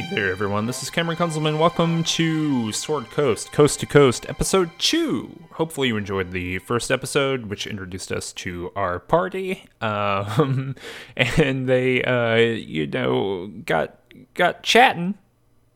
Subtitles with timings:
[0.00, 0.64] Hey there, everyone.
[0.64, 1.58] This is Cameron Kunzelman.
[1.58, 5.42] Welcome to Sword Coast, Coast to Coast, episode two.
[5.52, 10.74] Hopefully, you enjoyed the first episode, which introduced us to our party, um,
[11.18, 13.98] and they, uh, you know, got
[14.32, 15.18] got chatting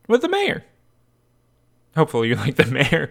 [0.08, 0.64] with the mayor.
[1.96, 3.10] Hopefully, you like the mayor.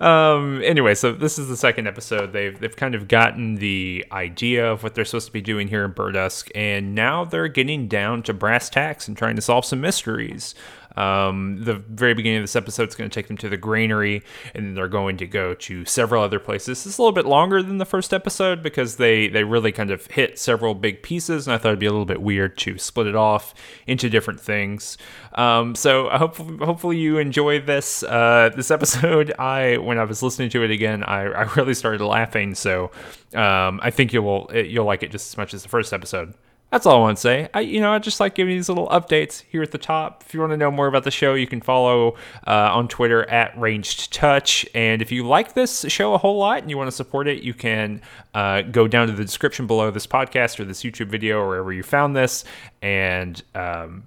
[0.00, 2.32] um, anyway, so this is the second episode.
[2.32, 5.84] They've they've kind of gotten the idea of what they're supposed to be doing here
[5.84, 9.80] in Burdusk, and now they're getting down to brass tacks and trying to solve some
[9.80, 10.54] mysteries.
[10.96, 14.22] Um, the very beginning of this episode is going to take them to the granary,
[14.54, 16.86] and they're going to go to several other places.
[16.86, 20.06] It's a little bit longer than the first episode because they they really kind of
[20.06, 23.06] hit several big pieces, and I thought it'd be a little bit weird to split
[23.06, 23.54] it off
[23.86, 24.98] into different things.
[25.34, 29.32] Um, so I hope hopefully you enjoy this uh, this episode.
[29.38, 32.54] I when I was listening to it again, I, I really started laughing.
[32.54, 32.90] So
[33.34, 36.34] um, I think you will you'll like it just as much as the first episode.
[36.70, 37.48] That's all I want to say.
[37.52, 40.22] I, you know, I just like giving these little updates here at the top.
[40.24, 42.14] If you want to know more about the show, you can follow
[42.46, 44.64] uh, on Twitter at Ranged Touch.
[44.72, 47.42] And if you like this show a whole lot and you want to support it,
[47.42, 48.00] you can
[48.34, 51.72] uh, go down to the description below this podcast or this YouTube video or wherever
[51.72, 52.44] you found this,
[52.82, 54.04] and um,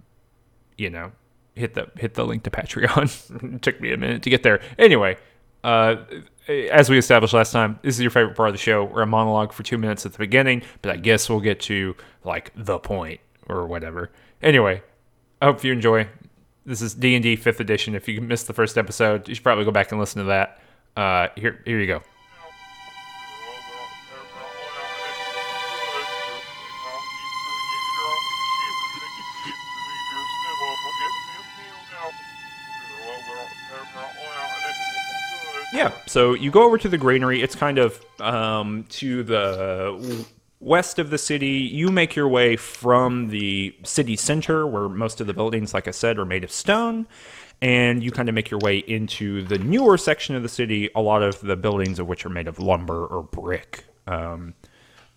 [0.78, 1.12] you know,
[1.56, 3.54] hit the hit the link to Patreon.
[3.56, 4.62] it took me a minute to get there.
[4.80, 5.18] Anyway,
[5.64, 5.96] uh,
[6.48, 8.84] as we established last time, this is your favorite part of the show.
[8.84, 11.96] We're a monologue for two minutes at the beginning, but I guess we'll get to
[12.24, 14.12] like the point or whatever.
[14.42, 14.84] Anyway,
[15.42, 16.08] I hope you enjoy.
[16.66, 17.96] This is D and D Fifth Edition.
[17.96, 20.62] If you missed the first episode, you should probably go back and listen to that.
[20.96, 22.02] Uh, here, here you go.
[35.74, 37.42] Yeah, so you go over to the granary.
[37.42, 40.26] It's kind of um, to the
[40.60, 41.48] west of the city.
[41.48, 45.92] You make your way from the city center, where most of the buildings, like I
[45.92, 47.08] said, are made of stone,
[47.60, 50.92] and you kind of make your way into the newer section of the city.
[50.96, 53.86] A lot of the buildings of which are made of lumber or brick.
[54.06, 54.54] Um,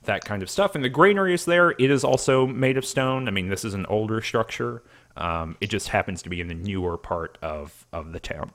[0.04, 0.74] that kind of stuff.
[0.74, 1.72] And the granary is there.
[1.72, 3.28] It is also made of stone.
[3.28, 4.82] I mean, this is an older structure.
[5.16, 8.52] Um, it just happens to be in the newer part of, of the town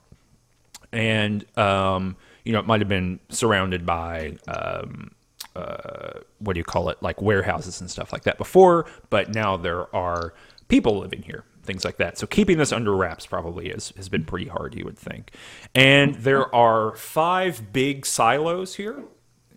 [0.92, 5.12] and um, you know it might have been surrounded by um,
[5.56, 9.58] uh, what do you call it, like warehouses and stuff like that before, but now
[9.58, 10.34] there are
[10.68, 12.18] people living here, things like that.
[12.18, 15.32] So keeping this under wraps probably is, has been pretty hard, you would think.
[15.76, 19.04] And there are five big silos here.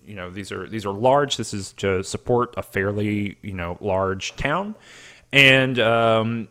[0.05, 1.39] You know, these are these are large.
[1.39, 4.75] This is to support a fairly you know large town,
[5.33, 6.49] and um,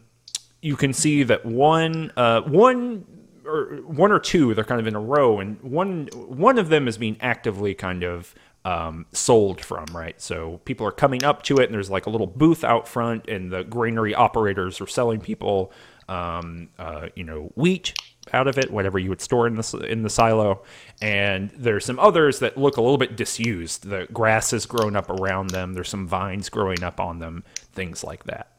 [0.59, 3.05] you can see that one uh, one
[3.45, 6.87] or one or two they're kind of in a row and one one of them
[6.87, 8.33] is being actively kind of
[8.65, 10.19] um, sold from right?
[10.21, 13.27] So people are coming up to it and there's like a little booth out front
[13.27, 15.71] and the granary operators are selling people
[16.09, 17.93] um, uh, you know wheat
[18.31, 20.63] out of it whatever you would store in the in the silo.
[21.01, 23.89] And there's some others that look a little bit disused.
[23.89, 25.73] The grass has grown up around them.
[25.73, 27.43] There's some vines growing up on them
[27.73, 28.49] things like that.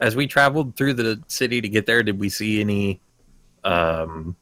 [0.00, 3.00] As we traveled through the city to get there did we see any
[3.64, 4.36] um,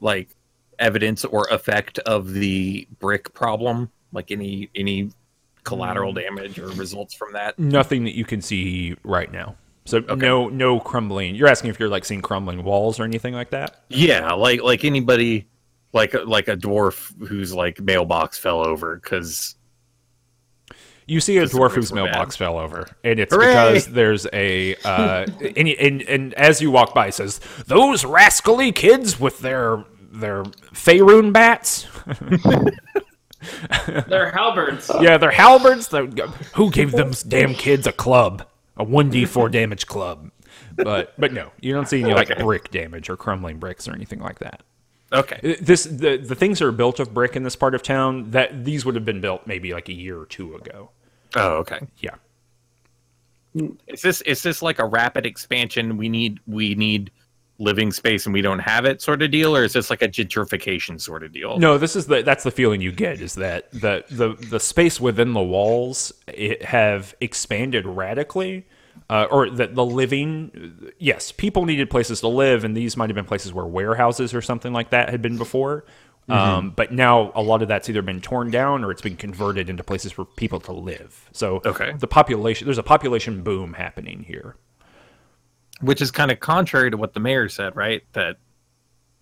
[0.00, 0.30] like
[0.78, 3.90] evidence or effect of the brick problem?
[4.12, 5.10] Like any any
[5.64, 6.22] collateral mm.
[6.22, 7.58] damage or results from that?
[7.58, 9.56] Nothing that you can see right now.
[9.84, 10.14] So okay.
[10.14, 11.34] no no crumbling.
[11.34, 13.84] You're asking if you're like seeing crumbling walls or anything like that?
[13.88, 15.46] Yeah, like like anybody
[15.92, 19.55] like like a dwarf whose like mailbox fell over because
[21.06, 22.44] you see a dwarf whose mailbox bad.
[22.44, 23.46] fell over, and it's Hooray!
[23.46, 28.72] because there's a uh, and, and and as you walk by, it says those rascally
[28.72, 31.86] kids with their their Faerun bats.
[34.08, 34.90] they're halberds.
[35.00, 35.88] Yeah, they're halberds.
[35.88, 36.06] They're,
[36.54, 38.46] who gave them damn kids a club,
[38.76, 40.30] a one d four damage club?
[40.74, 42.42] But but no, you don't see any like okay.
[42.42, 44.62] brick damage or crumbling bricks or anything like that.
[45.12, 45.38] Okay.
[45.42, 48.30] Uh, this the the things that are built of brick in this part of town
[48.32, 50.90] that these would have been built maybe like a year or two ago.
[51.34, 51.80] Oh, okay.
[51.98, 52.14] Yeah.
[53.86, 55.96] Is this is this like a rapid expansion?
[55.96, 57.10] We need we need
[57.58, 60.08] living space and we don't have it sort of deal, or is this like a
[60.08, 61.58] gentrification sort of deal?
[61.58, 65.00] No, this is the that's the feeling you get is that the the the space
[65.00, 68.66] within the walls it have expanded radically.
[69.10, 73.14] Uh, or that the living, yes, people needed places to live, and these might have
[73.14, 75.84] been places where warehouses or something like that had been before.
[76.28, 76.32] Mm-hmm.
[76.32, 79.70] Um, but now a lot of that's either been torn down or it's been converted
[79.70, 81.28] into places for people to live.
[81.32, 81.92] So okay.
[81.96, 84.56] the population there's a population boom happening here,
[85.80, 88.02] which is kind of contrary to what the mayor said, right?
[88.14, 88.38] That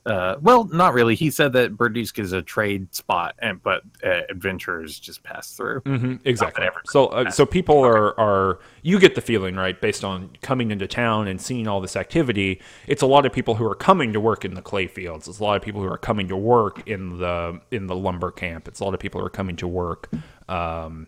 [0.06, 1.14] uh, well, not really.
[1.14, 5.80] He said that Burdusk is a trade spot, and but uh, adventurers just pass through.
[5.80, 6.66] hmm exactly.
[6.86, 10.86] So, uh, so people are are you get the feeling right based on coming into
[10.86, 12.60] town and seeing all this activity.
[12.86, 15.26] It's a lot of people who are coming to work in the clay fields.
[15.26, 18.30] It's a lot of people who are coming to work in the in the lumber
[18.30, 18.68] camp.
[18.68, 20.10] It's a lot of people who are coming to work
[20.50, 21.06] um,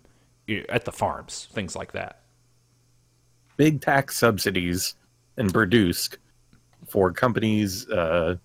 [0.70, 2.22] at the farms, things like that.
[3.58, 4.94] Big tax subsidies
[5.36, 6.16] in Burdusk
[6.86, 7.88] for companies.
[7.90, 8.36] Uh,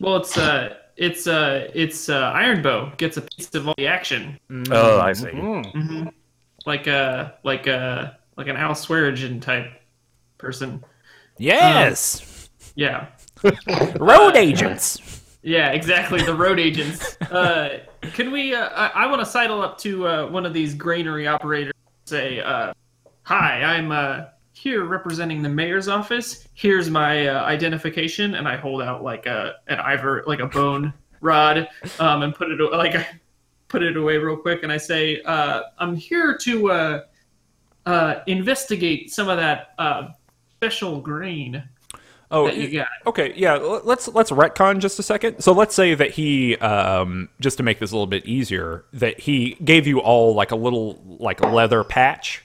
[0.00, 3.86] Well, it's uh, it's uh, it's uh, Iron Bow gets a piece of all the
[3.86, 4.38] action,
[4.70, 5.30] Oh, I see.
[5.30, 6.08] hmm
[6.66, 9.70] like a like a like an Al Swearingen type
[10.38, 10.84] person.
[11.38, 13.06] Yes, Yeah,
[13.98, 15.22] road agents.
[15.42, 16.20] yeah, exactly.
[16.22, 17.16] The road agents.
[17.30, 17.80] Uh,
[18.14, 18.54] can we?
[18.54, 21.74] Uh, I, I want to sidle up to uh, one of these granary operators.
[21.76, 22.72] and Say, uh,
[23.22, 24.24] hi, I'm uh,
[24.58, 26.48] here representing the mayor's office.
[26.54, 30.92] Here's my uh, identification, and I hold out like a an ivor, like a bone
[31.20, 31.68] rod,
[31.98, 33.06] um, and put it like I
[33.68, 37.04] put it away real quick, and I say, uh, I'm here to uh,
[37.86, 40.08] uh, investigate some of that uh,
[40.56, 41.62] special grain
[42.30, 42.88] Oh, that you got.
[43.06, 43.54] Okay, yeah.
[43.54, 45.40] Let's let's retcon just a second.
[45.40, 49.18] So let's say that he, um, just to make this a little bit easier, that
[49.20, 52.44] he gave you all like a little like leather patch,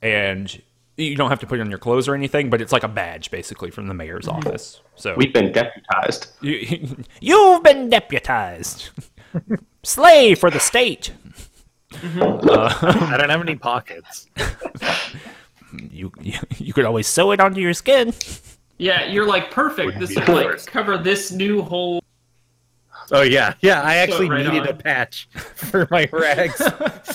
[0.00, 0.62] and
[0.96, 2.88] you don't have to put it on your clothes or anything, but it's like a
[2.88, 4.48] badge basically from the mayor's mm-hmm.
[4.48, 4.80] office.
[4.94, 6.28] So We've been deputized.
[6.40, 8.90] you, you've been deputized,
[9.82, 11.12] slave for the state.
[11.90, 12.48] Mm-hmm.
[12.48, 12.74] Uh,
[13.12, 14.26] I don't have any pockets.
[15.90, 18.14] You, you you could always sew it onto your skin.
[18.78, 19.98] Yeah, you're like perfect.
[19.98, 22.02] This would like cover this new hole.
[23.12, 23.82] Oh yeah, yeah.
[23.82, 24.68] I actually right needed on.
[24.68, 26.56] a patch for my rags,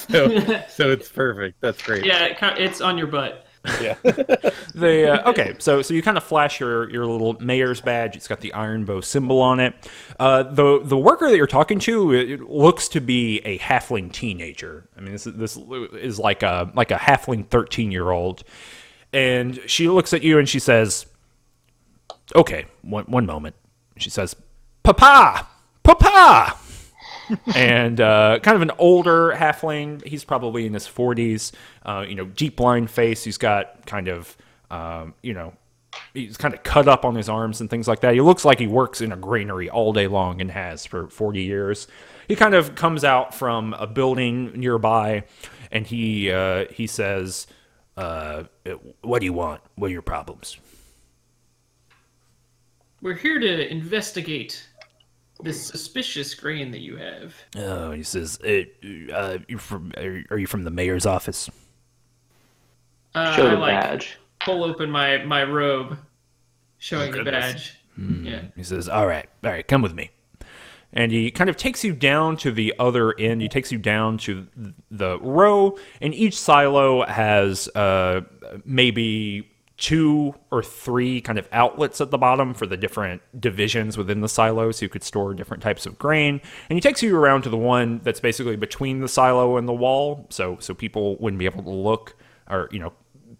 [0.09, 0.29] so
[0.69, 1.59] so it's perfect.
[1.61, 2.05] That's great.
[2.05, 3.45] Yeah, it, it's on your butt.
[3.81, 3.95] Yeah.
[4.73, 8.15] The uh, okay, so so you kind of flash your your little mayor's badge.
[8.15, 9.75] It's got the iron bow symbol on it.
[10.19, 14.87] Uh, the the worker that you're talking to it looks to be a halfling teenager.
[14.97, 18.43] I mean, this is, this is like a like a halfling thirteen year old,
[19.11, 21.05] and she looks at you and she says,
[22.33, 23.55] "Okay, one one moment."
[23.97, 24.35] She says,
[24.83, 25.47] "Papa,
[25.83, 26.57] Papa."
[27.55, 30.05] And uh, kind of an older halfling.
[30.05, 31.51] He's probably in his 40s.
[31.83, 33.23] Uh, you know, deep line face.
[33.23, 34.35] He's got kind of,
[34.69, 35.53] um, you know,
[36.13, 38.13] he's kind of cut up on his arms and things like that.
[38.13, 41.41] He looks like he works in a granary all day long and has for 40
[41.41, 41.87] years.
[42.27, 45.23] He kind of comes out from a building nearby,
[45.71, 47.47] and he uh, he says,
[47.97, 48.43] uh,
[49.01, 49.61] "What do you want?
[49.75, 50.57] What are your problems?"
[53.01, 54.65] We're here to investigate
[55.43, 57.33] this suspicious grain that you have.
[57.57, 58.63] Oh, he says, uh,
[59.13, 61.49] uh, you from, are, are you from the mayor's office?
[63.13, 64.17] Uh, Show I the like badge.
[64.45, 65.97] pull open my my robe,
[66.77, 67.53] showing the goodness.
[67.53, 67.77] badge.
[68.23, 68.41] Yeah.
[68.55, 70.11] He says, "All right, all right, come with me."
[70.93, 73.41] And he kind of takes you down to the other end.
[73.41, 74.47] He takes you down to
[74.89, 78.21] the row, and each silo has uh,
[78.65, 79.50] maybe
[79.81, 84.29] two or three kind of outlets at the bottom for the different divisions within the
[84.29, 84.79] silos.
[84.79, 86.39] You could store different types of grain.
[86.69, 89.73] And he takes you around to the one that's basically between the silo and the
[89.73, 92.15] wall, so so people wouldn't be able to look,
[92.47, 92.93] or you know,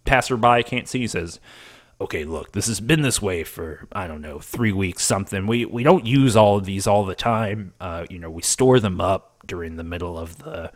[0.04, 1.02] passerby can't see.
[1.02, 1.40] He says,
[2.02, 5.46] okay, look, this has been this way for I don't know three weeks something.
[5.46, 7.76] We we don't use all of these all the time.
[7.80, 10.72] Uh, you know, we store them up during the middle of the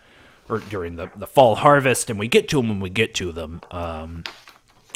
[0.47, 3.31] or during the the fall harvest, and we get to them when we get to
[3.31, 3.61] them.
[3.71, 4.25] Um,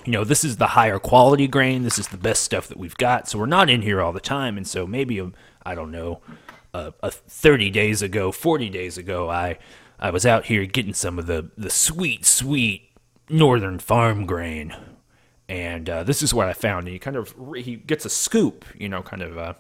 [0.05, 1.83] you know, this is the higher quality grain.
[1.83, 3.27] This is the best stuff that we've got.
[3.27, 5.33] So we're not in here all the time, and so maybe um,
[5.65, 6.21] I don't know,
[6.73, 9.57] uh, a 30 days ago, 40 days ago, I
[9.99, 12.89] I was out here getting some of the the sweet, sweet
[13.29, 14.75] northern farm grain
[15.49, 16.85] and uh, this is what I found.
[16.85, 19.55] And he kind of he gets a scoop, you know, kind of a,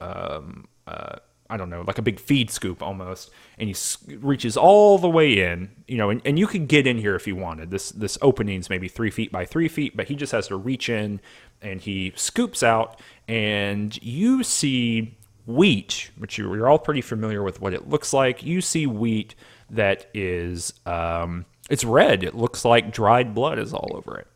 [0.00, 1.16] um, uh,
[1.48, 5.08] I don't know, like a big feed scoop almost, and he s- reaches all the
[5.08, 7.70] way in, you know, and, and you could get in here if you wanted.
[7.70, 10.88] This this opening's maybe three feet by three feet, but he just has to reach
[10.88, 11.20] in,
[11.62, 17.60] and he scoops out, and you see wheat, which you- you're all pretty familiar with
[17.60, 18.42] what it looks like.
[18.42, 19.34] You see wheat
[19.70, 22.24] that is, um, it's red.
[22.24, 24.26] It looks like dried blood is all over it.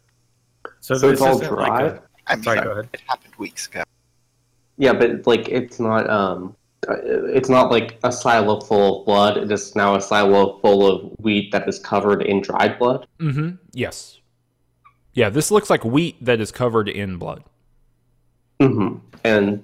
[0.80, 1.82] So, So it's all isn't like dry.
[1.86, 2.88] a- I mean, Sorry, go ahead.
[2.92, 3.82] it happened weeks ago.
[4.78, 6.54] Yeah, but like it's not um,
[6.88, 9.36] it's not like a silo full of blood.
[9.36, 13.06] It is now a silo full of wheat that is covered in dried blood.
[13.18, 13.56] Mm-hmm.
[13.72, 14.20] Yes.
[15.12, 17.44] Yeah, this looks like wheat that is covered in blood.
[18.60, 18.98] Mm-hmm.
[19.24, 19.62] And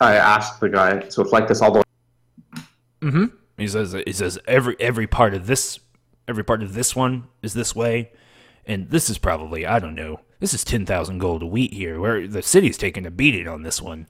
[0.00, 2.62] I asked the guy, so it's like this all the way.
[3.00, 3.24] Mm-hmm.
[3.56, 5.80] He says he says every every part of this
[6.26, 8.12] every part of this one is this way,
[8.66, 12.26] and this is probably I don't know this is 10,000 gold a wheat here, where
[12.26, 14.06] the city's taking a beating on this one.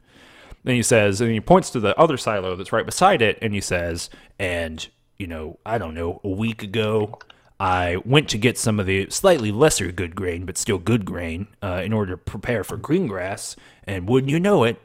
[0.65, 3.55] Then he says, and he points to the other silo that's right beside it, and
[3.55, 4.87] he says, and,
[5.19, 7.19] you know, I don't know, a week ago,
[7.61, 11.49] I went to get some of the slightly lesser good grain, but still good grain,
[11.63, 14.81] uh, in order to prepare for green grass, and wouldn't you know it,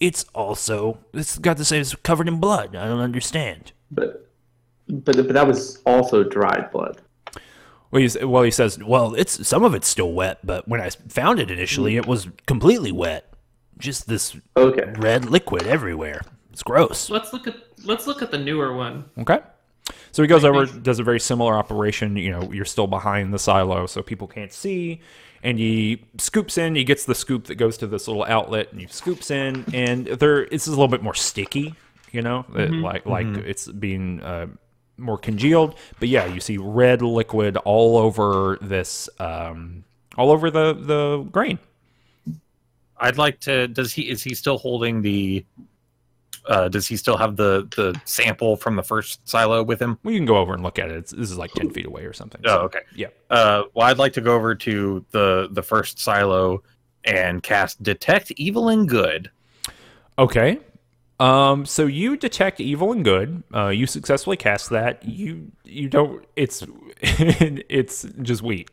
[0.00, 2.74] it's also, it's got the same, it's covered in blood.
[2.74, 3.72] I don't understand.
[3.90, 4.28] But,
[4.88, 7.00] but but that was also dried blood.
[7.90, 10.90] Well, he, well, he says, well, it's some of it's still wet, but when I
[10.90, 13.27] found it initially, it was completely wet.
[13.78, 14.92] Just this Okay.
[14.98, 16.22] red liquid everywhere.
[16.52, 17.08] It's gross.
[17.10, 19.04] Let's look at let's look at the newer one.
[19.18, 19.38] Okay.
[20.12, 22.16] So he goes over, does a very similar operation.
[22.16, 25.00] You know, you're still behind the silo, so people can't see.
[25.42, 26.74] And he scoops in.
[26.74, 29.64] He gets the scoop that goes to this little outlet, and he scoops in.
[29.72, 31.74] And there, it's a little bit more sticky.
[32.10, 34.46] You know, that like like it's being uh,
[34.96, 35.74] more congealed.
[36.00, 39.84] But yeah, you see red liquid all over this, um,
[40.16, 41.58] all over the the grain.
[43.00, 43.68] I'd like to.
[43.68, 44.08] Does he?
[44.08, 45.44] Is he still holding the?
[46.46, 49.98] Uh, does he still have the the sample from the first silo with him?
[50.02, 50.96] Well, you can go over and look at it.
[50.96, 52.40] It's, this is like ten feet away or something.
[52.44, 52.80] Oh, okay.
[52.94, 53.08] Yeah.
[53.30, 56.62] Uh, well, I'd like to go over to the the first silo
[57.04, 59.30] and cast detect evil and good.
[60.18, 60.58] Okay.
[61.20, 63.42] Um, so you detect evil and good.
[63.52, 65.04] Uh, you successfully cast that.
[65.04, 66.24] You you don't.
[66.36, 66.64] It's
[67.02, 68.70] it's just wheat.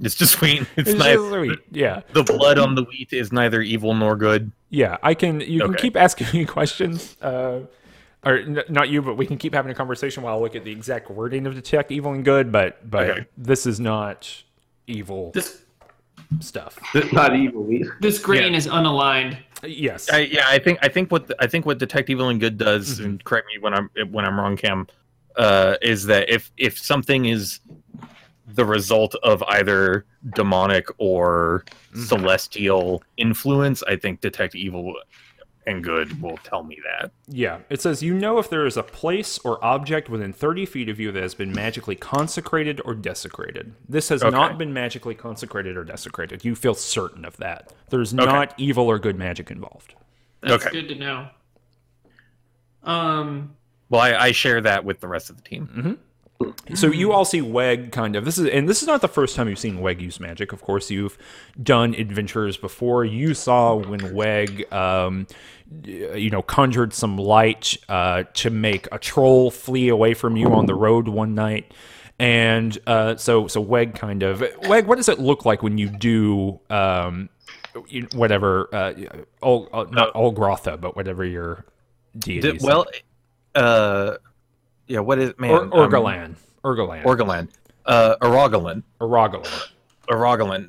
[0.00, 0.62] It's just wheat.
[0.76, 1.58] It's, It's neither, wheat.
[1.70, 4.50] Yeah, the blood on the wheat is neither evil nor good.
[4.70, 4.96] yeah.
[5.02, 5.40] I can.
[5.40, 7.16] You can keep asking me questions.
[7.20, 7.60] Uh,
[8.24, 10.64] or n- not you, but we can keep having a conversation while I look at
[10.64, 12.52] the exact wording of detect evil and good.
[12.52, 13.26] But but Okay.
[13.38, 14.30] this is not
[14.86, 15.62] evil This
[16.40, 16.78] stuff.
[17.12, 17.86] Not evil wheat.
[18.00, 19.38] this grain is unaligned.
[19.62, 20.10] Yes.
[20.10, 22.96] I, yeah, I think I think what I think what detect evil and good does,
[22.96, 23.04] Mm-hmm.
[23.04, 24.86] and correct me when I'm when I'm wrong, Cam,
[25.36, 27.60] uh, is that if if something is
[28.54, 32.02] the result of either demonic or Mm-hmm.
[32.04, 34.94] celestial influence, I think detect evil
[35.66, 37.10] and good will tell me that.
[37.26, 40.88] Yeah, it says you know if there is a place or object within 30 feet
[40.88, 43.74] of you that has been magically consecrated or desecrated.
[43.88, 44.30] This has Okay.
[44.30, 46.44] not been magically consecrated or desecrated.
[46.44, 47.72] You feel certain of that.
[47.88, 49.94] There's not evil or good magic involved.
[50.42, 50.70] That's Okay.
[50.80, 51.28] good to know.
[52.84, 53.56] Um,
[53.88, 55.98] Well, I, I share that with the rest of the team.
[56.74, 59.36] So you all see Weg kind of this is and this is not the first
[59.36, 60.52] time you've seen Weg use magic.
[60.52, 61.18] Of course, you've
[61.62, 63.04] done adventures before.
[63.04, 65.26] You saw when Weg um
[65.84, 70.66] you know conjured some light uh to make a troll flee away from you on
[70.66, 71.72] the road one night.
[72.18, 75.88] And uh so so Weg kind of Weg what does it look like when you
[75.88, 77.28] do um
[78.14, 78.94] whatever uh
[79.42, 81.66] Ol, uh, not Olgrotha but whatever your
[82.18, 82.62] deity is.
[82.62, 82.86] well,
[83.54, 84.16] uh,
[84.90, 85.50] yeah, what is man?
[85.52, 86.34] or um, Orgalan.
[86.64, 87.02] Orgalan.
[87.04, 87.48] Orgalan.
[87.86, 88.16] Uh.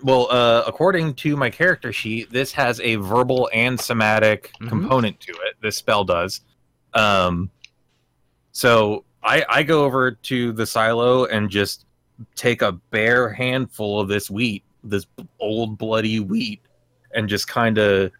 [0.03, 4.69] Well, uh, according to my character sheet, this has a verbal and somatic Mhm.
[4.69, 5.55] component to it.
[5.61, 6.41] This spell does.
[6.93, 7.49] Um,
[8.51, 11.85] so I, I go over to the silo and just
[12.35, 15.07] take a bare handful of this wheat, this
[15.39, 16.61] old bloody wheat,
[17.15, 18.11] and just kind of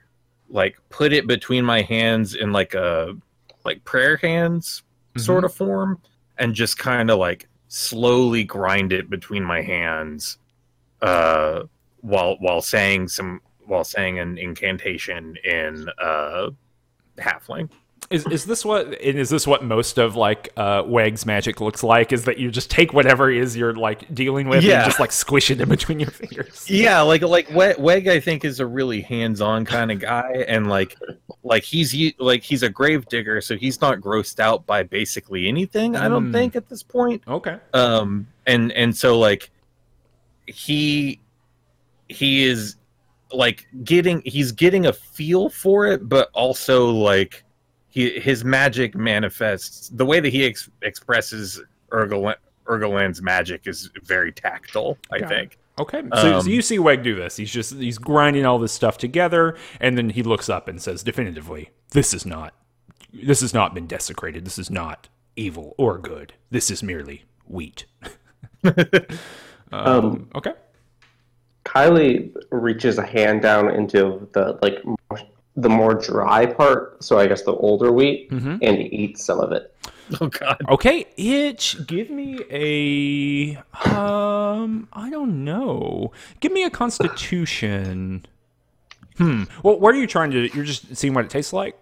[0.49, 3.15] like put it between my hands in like a
[3.63, 4.81] like prayer hands
[5.17, 5.99] sort of form,
[6.37, 10.37] and just kind of like slowly grind it between my hands
[11.01, 11.63] uh
[12.01, 16.49] while while saying some while saying an incantation in uh
[17.17, 17.69] halfling
[18.09, 21.81] Is is this what and is this what most of like uh Weg's magic looks
[21.81, 22.11] like?
[22.11, 24.77] Is that you just take whatever is you're like dealing with Yeah.
[24.81, 26.69] and just like squish it in between your fingers?
[26.69, 30.97] yeah like like weg, i think is a really hands-on kind of guy and like
[31.43, 35.47] like he's u- like he's a grave digger so he's not grossed out by basically
[35.47, 36.33] anything i don't Mm.
[36.33, 37.57] think at this point Okay.
[37.73, 39.51] um and and so like
[40.47, 41.19] he
[42.09, 42.75] he is
[43.31, 47.45] like getting he's getting a feel for it but also like
[47.91, 54.31] he his magic manifests the way that he ex- expresses Urgolan, Urgolan's magic is very
[54.31, 55.35] tactile i Got it.
[55.35, 56.03] think Okay.
[56.15, 57.37] So, Um, so you see Weg do this.
[57.37, 61.01] He's just he's grinding all this stuff together and then he looks up and says
[61.01, 62.53] definitively, this is not
[63.13, 64.45] this has not been desecrated.
[64.45, 66.33] This is not evil or good.
[66.49, 67.85] This is merely wheat.
[69.71, 70.53] Um, Okay.
[71.65, 74.97] Kylie reaches a hand down into the like more,
[75.61, 78.59] the more dry part, so I guess the older wheat, Mhm.
[78.61, 79.73] and eat some of it.
[80.19, 81.77] oh god Okay, itch.
[81.87, 83.57] Give me a
[83.89, 84.87] um.
[84.93, 86.11] I don't know.
[86.39, 88.25] Give me a Constitution.
[89.17, 89.43] Hmm.
[89.63, 90.47] Well, what are you trying to?
[90.55, 91.77] You're just seeing what it tastes like.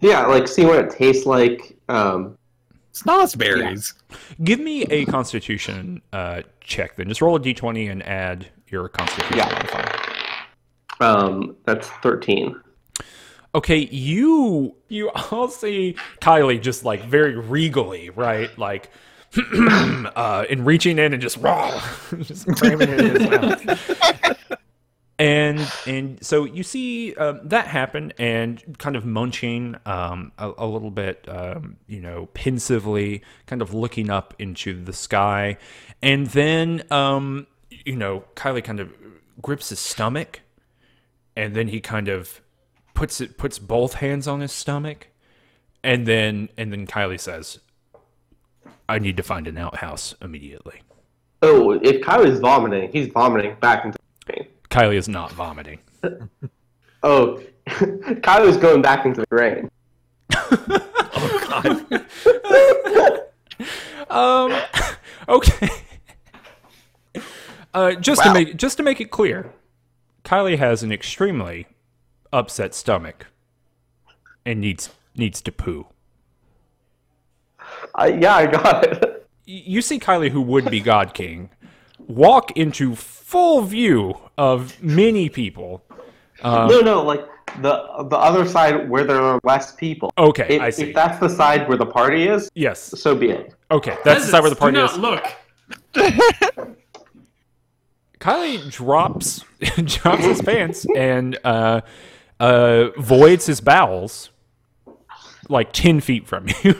[0.00, 1.76] Yeah, like see what it tastes like.
[1.88, 2.36] Um,
[2.92, 3.94] snozzberries
[4.44, 6.96] Give me a Constitution uh, check.
[6.96, 9.48] Then just roll a d20 and add your Constitution Yeah.
[9.52, 9.98] modifier.
[11.00, 12.54] Um, that's thirteen.
[13.54, 18.56] Okay, you you all see Kylie just like very regally, right?
[18.58, 18.90] Like
[19.36, 21.82] uh and reaching in and just raw
[22.20, 24.58] just cramming it in his mouth.
[25.22, 30.66] And and so you see um, that happen and kind of munching um, a, a
[30.66, 35.58] little bit, um, you know, pensively, kind of looking up into the sky,
[36.02, 38.92] and then um, you know, Kylie kind of
[39.40, 40.40] grips his stomach,
[41.36, 42.40] and then he kind of
[43.02, 45.08] puts it puts both hands on his stomach
[45.82, 47.58] and then and then Kylie says
[48.88, 50.82] I need to find an outhouse immediately.
[51.42, 54.46] Oh, if Kylie's vomiting, he's vomiting back into the rain.
[54.70, 55.80] Kylie is not vomiting.
[57.04, 59.68] Oh, Kylie's going back into the grain.
[64.10, 64.54] Um
[65.28, 65.68] okay.
[67.74, 69.52] Uh just to make just to make it clear.
[70.24, 71.66] Kylie has an extremely
[72.32, 73.26] upset stomach
[74.46, 75.86] and needs needs to poo.
[77.94, 79.18] I, yeah, I got it.
[79.44, 81.50] You see Kylie who would be God King
[81.98, 85.82] walk into full view of many people
[86.44, 87.26] no, no, like
[87.60, 90.12] the the other side where there are less people.
[90.16, 90.82] Okay, If, I see.
[90.90, 92.78] if that's the side where the party is, Yes.
[93.00, 93.54] so be it.
[93.72, 94.96] Okay, that's the side where the party do is.
[94.96, 95.24] look.
[98.20, 99.44] Kylie drops
[99.84, 101.80] drops his pants and uh,
[102.42, 104.30] uh, voids his bowels
[105.48, 106.76] like ten feet from you.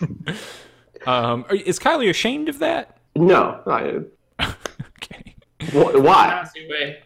[1.06, 2.98] um, are- is Kylie ashamed of that?
[3.16, 4.00] No, I,
[5.02, 5.34] Okay.
[5.72, 6.46] wh- why?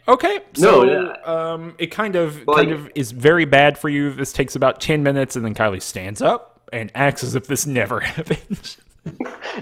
[0.09, 0.41] Okay.
[0.55, 4.13] So No, um, it kind of Like- kind of is very bad for you.
[4.13, 7.67] This takes about ten minutes, and then Kylie stands up and acts as if this
[7.67, 8.77] never happened.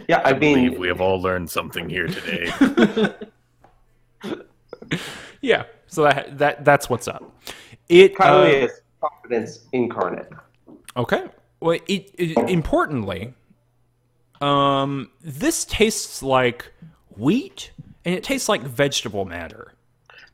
[0.09, 2.51] Yeah, I believe mean, we have all learned something here today.
[5.43, 5.65] yeah.
[5.87, 7.31] So that that that's what's up.
[7.89, 10.31] It uh, Kylie is confidence incarnate.
[10.97, 11.25] Okay.
[11.61, 13.33] Well, it, it, importantly,
[14.41, 16.71] um, this tastes like
[17.17, 17.71] wheat,
[18.05, 19.73] and it tastes like vegetable matter.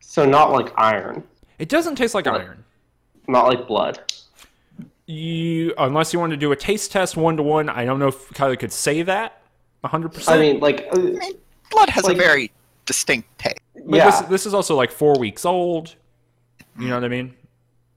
[0.01, 1.23] So not like iron,
[1.59, 2.65] It doesn't taste like iron.
[3.29, 4.01] not like blood.
[5.07, 8.09] You, unless you want to do a taste test one to one, I don't know
[8.09, 9.41] if Kylie could say that
[9.81, 10.09] 100.
[10.11, 10.99] percent I mean, like, uh,
[11.71, 12.51] Blood has Like- a very
[12.87, 13.59] distinct taste.
[13.87, 14.11] But yeah.
[14.11, 15.95] this, this is also like four weeks old.
[16.79, 17.35] You know what I mean?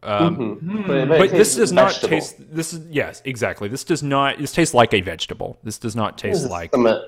[0.03, 0.87] Um, Mhm.
[0.87, 2.09] But, But it this does not vegetable.
[2.09, 2.35] taste.
[2.39, 3.69] This is yes, exactly.
[3.69, 4.37] This does not.
[4.37, 5.57] This tastes like a vegetable.
[5.63, 6.71] This does not taste is like.
[6.73, 6.99] some, uh,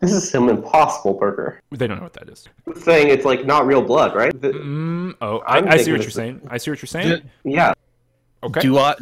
[0.00, 1.60] this is some impossible burger.
[1.70, 2.48] They don't know what that is.
[2.82, 4.32] Saying it's like not real blood, right?
[4.40, 6.40] The- Mm, oh, I, I'm see what you're is- saying.
[6.48, 7.22] I see what you're saying.
[7.44, 7.74] yeah,
[8.42, 8.60] Okay.
[8.60, 8.96] Do I,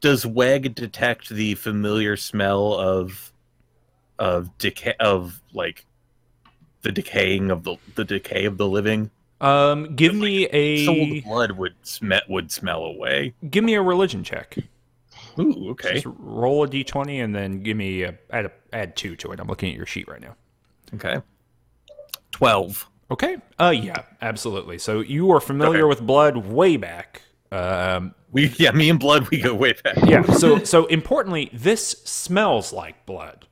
[0.00, 3.32] does Weg detect the familiar smell of
[4.18, 5.84] of decay of like
[6.82, 9.10] the decaying of the the decay of the living?
[9.40, 13.34] Um, give me a a blood would smell would smell away.
[13.50, 14.56] give me a religion check.
[15.38, 19.16] Ooh, okay, Just roll a d20 and then give me a add a, add two
[19.16, 19.40] to it.
[19.40, 20.36] I'm looking at your sheet right now.
[20.94, 21.20] okay.
[22.30, 22.88] Twelve.
[23.10, 23.36] Okay.
[23.60, 24.78] Uh, yeah, absolutely.
[24.78, 25.88] So you are familiar Okay.
[25.88, 27.22] with blood way back.
[27.52, 29.96] Um, We yeah, me and blood we go way back.
[30.06, 30.22] yeah.
[30.22, 33.46] So so importantly, this smells like blood.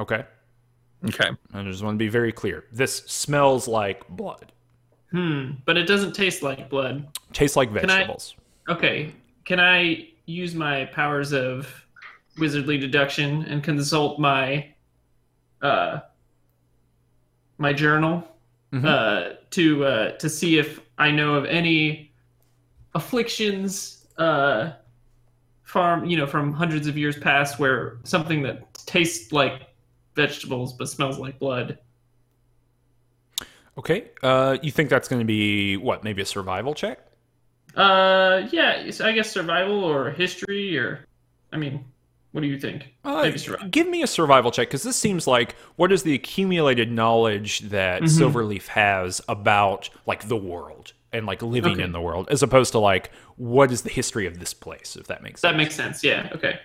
[0.00, 0.24] Okay.
[1.06, 1.30] Okay.
[1.52, 2.64] I just want to be very clear.
[2.72, 4.52] This smells like blood.
[5.10, 5.52] Hmm.
[5.64, 7.06] But it doesn't taste like blood.
[7.32, 8.34] Tastes like I- vegetables.
[8.68, 9.12] Okay.
[9.44, 11.68] Can I use my powers of
[12.38, 14.66] wizardly deduction and consult my
[15.60, 16.00] uh
[17.58, 18.26] my journal
[18.72, 18.84] Mhm.
[18.86, 22.12] uh to uh to see if I know of any
[22.94, 24.72] afflictions uh
[25.64, 29.62] farm you know from hundreds of years past where something that tastes like
[30.14, 31.78] vegetables but smells like blood.
[33.78, 34.10] Okay.
[34.22, 36.04] Uh, you think that's going to be what?
[36.04, 36.98] Maybe a survival check?
[37.74, 41.06] Uh yeah, I guess survival or history or
[41.54, 41.86] I mean,
[42.32, 42.92] what do you think?
[43.02, 43.68] Uh, Maybe survival.
[43.70, 48.02] give me a survival check because this seems like what is the accumulated knowledge that
[48.02, 48.08] Mhm.
[48.08, 51.82] Silverleaf has about like the world and like living Okay.
[51.82, 55.06] in the world, as opposed to like what is the history of this place, if
[55.06, 55.50] that makes sense.
[55.52, 56.04] That makes sense.
[56.04, 56.28] Yeah.
[56.34, 56.58] Okay.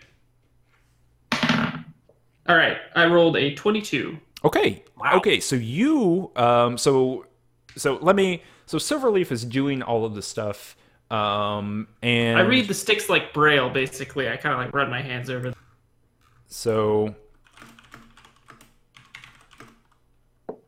[2.47, 2.77] All right.
[2.95, 4.17] I rolled a 22.
[4.45, 4.83] Okay.
[5.15, 5.39] Okay.
[5.39, 7.25] So you, um, so,
[7.75, 8.43] so let me.
[8.65, 10.75] So Silverleaf is doing all of this stuff,
[11.09, 13.69] um, and I read the sticks like braille.
[13.69, 15.51] Basically, I kind of like run my hands over.
[15.51, 15.55] them.
[16.47, 17.15] So,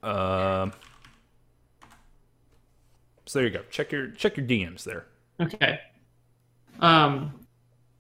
[0.02, 0.72] um,
[3.26, 3.64] so there you go.
[3.70, 5.08] Check your check your DMs there.
[5.42, 5.80] Okay.
[6.80, 7.34] Um,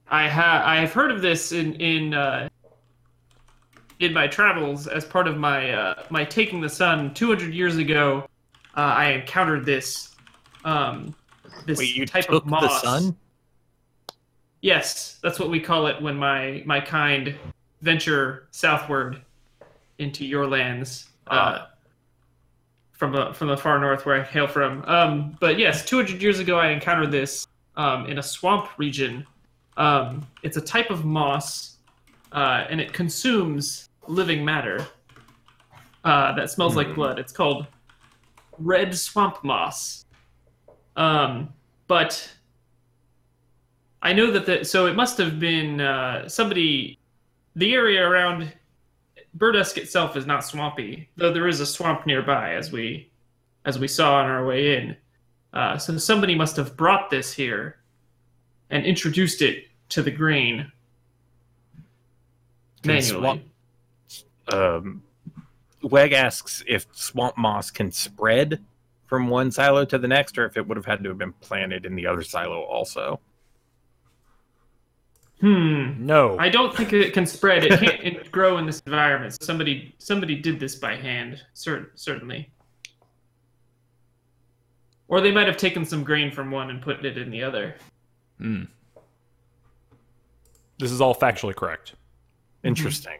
[0.08, 2.48] I have I have heard of this in in uh,
[4.00, 8.28] in my travels as part of my uh, my taking the sun 200 years ago.
[8.76, 10.16] uh, I encountered this
[10.66, 11.16] um,
[11.66, 12.82] this Wait, you type took of the moss.
[12.82, 13.16] sun?
[14.62, 17.36] Yes, that's what we call it when my my kind
[17.82, 19.22] venture southward
[19.98, 21.08] into your lands.
[21.28, 21.68] Uh,
[23.00, 24.84] from the from the far north where I hail from.
[24.86, 29.26] Um, but yes, 200 years ago, I encountered this um, in a swamp region.
[29.78, 31.78] Um, it's a type of moss,
[32.34, 34.86] uh, and it consumes living matter
[36.04, 37.19] uh, that smells like blood.
[37.19, 37.67] It's called
[38.58, 40.06] red swamp moss.
[40.95, 41.54] Um,
[41.88, 42.30] but
[44.02, 46.98] I know that the so it must have been uh, somebody.
[47.56, 48.52] The area around
[49.38, 53.10] Burdusk itself is not swampy, though there is a swamp nearby, as we
[53.65, 54.95] as we saw on our way in.
[55.54, 57.78] Uh, so somebody must have brought this here
[58.69, 60.72] and introduced it to the grain
[62.84, 63.19] Can manually.
[63.22, 63.43] swamp-
[64.52, 65.04] Um,
[65.84, 68.64] Weg asks if swamp moss can spread
[69.08, 71.34] from one silo to the next, or if it would have had to have been
[71.34, 73.20] planted in the other silo also.
[75.42, 76.06] Hmm.
[76.06, 76.38] No.
[76.38, 77.64] I don't think it can spread.
[77.64, 79.42] It can't it grow in this environment.
[79.42, 82.52] Somebody somebody did this by hand, cer- certainly.
[85.08, 87.76] Or they might have taken some grain from one and put it in the other.
[88.38, 88.64] Hmm.
[90.78, 91.96] This is all factually correct.
[92.64, 93.20] Interesting.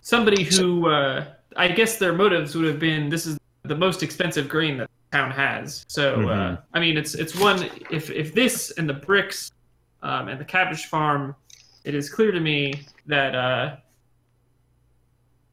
[0.00, 1.24] Somebody who, uh,
[1.56, 5.16] I guess their motives would have been this is the most expensive grain that the
[5.16, 5.84] town has.
[5.88, 6.62] So, uh, Mhm.
[6.74, 7.68] I mean, it's it's one.
[7.90, 9.50] If if this and the bricks
[10.02, 11.34] um, and the cabbage farm,
[11.84, 13.76] it is clear to me that uh,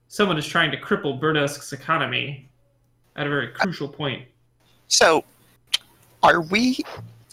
[0.08, 2.48] someone is trying to cripple Burdusk's economy
[3.16, 4.28] at a very crucial point.
[4.88, 5.24] So,
[6.22, 6.78] are we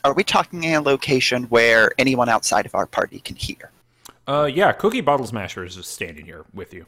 [0.05, 3.71] are we talking in a location where anyone outside of our party can hear?
[4.27, 6.87] Uh, yeah, Cookie Bottle Smasher is just standing here with you.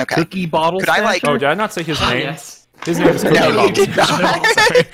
[0.00, 0.14] Okay.
[0.14, 0.80] Cookie bottle.
[0.80, 2.22] Could I, like- Oh, did I not say his Ah, name?
[2.22, 2.66] yes.
[2.84, 4.22] His name is Cookie No, you Bottle did Smasher.
[4.22, 4.46] not.
[4.46, 4.84] sorry.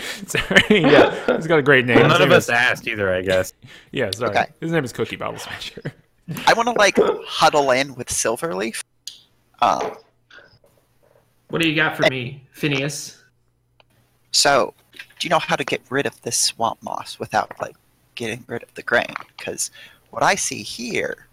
[0.68, 0.80] sorry.
[0.82, 1.98] Yeah, he's got a great name.
[1.98, 3.52] His None of us is- asked either, I guess.
[3.92, 4.30] Yeah, sorry.
[4.30, 4.46] Okay.
[4.60, 5.92] His name is Cookie Bottle Smasher.
[6.46, 8.82] I want to like huddle in with Silverleaf.
[9.60, 9.92] Um,
[11.48, 13.20] What do you got for me, Phineas?
[14.32, 17.76] so, do you know how to get rid of this swamp moss without like
[18.14, 19.14] getting rid of the grain?
[19.36, 19.70] Because
[20.10, 21.26] what I see here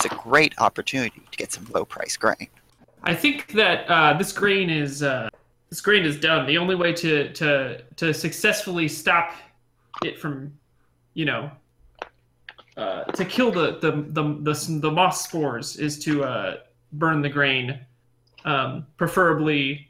[0.00, 2.48] is a great opportunity to get some low price grain.
[3.02, 5.28] I think that uh, this grain is uh,
[5.70, 6.46] this grain is done.
[6.46, 9.32] The only way to to to successfully stop
[10.04, 10.52] it from,
[11.14, 11.50] you know,
[12.76, 16.56] uh, to kill the the, the the the moss spores is to uh,
[16.92, 17.78] burn the grain,
[18.44, 19.88] um, preferably,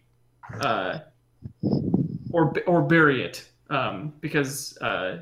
[0.60, 0.98] uh,
[2.30, 5.18] or or bury it, um, because uh,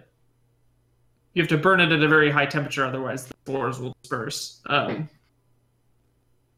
[1.35, 4.61] you have to burn it at a very high temperature, otherwise the spores will disperse.
[4.67, 5.09] Um,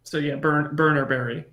[0.05, 1.45] so yeah, burn, burn or bury.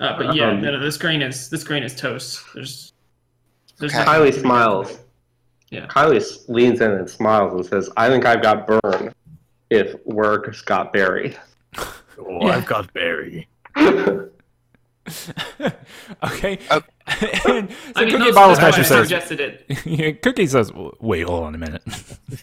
[0.00, 2.42] Uh, but yeah, Um, no, no, this grain is this grain is toast.
[2.54, 2.92] There's,
[3.78, 4.04] there's Okay.
[4.04, 4.40] Kylie to be done.
[4.40, 4.98] smiles.
[5.70, 5.86] Yeah.
[5.86, 9.12] Kylie leans in and smiles and says, I think I've got burn
[9.70, 11.36] if work's got bury.
[12.16, 13.48] Oh, I've got bury.
[16.24, 16.58] okay.
[17.06, 19.08] And so I mean, Cookie those- Bottle that's Smasher says.
[19.08, 19.66] suggested it.
[19.84, 21.82] Yeah, Cookie says, "Wait, hold on a minute."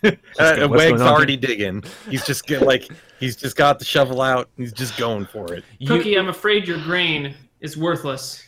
[0.03, 0.11] Uh,
[0.55, 1.83] go- what's Weg's going on already digging.
[2.07, 2.87] He's just get, like
[3.19, 4.49] he's just got the shovel out.
[4.57, 5.63] He's just going for it.
[5.79, 8.43] You- Cookie, I'm afraid your grain is worthless.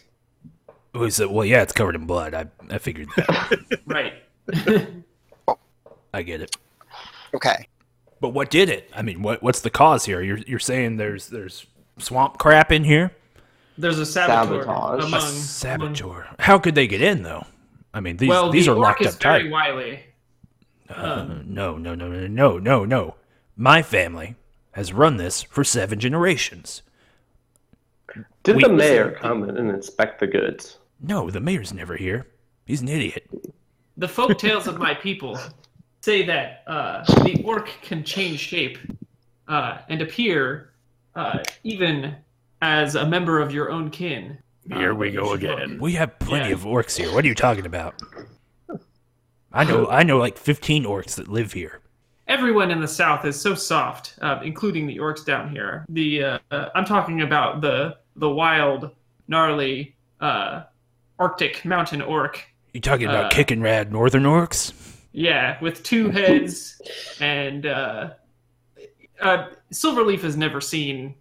[0.93, 2.35] Oh, he said, well, yeah, it's covered in blood.
[2.35, 3.81] I, I figured that.
[3.87, 4.13] Right.
[6.13, 6.55] I get it.
[7.33, 7.67] Okay.
[8.21, 8.89] But what did it?
[8.95, 10.21] I mean, what what's the cause here?
[10.21, 11.65] You're you're saying there's there's
[11.97, 13.11] swamp crap in here?
[13.77, 15.03] There's a saboteur Sabotage.
[15.05, 16.27] among A saboteur.
[16.39, 17.45] How could they get in though?
[17.93, 19.51] I mean, these Well, these the are orc locked is up very tight.
[19.51, 19.99] wily.
[20.89, 23.15] Uh, no, no, no, no, no, no, no.
[23.55, 24.35] My family
[24.73, 26.81] has run this for seven generations.
[28.43, 30.77] Did We- the mayor come in and inspect the goods?
[31.01, 32.27] No, the mayor's never here.
[32.65, 33.27] He's an idiot.
[33.97, 35.37] The folk tales of my people
[36.01, 38.77] say that uh, the orc can change shape
[39.47, 40.71] uh, and appear
[41.15, 42.15] uh, even
[42.63, 44.37] as a member of your own kin.
[44.69, 45.73] Here Uh, we go again.
[45.73, 45.81] look.
[45.81, 46.53] We have plenty Yeah.
[46.55, 47.13] of orcs here.
[47.13, 48.01] What are you talking about?
[49.51, 51.81] I know, I know, like fifteen orcs that live here.
[52.27, 55.85] Everyone in the south is so soft, uh, including the orcs down here.
[55.89, 58.91] The uh, uh, I'm talking about the the wild,
[59.27, 60.63] gnarly, uh,
[61.19, 62.41] Arctic mountain orc.
[62.73, 64.71] You talking about Uh, kicking rad northern orcs?
[65.11, 66.81] Yeah, with two heads,
[67.19, 68.11] and uh,
[69.21, 71.13] uh, Silverleaf has never seen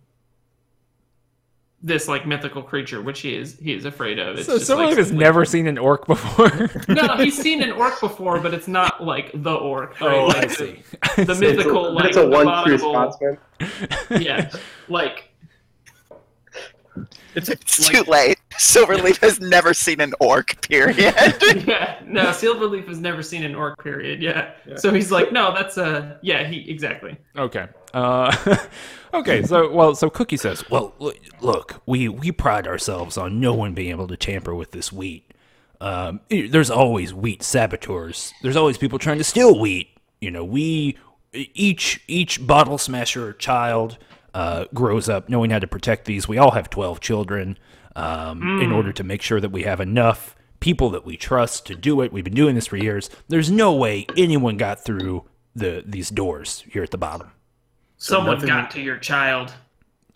[1.83, 4.37] this like mythical creature, which he is he is afraid of.
[4.39, 6.71] It's So just, someone like, has never seen an orc before.
[6.89, 10.01] No, he's seen an orc before, but it's not like the orc.
[10.01, 10.15] Right?
[10.15, 10.83] oh, like I see.
[11.17, 13.39] The mythical, like That's a one true abominable- Scotsman.
[14.23, 14.51] yeah,
[14.89, 15.29] like
[17.35, 18.39] It's, It's too late.
[18.59, 20.61] Silverleaf has never seen an orc.
[20.69, 20.99] Period.
[20.99, 23.83] yeah, no, Silverleaf has never seen an orc.
[23.83, 24.21] Period.
[24.23, 24.53] Yeah.
[24.77, 26.45] So he's like, no, that's a yeah.
[26.47, 27.17] He exactly.
[27.37, 27.67] Okay.
[27.95, 28.57] Uh,
[29.13, 29.43] okay.
[29.43, 30.95] So, well, so Cookie says, "Well,
[31.41, 35.33] look, we we pride ourselves on no one being able to tamper with this wheat.
[35.81, 38.33] Um, there's always wheat saboteurs.
[38.43, 39.89] There's always people trying to steal wheat.
[40.21, 40.97] You know, we
[41.33, 43.99] each each bottle smasher child
[44.35, 46.29] uh, grows up knowing how to protect these.
[46.29, 47.59] We all have twelve children.
[47.95, 51.75] Um, in order to make sure that we have enough people that we trust to
[51.75, 52.11] do it.
[52.11, 53.11] We've been doing this for years.
[53.29, 57.33] There's no way anyone got through the these doors here at the bottom."
[58.03, 59.53] Someone nothing- got to your child.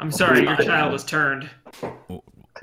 [0.00, 1.48] I'm sorry, your child was turned.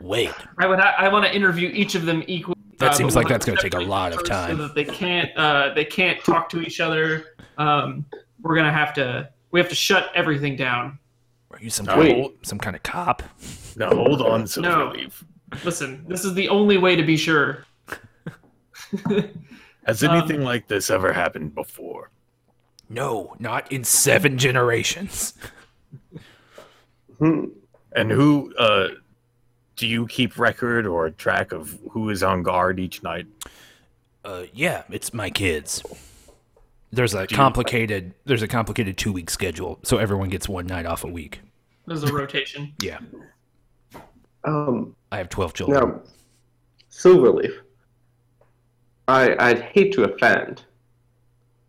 [0.01, 0.31] Wait.
[0.59, 0.79] I would.
[0.79, 2.59] I, want to interview each of them equally.
[2.79, 4.57] That uh, seems like that's gonna take a lot of time.
[4.57, 5.36] so that they can't.
[5.38, 7.23] Uh, they can't talk to each other.
[7.57, 8.05] Um,
[8.41, 9.29] we're gonna have to.
[9.51, 10.99] We have to shut everything down.
[11.51, 11.95] Are you some No.
[11.95, 13.23] kind of, some kind of cop?
[13.77, 15.23] No, hold on, Silverleaf.
[15.63, 17.65] Listen, this is the only way to be sure.
[19.86, 22.09] Has Um, anything like this ever happened before?
[22.93, 25.34] No, not in seven generations.
[27.19, 27.45] Hmm.
[27.95, 28.88] And who uh
[29.75, 33.27] do you keep record or track of who is on guard each night?
[34.25, 35.84] Uh, yeah, it's my kids.
[36.91, 40.88] There's a you- complicated there's a complicated two week schedule, so everyone gets one night
[40.88, 41.41] off a week.
[41.86, 42.73] There's a rotation.
[42.82, 42.97] Yeah,
[44.43, 45.79] Um, I have twelve children.
[45.79, 46.01] now,
[46.91, 47.53] Silverleaf.
[49.08, 50.63] I I'd hate to offend,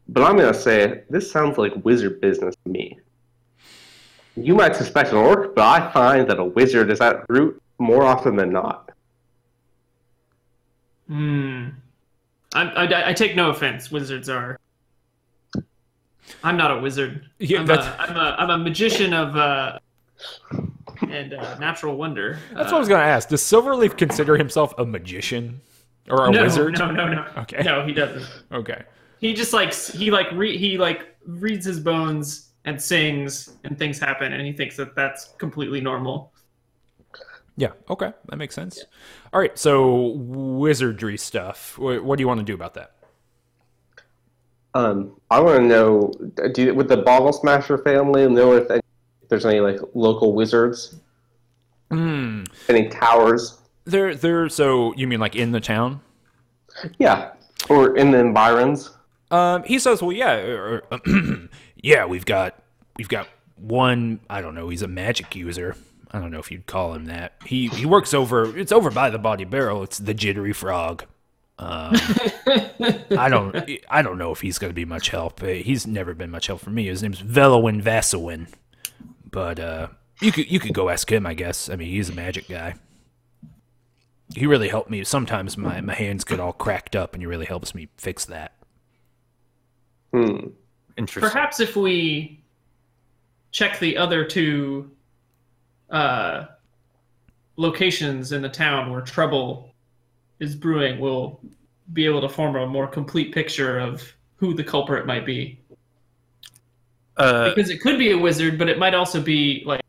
[0.09, 2.99] but I'm gonna say this sounds like wizard business to me.
[4.37, 8.05] You might suspect an orc, but I find that a wizard is at root more
[8.05, 8.91] often than not.
[11.09, 11.69] Hmm.
[12.55, 13.91] I, I, I take no offense.
[13.91, 14.59] Wizards are.
[16.43, 17.29] I'm not a wizard.
[17.39, 19.79] Yeah, I'm, that's- a, I'm a I'm a magician of uh,
[21.09, 22.39] and uh, natural wonder.
[22.53, 23.29] That's what I was gonna ask.
[23.29, 25.61] Does Silverleaf consider himself a magician
[26.09, 26.79] or a no, wizard?
[26.79, 27.27] No, no, no.
[27.39, 27.63] Okay.
[27.63, 28.27] No, he doesn't.
[28.53, 28.83] Okay.
[29.21, 33.99] He just like he like re- he like reads his bones and sings and things
[33.99, 36.33] happen and he thinks that that's completely normal.
[37.57, 37.71] Yeah.
[37.89, 38.85] Okay, that makes sense.
[39.33, 39.57] All right.
[39.59, 41.79] So wizardry stuff.
[41.79, 42.93] What, what do you want to do about that?
[44.75, 46.13] Um, I want to know,
[46.53, 48.81] do you, with the Bottle Smasher family, know if, any,
[49.23, 50.97] if there's any like local wizards,
[51.91, 52.43] Hmm.
[52.69, 53.59] any towers?
[53.85, 54.49] There, there.
[54.49, 56.01] So you mean like in the town?
[56.99, 57.31] Yeah,
[57.69, 58.91] or in the environs.
[59.35, 61.01] Um, he says, "Well, yeah, or, or,
[61.77, 62.63] yeah, we've got
[62.97, 64.21] we've got one.
[64.31, 64.69] I don't know.
[64.69, 65.77] He's a magic user.
[66.13, 67.33] I don't know if you'd call him that.
[67.45, 68.57] He he works over.
[68.57, 69.83] It's over by the body barrel.
[69.83, 71.05] It's the jittery frog.
[71.59, 71.97] Um,
[73.19, 73.57] I don't
[73.89, 75.43] I don't know if he's going to be much help.
[75.43, 76.87] Uh, He's never been much help for me.
[76.87, 78.49] His name's Velowin Vassowin.
[79.31, 79.89] But uh,
[80.21, 81.27] you could you could go ask him.
[81.27, 81.69] I guess.
[81.69, 82.75] I mean, he's a magic guy.
[84.37, 85.03] He really helped me.
[85.05, 88.53] Sometimes my, my hands get all cracked up, and he really helps me fix that.
[90.15, 90.47] Hmm.
[90.97, 91.29] Interesting.
[91.29, 92.41] Perhaps if we
[93.51, 94.89] check the other two
[95.91, 96.45] uh,
[97.57, 99.75] locations in the town where trouble
[100.39, 101.41] is brewing, we'll
[101.93, 104.03] be able to form a more complete picture of
[104.37, 105.59] who the culprit might be.
[107.17, 109.81] Uh, Because it could be a wizard, but it might also be like,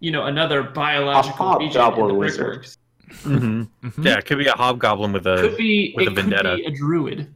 [0.00, 2.46] you know, another biological agent in hobgoblin the wizard.
[2.46, 2.78] brickworks.
[3.24, 3.68] mhm.
[3.84, 4.04] Mhm.
[4.04, 6.50] Yeah, it could be a hobgoblin with a Could be with it a vendetta.
[6.50, 7.34] could be a druid.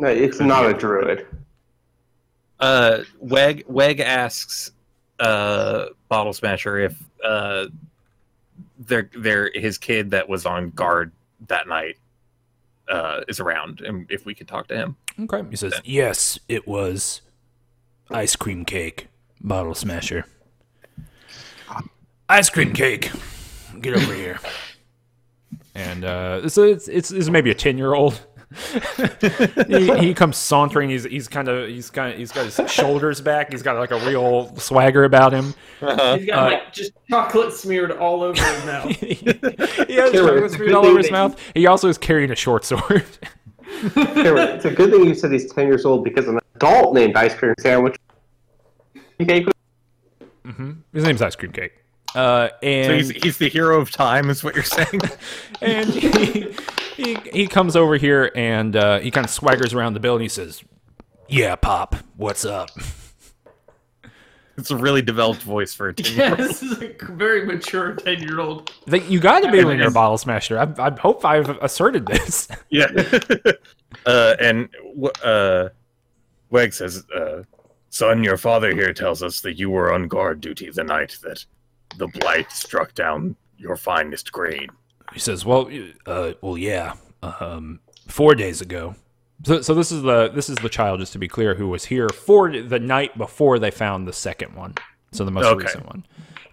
[0.00, 1.26] No, it's not a druid.
[2.60, 4.72] Uh, Weg Weg asks
[5.20, 7.66] uh, Bottle Smasher if uh,
[8.78, 11.12] their their his kid that was on guard
[11.48, 11.96] that night
[12.88, 14.96] uh, is around, and if we could talk to him.
[15.18, 15.42] Okay.
[15.50, 17.22] He says, Yes, it was
[18.10, 19.08] ice cream cake,
[19.40, 20.26] bottle smasher.
[22.28, 23.10] Ice cream cake.
[23.80, 24.38] Get over here.
[25.76, 28.26] And uh, so it's, it's, it's maybe a 10 year old.
[29.68, 30.88] he, he comes sauntering.
[30.90, 33.50] He's he's kind of he's kind of he's got his shoulders back.
[33.52, 35.54] He's got like a real swagger about him.
[35.80, 38.90] He's got Uh, like just chocolate smeared all over his mouth.
[38.96, 39.14] he
[39.96, 41.40] has Killer, chocolate smeared all over his mouth.
[41.54, 43.04] He also is carrying a short sword.
[43.94, 47.16] Cameron, it's a good thing you said he's 10 years old because an adult named
[47.16, 47.96] Ice Cream Sandwich.
[49.18, 49.48] Cake
[50.44, 51.72] hmm His name's Ice Cream Cake.
[52.14, 55.00] Uh, and So he's, he's the hero of time, is what you're saying?
[55.60, 56.54] and he,
[56.96, 60.24] he, he comes over here and uh, he kind of swaggers around the building.
[60.24, 60.62] He says,
[61.28, 62.70] "Yeah, Pop, what's up?"
[64.58, 66.16] it's a really developed voice for a teen.
[66.16, 68.72] yeah, this is a very mature ten-year-old.
[69.08, 69.94] You got to be when you're a Yes.
[69.94, 70.58] bottle smasher.
[70.58, 72.48] I, I hope I've asserted this.
[72.70, 72.86] Yeah.
[74.06, 75.68] uh, and w- uh,
[76.50, 77.42] Weg says, uh,
[77.90, 81.44] "Son, your father here tells us that you were on guard duty the night that
[81.98, 84.68] the blight struck down your finest grain.
[85.12, 85.70] He says, "Well,
[86.06, 86.94] uh, well, yeah.
[87.22, 88.94] Um, four days ago.
[89.44, 91.84] So, so this is the this is the child, just to be clear, who was
[91.84, 94.74] here for the night before they found the second one.
[95.12, 95.64] So the most Okay.
[95.64, 96.06] recent one.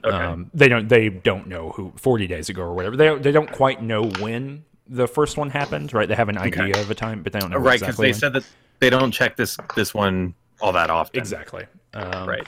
[0.03, 0.15] Okay.
[0.15, 2.95] Um, they don't they don't know who forty days ago or whatever.
[2.97, 6.07] They don't, they don't quite know when the first one happened, right?
[6.09, 6.81] They have an idea Okay.
[6.81, 7.69] of a time, but they don't know exactly.
[7.69, 8.19] right, because exactly they when.
[8.19, 8.43] said that
[8.79, 11.19] they don't check this this one all that often.
[11.19, 11.65] exactly.
[11.93, 12.47] Um, Right.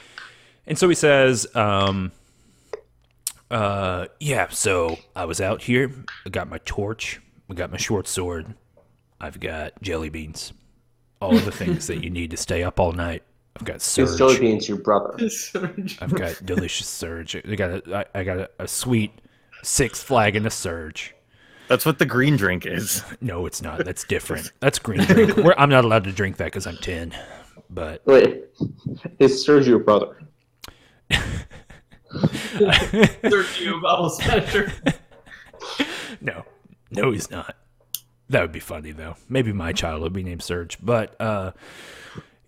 [0.68, 2.12] And so he says, um,
[3.56, 5.90] uh, yeah, so I was out here.
[6.26, 7.22] I got my torch.
[7.50, 8.54] I got my short sword.
[9.22, 10.52] I've got jelly beans.
[11.22, 13.24] All of the things that you need to stay up all night.
[13.56, 14.40] I've got Is Jelly surge.
[14.42, 15.18] Beans your brother?
[16.02, 17.38] I've got delicious surge.
[17.38, 19.22] I got a, I, I got a, a sweet
[19.64, 21.16] six flag and a surge.
[21.70, 23.04] That's what the green drink is.
[23.22, 23.86] No, it's not.
[23.86, 24.52] That's different.
[24.60, 25.38] That's green drink.
[25.38, 27.16] We're, I'm not allowed to drink that because I'm 10.
[27.70, 28.44] But Wait,
[29.20, 30.18] is Serge your brother?
[33.24, 34.72] Sergio bottle smasher.
[36.22, 36.46] No,
[36.92, 37.56] no, he's not.
[38.30, 39.16] That would be funny though.
[39.30, 40.78] Maybe my child would be named Serge.
[40.82, 41.52] But uh,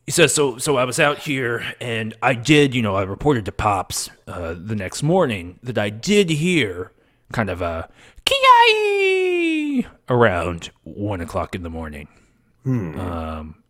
[0.05, 0.57] he says so.
[0.57, 2.73] So I was out here, and I did.
[2.73, 6.91] You know, I reported to Pops uh, the next morning that I did hear
[7.33, 7.89] kind of a
[8.25, 12.07] ki around one o'clock in the morning.
[12.65, 13.63] Um,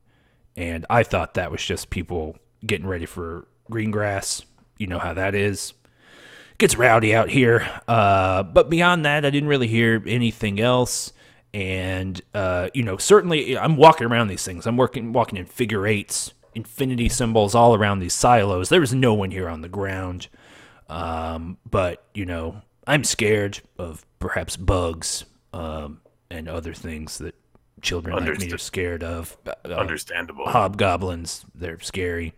[0.56, 4.44] and I thought that was just people getting ready for Greengrass.
[4.78, 5.74] You know how that is
[6.58, 7.68] gets rowdy out here.
[7.88, 11.14] Uh, but beyond that, I didn't really hear anything else.
[11.54, 14.68] And uh, you know, certainly, I'm walking around these things.
[14.68, 18.70] I'm working, walking in figure eights, infinity symbols all around these silos.
[18.70, 20.28] There was no one here on the ground.
[20.90, 27.36] Um, but you know, I'm scared of perhaps bugs um, and other things that
[27.82, 29.38] children like me are scared of.
[29.46, 30.46] Uh, Understandable.
[30.46, 31.46] hobgoblins.
[31.54, 32.34] They're scary.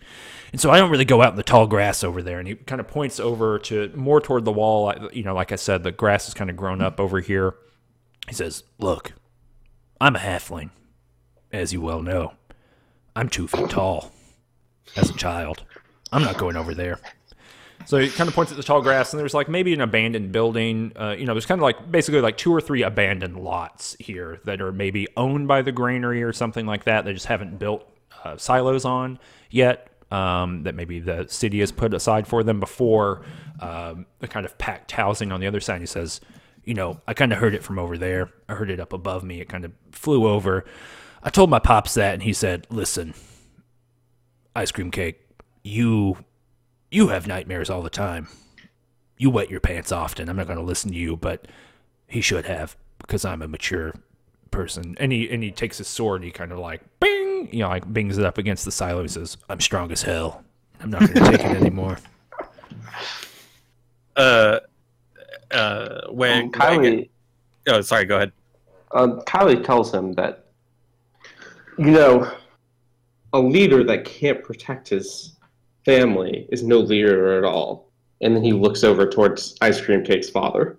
[0.51, 2.39] And so I don't really go out in the tall grass over there.
[2.39, 4.93] And he kind of points over to more toward the wall.
[5.13, 7.55] You know, like I said, the grass has kind of grown up over here.
[8.27, 9.13] He says, Look,
[10.01, 10.69] I'm a halfling,
[11.51, 12.33] as you well know.
[13.15, 14.11] I'm two feet tall
[14.95, 15.63] as a child.
[16.11, 16.99] I'm not going over there.
[17.89, 20.31] So he kind of points at the tall grass, and there's like maybe an abandoned
[20.31, 20.91] building.
[20.95, 24.39] Uh, you know, there's kind of like basically like two or three abandoned lots here
[24.45, 27.03] that are maybe owned by the granary or something like that.
[27.03, 27.91] They just haven't built
[28.23, 29.17] uh, silos on
[29.49, 29.89] yet.
[30.11, 33.23] Um, that maybe the city has put aside for them before
[33.59, 35.81] um, the kind of packed housing on the other side.
[35.81, 36.21] He says,
[36.65, 38.29] you know, I kind of heard it from over there.
[38.47, 39.41] I heard it up above me.
[39.41, 40.63] It kind of flew over.
[41.23, 43.15] I told my pops that, and he said, "Listen,
[44.55, 45.21] ice cream cake,
[45.63, 46.17] you
[46.91, 48.27] you have nightmares all the time.
[49.17, 50.29] You wet your pants often.
[50.29, 51.47] I'm not going to listen to you, but
[52.07, 53.93] he should have because I'm a mature
[54.51, 54.95] person.
[54.99, 57.67] And he and he takes his sword and he kind of like bing, you know,
[57.69, 59.01] like bings it up against the silo.
[59.01, 60.43] He says, "I'm strong as hell.
[60.79, 61.97] I'm not going to take it anymore."
[64.15, 64.59] Uh,
[65.51, 67.09] uh, when Um, Kylie,
[67.69, 68.33] oh, sorry, go ahead.
[68.91, 70.45] um, Kylie tells him that,
[71.77, 72.29] you know,
[73.31, 75.37] a leader that can't protect his
[75.89, 77.89] family is no leader at all.
[78.21, 80.77] And then he looks over towards Ice Cream Cake's father,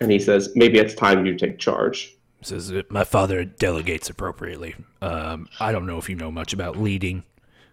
[0.00, 4.08] and he says, "Maybe it's time you take charge." He says "Uh, my father delegates
[4.08, 4.74] appropriately.
[5.02, 7.22] Um, I don't know if you know much about leading,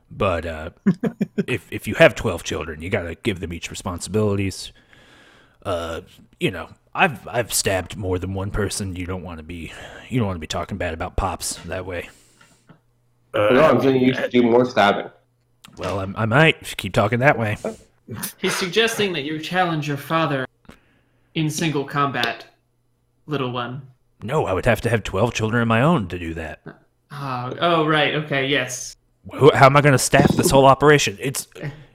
[0.09, 0.71] but uh,
[1.47, 4.73] if if you have twelve children, you got to give them each responsibilities.
[5.63, 6.01] Uh,
[6.39, 8.97] you know, I've I've stabbed more than one person.
[8.97, 9.71] You don't want to be
[10.09, 12.09] you don't want to be talking bad about pops that way.
[13.33, 15.09] Uh, No, I'm saying you should do more stabbing.
[15.77, 17.57] Well, I'm, I might keep talking that way.
[18.37, 20.45] He's suggesting that you challenge your father
[21.35, 22.45] in single combat,
[23.25, 23.81] little one.
[24.21, 26.59] No, I would have to have twelve children of my own to do that.
[27.11, 28.95] Oh, oh right, okay, yes.
[29.33, 31.17] Who- How am I going to staff this whole operation?
[31.19, 31.47] It's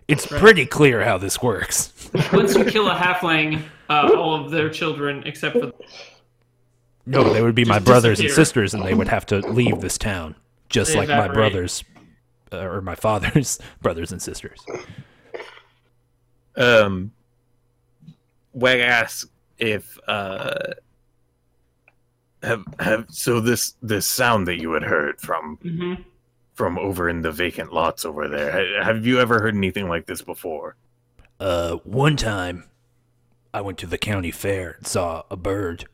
[0.09, 1.93] it's pretty clear how this works.
[2.33, 5.73] Once you kill a halfling, uh, all of their children, except for
[7.05, 9.99] No, they would be my brothers and sisters, and they would have to leave this
[9.99, 10.35] town,
[10.69, 11.85] just They like my brothers
[12.53, 14.61] or my father's brothers and sisters.
[16.57, 17.13] Um,
[18.53, 19.29] Weg asks
[19.59, 20.55] if uh,
[22.43, 26.05] have have so this this sound that you had heard from Mhm.
[26.55, 28.83] from over in the vacant lots over there.
[28.83, 30.77] Have you ever heard anything like this before?
[31.39, 32.65] Uh, one time,
[33.53, 35.87] I went to the county fair and saw a bird,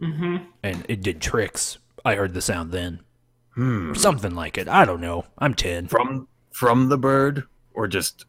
[0.00, 0.46] Mhm.
[0.62, 1.78] and it did tricks.
[2.04, 3.00] I heard the sound then,
[3.54, 3.90] Hmm.
[3.92, 4.68] or something like it.
[4.68, 5.26] I don't know.
[5.38, 5.88] I'm ten.
[5.88, 7.44] From from the bird,
[7.74, 8.24] or just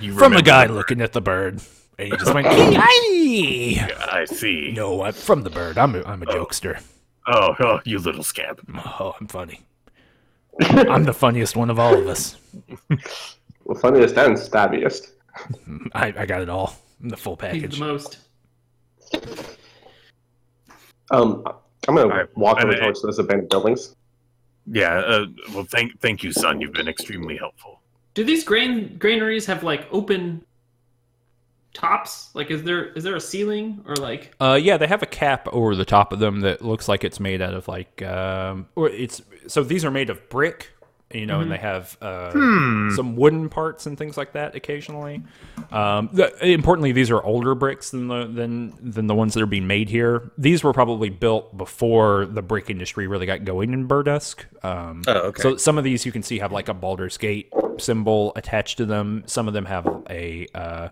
[0.00, 1.60] you From a guy the looking at the bird,
[1.98, 4.72] and he just went, "Ee-ee." I see.
[4.74, 5.78] No, I'm from the bird.
[5.78, 6.82] I'm a, I'm a jokester.
[7.26, 8.60] Oh, oh, you little scamp.
[9.00, 9.60] Oh, I'm funny.
[10.60, 12.36] I'm the funniest one of all of us.
[13.64, 15.12] Well, funniest and stabbiest.
[15.94, 16.74] I, I got it all.
[17.00, 17.78] The full He's package.
[17.78, 18.18] the most.
[21.10, 21.44] Um,
[21.86, 23.94] I'm gonna Alright, walk over I- towards those abandoned buildings.
[24.70, 24.98] Yeah.
[24.98, 26.60] Uh, well, thank thank you, son.
[26.60, 27.80] You've been extremely helpful.
[28.14, 30.44] Do these grain granaries have like open
[31.72, 32.30] tops?
[32.34, 34.34] Like, is there is there a ceiling or like?
[34.40, 37.20] Uh, yeah, they have a cap over the top of them that looks like it's
[37.20, 40.70] made out of like, um, or it's so these are made of brick,
[41.12, 42.30] you know, and they have uh,
[42.94, 45.22] some wooden parts and things like that occasionally.
[45.72, 49.46] Um, the, importantly, these are older bricks than the than than the ones that are
[49.46, 50.30] being made here.
[50.36, 54.44] These were probably built before the brick industry really got going in Burdusk.
[54.64, 55.42] Um, Oh, okay.
[55.42, 58.86] So some of these you can see have like a Baldur's Gate symbol attached to
[58.86, 59.22] them.
[59.26, 60.88] Some of them have a uh,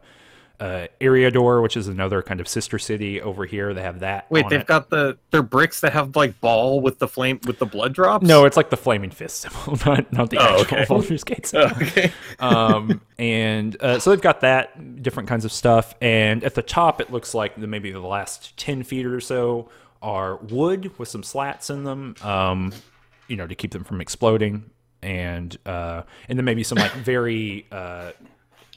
[0.58, 3.74] uh, Eriador, which is another kind of sister city over here.
[3.74, 4.30] They have that.
[4.30, 4.66] Wait, they've it.
[4.66, 8.26] got the their bricks that have like ball with the flame with the blood drops.
[8.26, 10.84] No, it's like the flaming fist symbol, not not the Oh, actual okay.
[10.86, 11.76] Baldur's Gate symbol.
[11.82, 12.12] okay.
[12.38, 15.94] um, and uh, so they've got that different kinds of stuff.
[16.00, 19.68] And at the top, it looks like the, maybe the last ten feet or so
[20.02, 22.72] are wood with some slats in them, um,
[23.28, 24.70] you know, to keep them from exploding.
[25.02, 28.12] And uh, and then maybe some like very uh,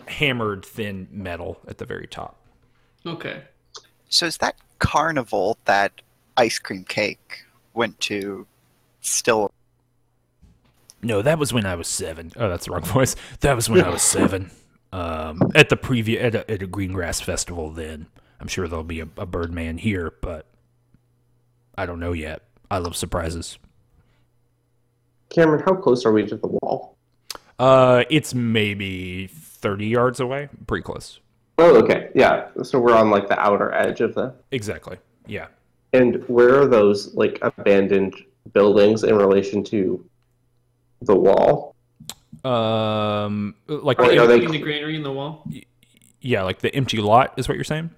[0.10, 2.38] hammered thin metal at the very top.
[3.06, 3.44] Okay.
[4.10, 6.02] So is that carnival that
[6.38, 8.48] ice cream cake went to
[9.02, 9.52] still?
[11.02, 12.32] No, that was when I was seven.
[12.36, 13.16] Oh, that's the wrong voice.
[13.42, 14.52] That was when I was seven.
[14.92, 17.70] Um, at the preview at a, at a Greengrass festival.
[17.70, 18.08] Then
[18.40, 20.48] I'm sure there'll be a, a Birdman here, but
[21.78, 22.42] I don't know yet.
[22.72, 23.60] I love surprises.
[25.30, 26.98] Cameron, how close are we to the wall?
[27.60, 29.30] Uh, it's maybe
[29.62, 30.50] thirty yards away.
[30.68, 31.20] Pretty close.
[31.58, 32.48] Oh, okay, yeah.
[32.64, 34.34] So we're on like the outer edge of the.
[34.52, 34.98] Exactly.
[35.28, 35.48] Yeah.
[35.94, 38.16] And where are those like abandoned
[38.54, 40.04] buildings in relation to
[41.02, 41.76] the wall?
[42.46, 45.46] Um, like Or the, are they- the granary in the wall.
[46.22, 47.90] yeah, like the empty lot is what you're saying.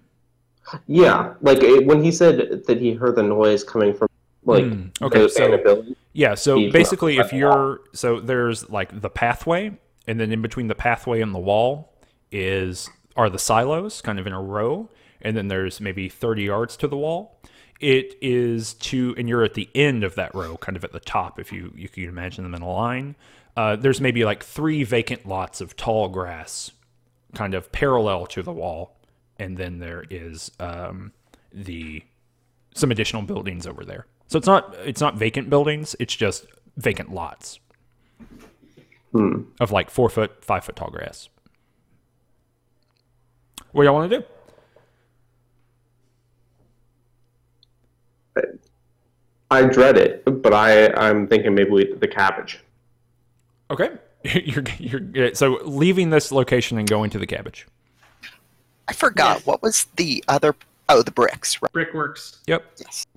[0.88, 4.08] Yeah, like it, when he said that he heard the noise coming from
[4.46, 5.96] like Hmm, okay, so- abandoned building.
[6.14, 9.72] Yeah, so basically, if you're so there's like the pathway,
[10.12, 11.94] and then in between the pathway and the wall
[12.34, 14.90] is are the silos, kind of in a row,
[15.22, 17.40] and then there's maybe 30 yards to the wall.
[17.80, 21.00] It is to, and you're at the end of that row, kind of at the
[21.00, 23.16] top, if you you can imagine them in a line.
[23.56, 26.72] Uh, there's maybe like three vacant lots of tall grass,
[27.34, 28.98] kind of parallel to the wall,
[29.40, 31.14] and then there is um,
[31.54, 32.04] the
[32.76, 34.08] some additional buildings over there.
[34.28, 35.96] So it's not it's not vacant buildings.
[36.02, 37.62] It's just vacant lots
[39.12, 39.42] Hmm.
[39.60, 41.28] of like four foot, five foot tall grass.
[43.74, 44.26] What y'all want to do?
[49.50, 52.64] I dread it, but I I'm thinking maybe we the cabbage.
[53.70, 53.90] Okay,
[54.24, 57.68] you're you're so leaving this location and going to the cabbage.
[58.88, 59.46] I forgot Yes.
[59.46, 60.56] what was the other.
[60.90, 61.62] Oh, the bricks.
[61.62, 61.72] Right.
[61.72, 62.40] Brickworks.
[62.48, 62.66] Yep.
[62.80, 63.08] Yes.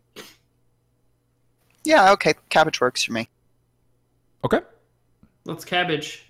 [1.85, 2.13] Yeah.
[2.13, 2.35] Okay.
[2.49, 3.29] Cabbage works for me.
[4.45, 4.61] Okay.
[5.47, 6.25] Let's cabbage.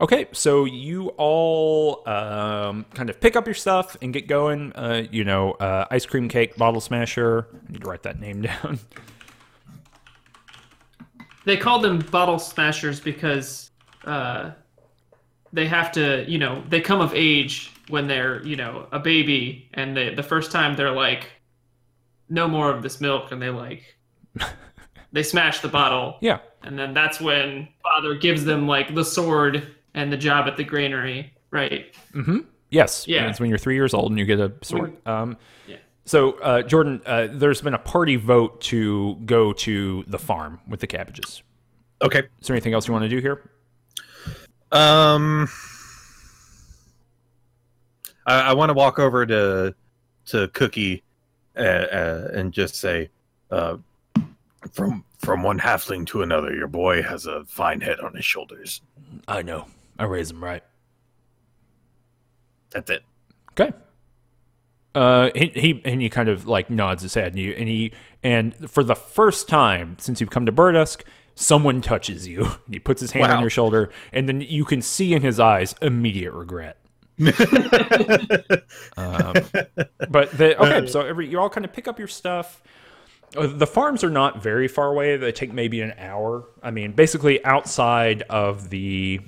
[0.00, 4.72] Okay, so you all um, kind of pick up your stuff and get going.
[4.74, 7.48] Uh, you know, uh, ice cream cake, bottle smasher.
[7.52, 8.78] I need to write that name down.
[11.46, 13.70] They call them bottle smashers because
[14.04, 14.50] uh,
[15.52, 19.70] they have to, you know, they come of age when they're, you know, a baby,
[19.74, 21.30] and they, the first time they're like,
[22.28, 23.96] no more of this milk, and they like,
[25.12, 26.38] they smash the bottle, yeah.
[26.62, 30.64] and then that's when father gives them like the sword and the job at the
[30.64, 31.94] granary, right?
[32.14, 32.40] Mm-hmm.
[32.70, 33.08] Yes.
[33.08, 33.28] Yeah.
[33.28, 34.96] It's when you're three years old and you get a sword.
[35.06, 35.36] Um,
[35.66, 35.76] Yeah.
[36.04, 40.80] So, uh, Jordan, uh, there's been a party vote to go to the farm with
[40.80, 41.42] the cabbages.
[42.00, 42.20] Okay.
[42.20, 43.50] Is there anything else you want to do here?
[44.72, 45.48] Um,
[48.26, 49.74] I, I want to walk over to
[50.26, 51.02] to Cookie
[51.56, 53.08] uh, uh, and just say,
[53.50, 53.78] uh,
[54.72, 58.80] From from one halfling to another, your boy has a fine head on his shoulders.
[59.26, 59.66] I know.
[59.98, 60.64] I raised him right.
[62.70, 63.02] "That's it."
[63.52, 63.72] Okay.
[64.94, 67.92] Uh, he, he and he kind of like nods his head, and you and he
[68.22, 71.02] and for the first time since you've come to Burdusk,
[71.36, 72.44] someone touches you.
[72.44, 75.38] And he puts his hand on your shoulder, and then you can see in his
[75.38, 76.78] eyes immediate regret.
[78.96, 79.34] Um,
[80.08, 82.62] but the, okay, so every you all kind of pick up your stuff.
[83.36, 85.16] Uh, The farms are not very far away.
[85.16, 86.44] They take maybe an hour.
[86.62, 89.20] I mean, basically outside of the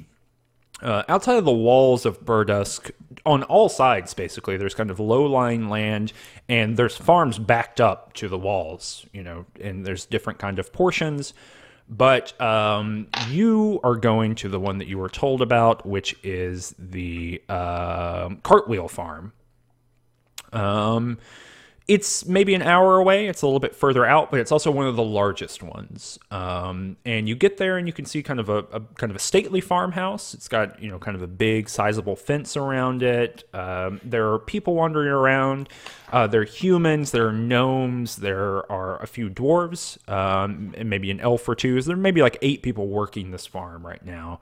[0.82, 2.90] uh, outside of the walls of Burdusk,
[3.26, 6.14] on all sides, basically, there's kind of low-lying land,
[6.48, 9.04] and there's farms backed up to the walls.
[9.12, 11.34] You know, and there's different kind of portions.
[11.92, 16.72] But um, you are going to the one that you were told about, which is
[16.78, 19.32] the um, Cartwheel Farm.
[20.52, 21.18] Um,
[21.90, 23.26] it's maybe an hour away.
[23.26, 26.20] It's a little bit further out, but it's also one of the largest ones.
[26.30, 29.16] Um, and you get there and you can see kind of a, a kind of
[29.16, 30.32] a stately farmhouse.
[30.32, 33.42] It's got you know kind of a big, sizable fence around it.
[33.52, 35.68] Um, there are people wandering around.
[36.12, 37.10] Uh, there are humans.
[37.10, 38.16] There are gnomes.
[38.16, 41.82] There are a few dwarves, um, and maybe an elf or two.
[41.82, 44.38] There may be like eight people working this farm right now.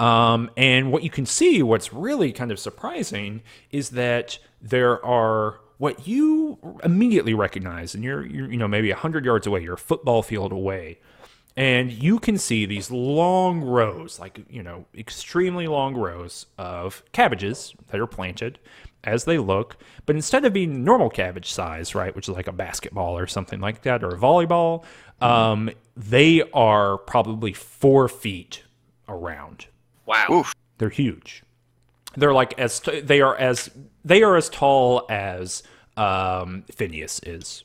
[0.00, 5.60] Um, and what you can see, what's really kind of surprising, is that there are
[5.78, 9.78] what you immediately recognize, and you're, you're you know maybe hundred yards away, you're a
[9.78, 10.98] football field away,
[11.56, 17.74] and you can see these long rows, like you know, extremely long rows of cabbages
[17.88, 18.58] that are planted
[19.04, 19.76] as they look.
[20.06, 23.60] But instead of being normal cabbage size, right, which is like a basketball or something
[23.60, 24.84] like that, or a volleyball,
[25.20, 28.64] um, they are probably four feet
[29.08, 29.66] around.
[30.06, 30.26] Wow.
[30.30, 30.54] Oof.
[30.78, 31.42] They're huge.
[32.18, 33.70] They're like as t- they are as
[34.04, 35.62] they are as tall as
[35.96, 37.64] um, Phineas is.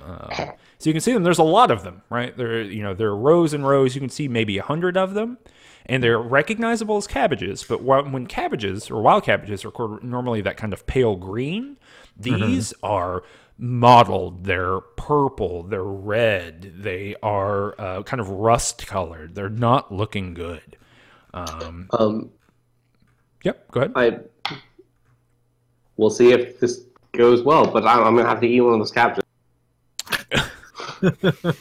[0.00, 1.24] Uh, so you can see them.
[1.24, 2.36] There's a lot of them, right?
[2.36, 3.94] There, you know, there are rows and rows.
[3.94, 5.38] You can see maybe a hundred of them,
[5.86, 7.64] and they're recognizable as cabbages.
[7.64, 9.72] But when cabbages or wild cabbages are
[10.02, 11.78] normally that kind of pale green,
[12.16, 13.24] these are
[13.58, 14.44] mottled.
[14.44, 15.64] They're purple.
[15.64, 16.74] They're red.
[16.76, 19.34] They are uh, kind of rust colored.
[19.34, 20.76] They're not looking good.
[21.34, 22.30] Um, Um,
[23.42, 23.70] yep.
[23.70, 23.92] Go ahead.
[23.94, 24.18] I
[25.96, 28.78] we'll see if this goes well, but I'm, I'm gonna have to eat one of
[28.80, 29.24] those cabbages.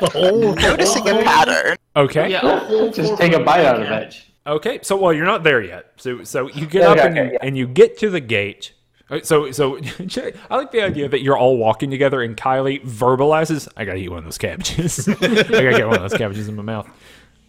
[0.00, 1.76] Noticing a pattern.
[1.96, 2.30] Okay.
[2.30, 4.22] yeah, whole Just take a bite out of it.
[4.46, 5.92] Okay, so well, you're not there yet.
[5.96, 7.38] So so you get Okay, up and, okay, yeah.
[7.42, 8.72] and you get to the gate.
[9.10, 9.76] Uh, So so
[10.50, 14.08] I like the idea that you're all walking together and Kylie verbalizes, "I gotta eat
[14.08, 15.06] one of those cabbages.
[15.08, 16.88] I gotta get one of those cabbages in my mouth."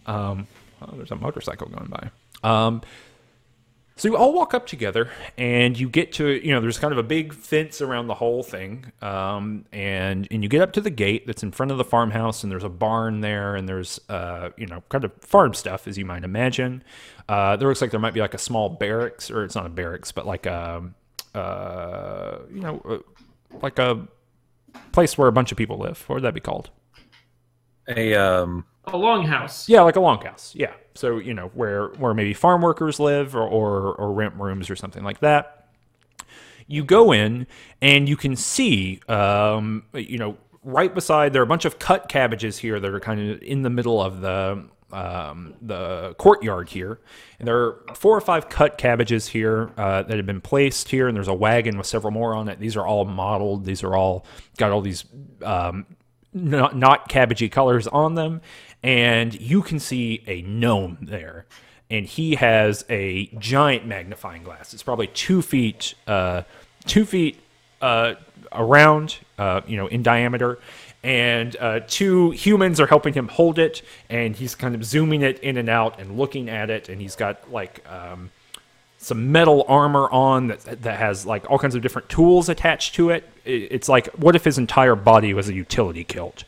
[0.06, 0.46] Um,
[0.82, 2.10] oh, there's a motorcycle going by.
[2.42, 2.82] Um,
[3.96, 6.98] so you all walk up together, and you get to you know there's kind of
[6.98, 10.90] a big fence around the whole thing, um, and and you get up to the
[10.90, 14.50] gate that's in front of the farmhouse, and there's a barn there, and there's uh,
[14.56, 16.82] you know kind of farm stuff as you might imagine.
[17.28, 19.70] Uh, there looks like there might be like a small barracks, or it's not a
[19.70, 20.82] barracks, but like a
[21.34, 24.08] uh, you know uh, like a
[24.92, 26.02] place where a bunch of people live.
[26.08, 26.70] What would that be called?
[27.88, 28.64] A um.
[28.86, 29.68] A longhouse.
[29.68, 30.54] Yeah, like a longhouse.
[30.54, 30.72] Yeah.
[30.94, 34.76] So you know where where maybe farm workers live or, or or rent rooms or
[34.76, 35.68] something like that.
[36.66, 37.46] You go in
[37.80, 42.08] and you can see, um, you know, right beside there are a bunch of cut
[42.08, 47.00] cabbages here that are kind of in the middle of the um, the courtyard here,
[47.38, 51.08] and there are four or five cut cabbages here uh, that have been placed here,
[51.08, 52.58] and there's a wagon with several more on it.
[52.60, 53.64] These are all modeled.
[53.64, 54.26] These are all
[54.58, 55.04] got all these
[55.42, 55.86] um,
[56.34, 58.40] not, not cabbagey colors on them,
[58.82, 61.46] and you can see a gnome there,
[61.90, 64.72] and he has a giant magnifying glass.
[64.74, 66.42] It's probably two feet, uh,
[66.86, 67.38] two feet
[67.80, 68.14] uh,
[68.52, 70.58] around, uh, you know, in diameter,
[71.04, 75.38] and uh, two humans are helping him hold it, and he's kind of zooming it
[75.40, 77.84] in and out and looking at it, and he's got like.
[77.90, 78.30] Um,
[78.98, 83.10] some metal armor on that that has like all kinds of different tools attached to
[83.10, 83.28] it.
[83.44, 86.44] It- It's like what if his entire body was a utility kilt?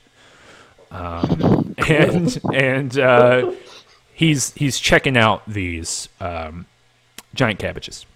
[0.95, 3.53] Um, and and uh,
[4.13, 6.67] he's he's checking out these um,
[7.35, 8.07] giant cabbages.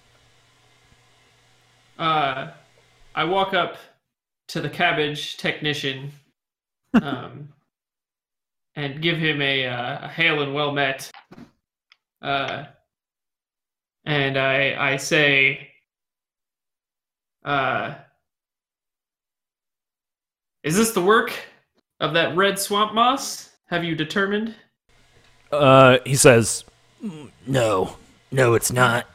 [1.99, 2.53] Uh,
[3.16, 3.79] I walk up
[4.49, 6.12] to the cabbage technician,
[7.03, 7.49] um,
[8.76, 11.11] and give him a, uh, a hail and well met.
[12.22, 12.66] Uh,
[14.05, 15.68] and I I say,
[17.45, 17.97] uh,
[20.62, 21.33] is this the work
[22.01, 23.51] of that red swamp moss?
[23.66, 24.55] Have you determined?
[25.53, 26.64] Uh, he says,
[27.46, 27.96] "No,
[28.30, 29.07] no, it's not."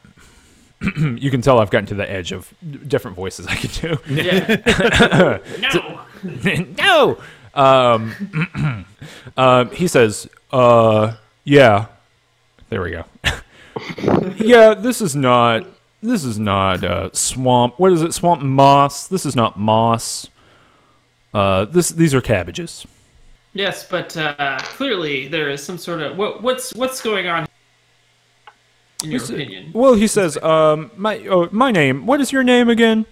[0.98, 2.54] you can tell I've gotten to the edge of
[2.88, 4.14] different voices I can do.
[4.14, 5.40] Yeah.
[5.74, 6.02] no.
[6.78, 7.18] no.
[7.54, 8.86] Um,
[9.38, 11.88] um, he says, uh, yeah.
[12.70, 13.06] There we go.
[14.38, 15.68] yeah, this is not.
[16.02, 17.80] This is not uh, swamp.
[17.80, 18.14] What is it?
[18.14, 19.08] Swamp moss.
[19.08, 20.28] This is not moss.
[21.34, 21.90] Uh, this.
[21.90, 22.86] These are cabbages.
[23.54, 27.48] Yes, but uh, clearly there is some sort of what, what's what's going on.
[29.04, 32.06] In your opinion, Well, he says, um, my oh, my name.
[32.06, 33.06] What is your name again?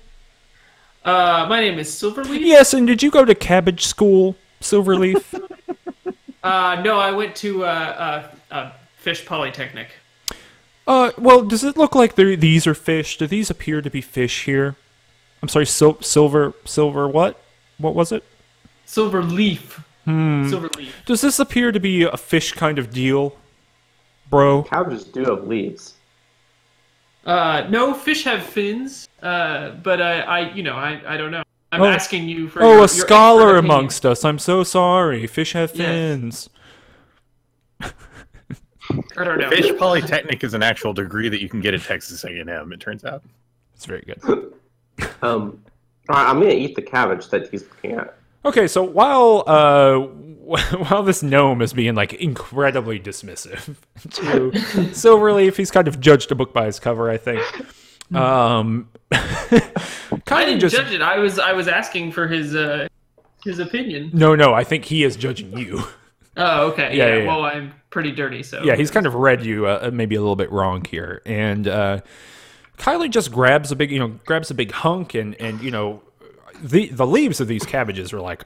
[1.04, 2.40] uh, my name is Silverleaf.
[2.40, 5.24] Yes, and did you go to cabbage school, Silverleaf?
[6.44, 7.68] Uh, no, I went to uh,
[8.50, 9.90] uh, uh, Fish Polytechnic.
[10.88, 13.20] uh, well, does it look like these are fish?
[13.20, 14.76] Do these appear to be fish here?
[15.44, 17.08] I'm sorry, sil- silver, silver.
[17.08, 17.41] What?
[17.82, 18.24] What was it?
[18.86, 19.82] Silver leaf.
[20.06, 20.46] Hmm.
[20.52, 20.90] Silverleaf.
[21.06, 23.36] Does this appear to be a fish kind of deal,
[24.30, 24.64] bro?
[24.64, 25.94] Cabbages do have leaves.
[27.26, 29.08] Uh, no, fish have fins.
[29.22, 31.44] Uh, but I, I, you know, I, I don't know.
[31.72, 31.86] I'm Oh.
[31.86, 32.62] asking you for.
[32.62, 34.26] Oh, your, a your scholar amongst us.
[34.26, 35.26] I'm so sorry.
[35.28, 35.88] Fish have Yes.
[35.88, 36.50] fins.
[39.18, 39.50] I don't know.
[39.50, 42.72] Fish Polytechnic is an actual degree that you can get at Texas A&M.
[42.74, 43.24] It turns out.
[43.76, 44.54] It's very good.
[45.24, 45.71] Um, all right,
[46.14, 48.16] I'm gonna eat the cabbage that he's looking at.
[48.44, 50.00] Okay, so while uh,
[50.88, 53.76] while this gnome is being like incredibly dismissive
[54.12, 54.52] to
[54.92, 57.42] Silverleaf, he's kind of judged a book by its cover, I think.
[58.16, 61.02] Um, kind of didn't just judge it.
[61.02, 62.88] I was, I was asking for his, uh,
[63.46, 64.10] his opinion.
[64.14, 64.54] no, no.
[64.54, 65.82] I think he is judging you.
[66.36, 66.96] Oh, okay.
[66.98, 67.14] Yeah, Yeah.
[67.16, 67.28] yeah, yeah.
[67.28, 68.64] Well, I'm pretty dirty, so.
[68.64, 72.02] Yeah, he's kind of read you uh, maybe a little bit wrong here, and uh,
[72.82, 76.02] Kylie just grabs a big, you know, grabs a big hunk, and and you know,
[76.60, 78.44] the the leaves of these cabbages are like,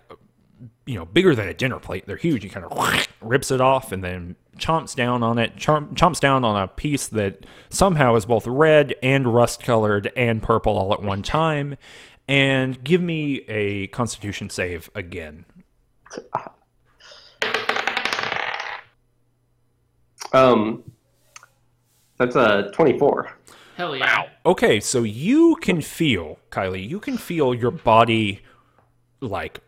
[0.86, 2.06] you know, bigger than a dinner plate.
[2.06, 2.44] They're huge.
[2.44, 6.44] He kind of rips it off and then chomps down on it, chomp, chomps down
[6.44, 11.02] on a piece that somehow is both red and rust colored and purple all at
[11.02, 11.78] one time.
[12.28, 15.46] And give me a Constitution save again.
[20.34, 20.84] Um,
[22.18, 23.38] that's a 24.
[23.76, 24.30] Hell yeah.
[24.46, 28.42] Okay, so you can feel, Kylie, you can feel your body
[29.20, 29.60] like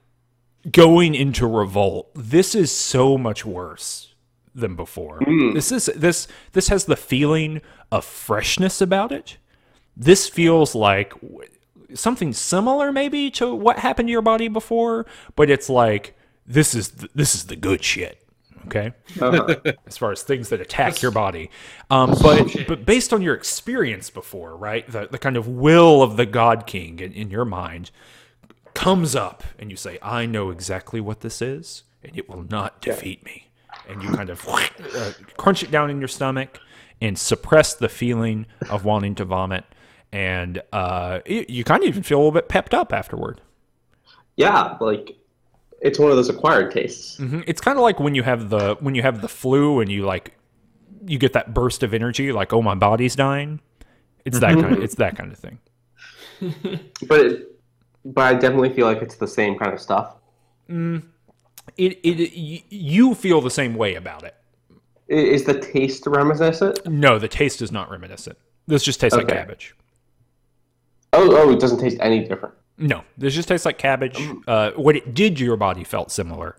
[0.72, 2.10] going into revolt.
[2.16, 4.14] This is so much worse
[4.56, 5.20] than before.
[5.20, 5.54] Hmm.
[5.54, 9.38] This is this this has the feeling of freshness about it.
[9.96, 11.14] This feels like
[11.94, 15.06] something similar maybe to what happened to your body before,
[15.36, 18.24] but it's like this is th- this is the good shit.
[18.68, 18.92] Okay?
[19.20, 19.56] Uh-huh.
[19.88, 21.50] as far as things that attack your body.
[21.90, 26.18] Um, but but based on your experience before, right, the the kind of will of
[26.18, 27.92] the God King in, in your mind
[28.74, 32.82] comes up, and you say, "I know exactly what this is, and it will not
[32.82, 33.48] defeat me."
[33.90, 36.60] And you kind of uh, crunch it down in your stomach
[37.00, 39.64] and suppress the feeling of wanting to vomit,
[40.12, 43.40] and uh, you, you kind of even feel a little bit pepped up afterward.
[44.36, 45.18] yeah, like
[45.82, 47.18] it's one of those acquired tastes.
[47.18, 47.44] Mhm.
[47.48, 50.06] It's kind of like when you have the when you have the flu and you
[50.06, 50.36] like
[51.06, 53.60] you get that burst of energy, like oh my body's dying.
[54.26, 54.74] It's that kind.
[54.78, 55.60] Of, it's that kind of thing.
[57.08, 57.52] But it,
[58.06, 60.16] but I definitely feel like it's the same kind of stuff.
[60.70, 64.36] It it y- you feel the same way about it.
[65.08, 66.86] Is the taste reminiscent?
[66.88, 68.38] No, the taste is not reminiscent.
[68.68, 69.76] This just tastes like cabbage.
[71.14, 72.54] Oh, oh, it doesn't taste any different.
[72.78, 74.20] No, this just tastes like cabbage.
[74.48, 76.56] Uh, what it did to your body felt similar,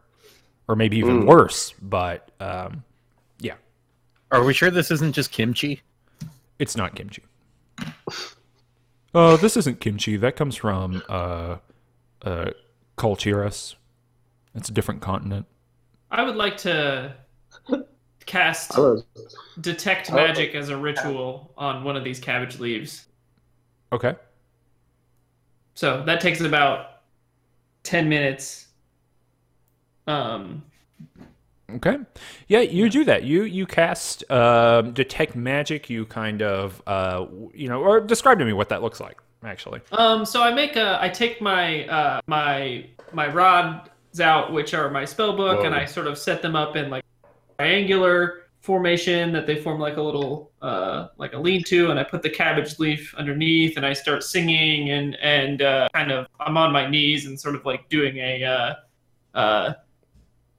[0.67, 1.75] or maybe even worse.
[1.81, 2.83] But um,
[3.39, 3.55] yeah,
[4.33, 5.83] Are we sure this isn't just kimchi?
[6.59, 7.23] it's not kimchi.
[9.15, 10.17] Oh, this isn't kimchi.
[10.17, 11.59] That comes from uh,
[12.23, 12.51] uh,
[12.97, 13.77] Colchiras.
[14.55, 15.47] It's a different continent.
[16.11, 17.15] I would like to
[18.27, 18.77] cast
[19.61, 23.07] detect magic as a ritual on one of these cabbage leaves.
[23.93, 24.17] Okay.
[25.79, 27.03] So that takes about
[27.85, 28.67] ten minutes.
[30.09, 30.65] Um,
[31.71, 31.99] Okay.
[32.49, 33.23] Yeah, you do that.
[33.23, 35.89] You you cast um, detect magic.
[35.89, 39.19] You kind of uh, you know, or describe to me what that looks like.
[39.45, 39.81] Actually.
[39.93, 44.91] um, so I make a, I take my uh, my my rods out, which are
[44.91, 47.05] my spell book, and I sort of set them up in like
[47.57, 52.23] triangular formation that they form like a little uh, like a lean-to, and I put
[52.23, 56.73] the cabbage leaf underneath, and I start singing and and uh, kind of I'm on
[56.73, 58.75] my knees and sort of like doing a uh,
[59.39, 59.73] uh,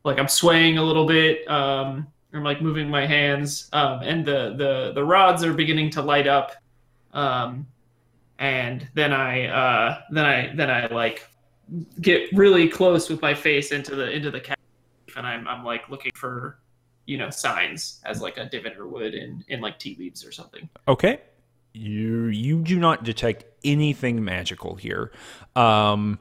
[0.04, 1.48] like I'm swaying a little bit.
[1.50, 6.02] Um, I'm like moving my hands, um, and the the the rods are beginning to
[6.02, 6.54] light up.
[7.14, 7.68] Um,
[8.38, 11.28] and then I uh, then I then I like
[12.02, 15.90] get really close with my face into the into the cabbage, and I'm I'm like
[15.90, 16.60] looking for
[17.10, 20.70] you know signs as like a diviner would in in like tea leaves or something.
[20.88, 21.20] Okay.
[21.74, 25.12] You you do not detect anything magical here.
[25.56, 26.20] Um,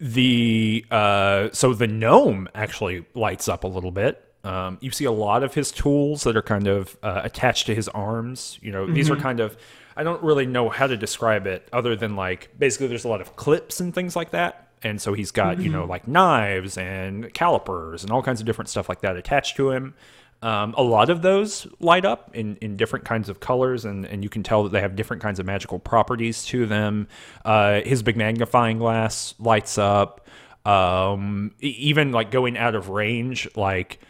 [0.00, 4.24] the uh, so the gnome actually lights up a little bit.
[4.42, 7.74] Um, you see a lot of his tools that are kind of uh, attached to
[7.74, 8.58] his arms.
[8.60, 9.56] You know, these are kind of
[9.96, 13.20] I don't really know how to describe it other than like basically there's a lot
[13.20, 14.67] of clips and things like that.
[14.82, 18.68] And so he's got, you know, like knives and calipers and all kinds of different
[18.68, 19.94] stuff like that attached to him.
[20.40, 24.22] Um, a lot of those light up in, in different kinds of colors, and, and
[24.22, 27.08] you can tell that they have different kinds of magical properties to them.
[27.44, 30.26] Uh, his big magnifying glass lights up.
[30.64, 34.00] Um, even like going out of range, like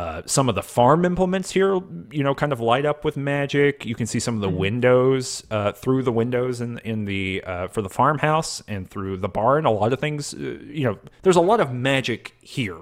[0.00, 1.74] uh, some of the farm implements here,
[2.10, 3.84] you know, kind of light up with magic.
[3.84, 7.68] You can see some of the windows uh, through the windows in in the uh,
[7.68, 9.66] for the farmhouse and through the barn.
[9.66, 10.38] A lot of things, uh,
[10.80, 12.80] you know, there's a lot of magic here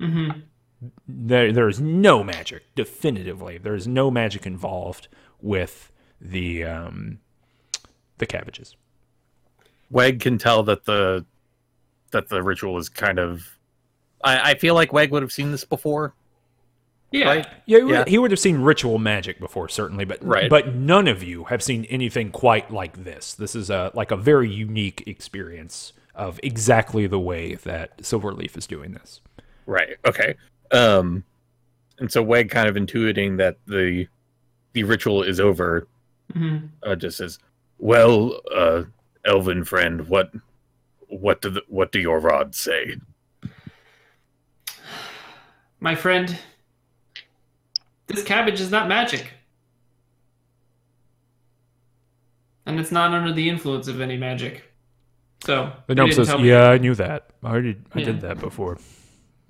[0.00, 0.40] Mm-hmm.
[1.06, 5.06] there there is no magic definitively there is no magic involved
[5.40, 7.20] with the um,
[8.18, 8.76] the cabbages.
[9.90, 11.24] Weg can tell that the
[12.10, 13.58] that the ritual is kind of.
[14.22, 16.14] I, I feel like Weg would have seen this before,
[17.18, 17.26] Yeah.
[17.26, 17.46] right?
[17.66, 18.04] Yeah, he would, Yeah.
[18.06, 20.50] he would have seen ritual magic before, certainly, but Right.
[20.50, 23.34] but none of you have seen anything quite like this.
[23.34, 28.66] This is a like a very unique experience of exactly the way that Silverleaf is
[28.66, 29.20] doing this.
[29.66, 29.96] Right.
[30.04, 30.34] Okay.
[30.72, 31.24] Um,
[31.98, 34.08] and so Weg kind of intuiting that the
[34.72, 35.86] the ritual is over,
[36.34, 36.68] Mhm.
[36.82, 37.38] uh, just says,
[37.78, 38.82] "Well, uh,
[39.24, 40.32] Elven friend, what
[41.06, 42.96] what do the, what do your rods say?"
[45.80, 46.38] My friend,
[48.06, 49.32] this cabbage is not magic.
[52.66, 54.64] And it's not under the influence of any magic.
[55.44, 56.48] So, The you says, tell me.
[56.48, 57.30] "Yeah, I knew that.
[57.42, 58.04] I already I Yeah.
[58.06, 58.78] did that before.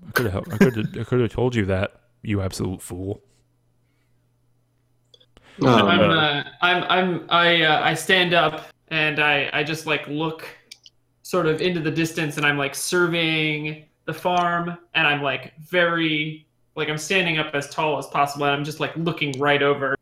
[0.07, 2.01] I could have I could have I could have told you that.
[2.23, 3.23] You absolute fool."
[5.63, 10.05] Um, I'm, uh, I'm, I'm, I, uh, I stand up and I, I just like
[10.09, 10.49] look
[11.23, 16.45] sort of into the distance and I'm like surveying the farm and I'm like very,
[16.77, 19.97] like I'm standing up as tall as possible and I'm just like looking right over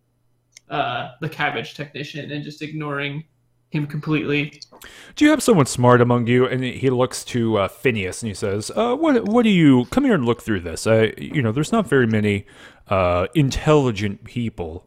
[0.70, 3.24] uh, the cabbage technician and just ignoring
[3.70, 4.60] him completely.
[5.16, 6.46] Do you have someone smart among you?
[6.46, 9.24] And he looks to uh, Phineas and he says, uh, "What?
[9.24, 9.86] What do you?
[9.86, 10.86] Come here and look through this.
[10.86, 12.46] I, you know, there's not very many
[12.88, 14.86] uh, intelligent people.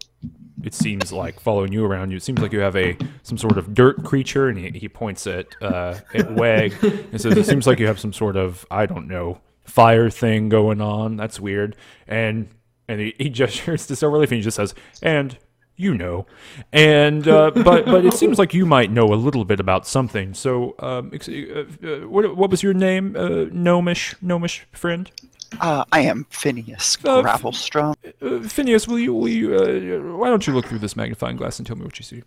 [0.64, 2.12] It seems like following you around.
[2.12, 4.90] You it seems like you have a some sort of dirt creature." And he, he
[4.90, 8.66] points at uh, at Weg and says, "It seems like you have some sort of
[8.70, 11.18] I don't know fire thing going on.
[11.18, 11.76] That's weird."
[12.08, 12.50] And
[12.88, 15.38] and he, he gestures to Silverleaf and he just says, "And."
[15.78, 16.26] you know,
[16.72, 20.34] and uh, but but it seems like you might know a little bit about something.
[20.34, 25.12] So, um, uh, uh, what what was your name, uh, gnomish gnomish friend?
[25.60, 27.96] Uh, I am Phineas Uh, Gravelstrom.
[28.22, 29.56] Uh, Phineas, will you will you?
[29.56, 32.24] Uh, why don't you look through this magnifying glass and tell me what you see?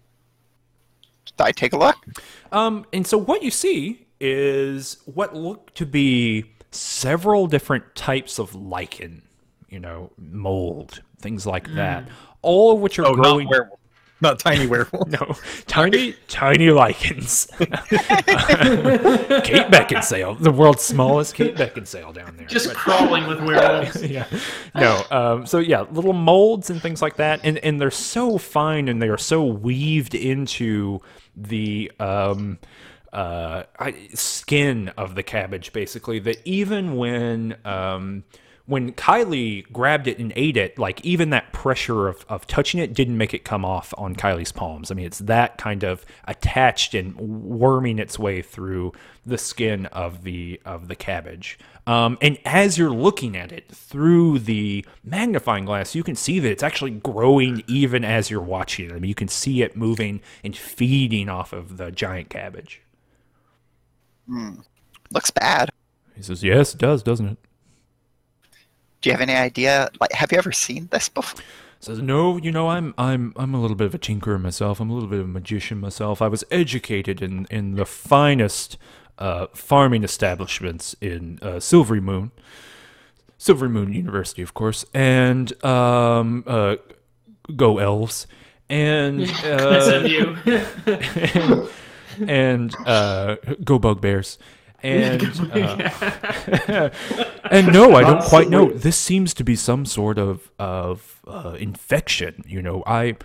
[1.26, 1.96] Did I take a look?
[2.52, 8.54] Um, and so what you see is what look to be several different types of
[8.54, 9.22] lichen,
[9.68, 12.08] you know, mold, things like that,
[12.42, 13.44] all of which are Oh, growing.
[13.46, 13.80] not werewolf,
[14.20, 15.08] not tiny werewolf.
[15.20, 15.34] No,
[15.66, 17.46] tiny, tiny lichens.
[17.58, 17.68] Kate
[19.70, 22.46] Beckinsale, the world's smallest Kate Beckinsale down there.
[22.46, 24.02] Just But- crawling with werewolves.
[24.04, 24.26] yeah,
[24.74, 25.02] no.
[25.10, 29.00] Um, so yeah, little molds and things like that, and and they're so fine and
[29.00, 31.00] they are so weaved into
[31.36, 32.58] the um,
[33.12, 33.64] uh,
[34.14, 38.24] skin of the cabbage, basically that even when um,
[38.68, 42.92] when Kylie grabbed it and ate it, like even that pressure of, of touching it
[42.92, 44.90] didn't make it come off on Kylie's palms.
[44.90, 48.92] I mean, it's that kind of attached and worming its way through
[49.24, 51.58] the skin of the of the cabbage.
[51.86, 56.50] Um, and as you're looking at it through the magnifying glass, you can see that
[56.50, 58.92] it's actually growing even as you're watching it.
[58.92, 62.82] I mean, you can see it moving and feeding off of the giant cabbage.
[65.10, 65.70] Looks bad.
[66.14, 67.38] He says, "Yes, it does, doesn't it?"
[69.00, 69.88] Do you have any idea?
[70.00, 71.40] Like, have you ever seen this before?
[71.80, 74.90] says no you know i'm i'm i'm a little bit of a tinkerer myself i'm
[74.90, 78.76] a little bit of a magician myself i was educated in in the finest
[79.18, 82.30] uh, farming establishments in uh, Silverymoon
[83.36, 86.76] silvery moon university of course and um uh
[87.54, 88.26] go elves
[88.68, 90.36] and uh, SMU.
[90.86, 91.68] and,
[92.26, 94.38] and uh, go bugbears.
[94.80, 96.90] And uh,
[97.50, 98.70] and no, I don't quite know.
[98.70, 102.44] This seems to be some sort of of uh, infection.
[102.46, 103.16] You know, I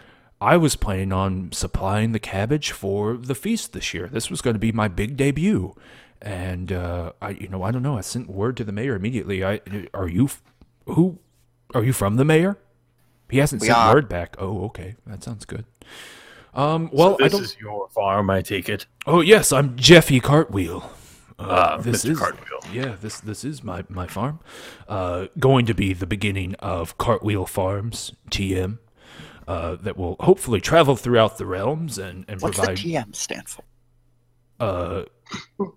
[0.41, 4.07] I was planning on supplying the cabbage for the feast this year.
[4.11, 5.75] This was going to be my big debut,
[6.19, 7.99] and uh, I you know I don't know.
[7.99, 9.43] I sent word to the mayor immediately.
[9.45, 9.61] I
[9.93, 10.29] are you
[10.87, 11.19] who
[11.75, 12.57] are you from the mayor?
[13.29, 13.93] He hasn't We sent are.
[13.93, 14.35] word back.
[14.39, 15.65] Oh, okay, that sounds good.
[16.55, 17.41] Um, well, I this don't.
[17.43, 18.85] is your farm, I take it.
[19.07, 20.83] Oh yes, I'm Jeffy Cartwheel.
[21.39, 22.11] Uh, Ah, this Mr.
[22.11, 22.59] is Cartwheel.
[22.71, 22.95] yeah.
[23.01, 24.39] This this is my my farm.
[24.87, 28.77] Uh, going to be the beginning of Cartwheel Farms TM.
[29.45, 33.49] Uh, that will hopefully travel throughout the realms and and What's the provide TM stand
[33.49, 33.63] for?
[34.59, 35.03] uh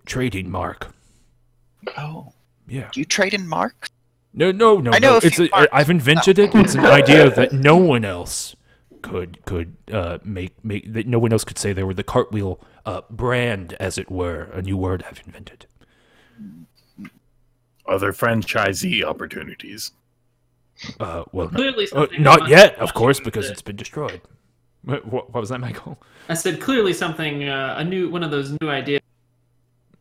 [0.05, 0.95] trading mark.
[1.97, 2.33] Oh,
[2.69, 2.89] Yeah.
[2.93, 3.91] do you trade in marks?
[4.35, 4.93] No, no, no.
[4.93, 5.17] I know no.
[5.17, 5.69] a few It's a, marks.
[5.73, 6.55] I've invented it.
[6.55, 8.55] It's an idea that no one else
[9.03, 12.61] could could uh, make make that no one else could say they were the cartwheel
[12.85, 14.45] uh, brand, as it were.
[14.53, 15.67] A new word I've invented.
[17.87, 19.93] Other franchisee opportunities.
[21.01, 23.53] Uh, well, Clearly uh, something not yet, of course, because it.
[23.53, 24.21] it's been destroyed.
[24.83, 25.99] What, what, what was that, Michael?
[26.29, 29.01] I said clearly something, uh, a new one of those new ideas.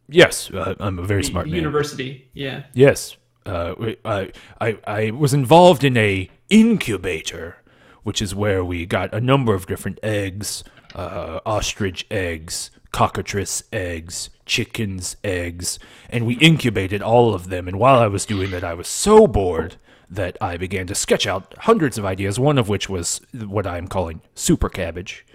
[0.08, 1.56] Yes, uh, I'm a very smart man.
[1.56, 2.64] University, yeah.
[2.74, 3.74] Yes, uh,
[4.04, 4.32] I,
[4.62, 7.58] I I was involved in a incubator
[8.06, 10.64] which is where we got a number of different eggs
[10.96, 15.78] uh, ostrich eggs, cockatrice eggs, chickens' eggs,
[16.10, 17.68] and we incubated all of them.
[17.68, 19.76] And while I was doing that, I was so bored
[20.10, 23.88] that I began to sketch out hundreds of ideas, one of which was what I'm
[23.90, 25.26] calling super cabbage,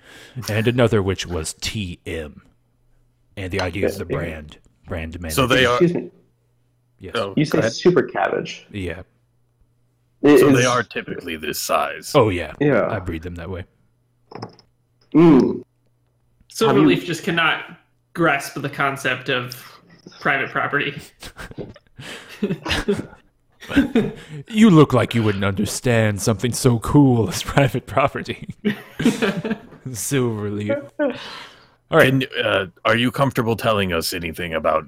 [0.48, 2.40] and another which was TM.
[3.36, 4.56] And the idea is the brand.
[4.86, 5.30] Brand man.
[5.30, 5.74] So they are.
[5.74, 6.10] Excuse me.
[7.00, 7.12] Yes.
[7.16, 7.72] Oh, You say ahead.
[7.72, 8.66] super cabbage.
[8.70, 9.02] Yeah.
[10.22, 12.12] It so they are typically this size.
[12.14, 12.52] Oh, yeah.
[12.60, 12.88] Yeah.
[12.88, 13.64] I breed them that way.
[15.14, 15.64] Mm.
[16.52, 17.78] Silverleaf just cannot
[18.12, 19.80] grasp the concept of
[20.20, 21.00] private property.
[24.48, 28.54] You look like you wouldn't understand something so cool as private property.
[29.88, 30.90] Silverleaf.
[30.98, 32.08] All right.
[32.08, 34.86] And uh, are you comfortable telling us anything about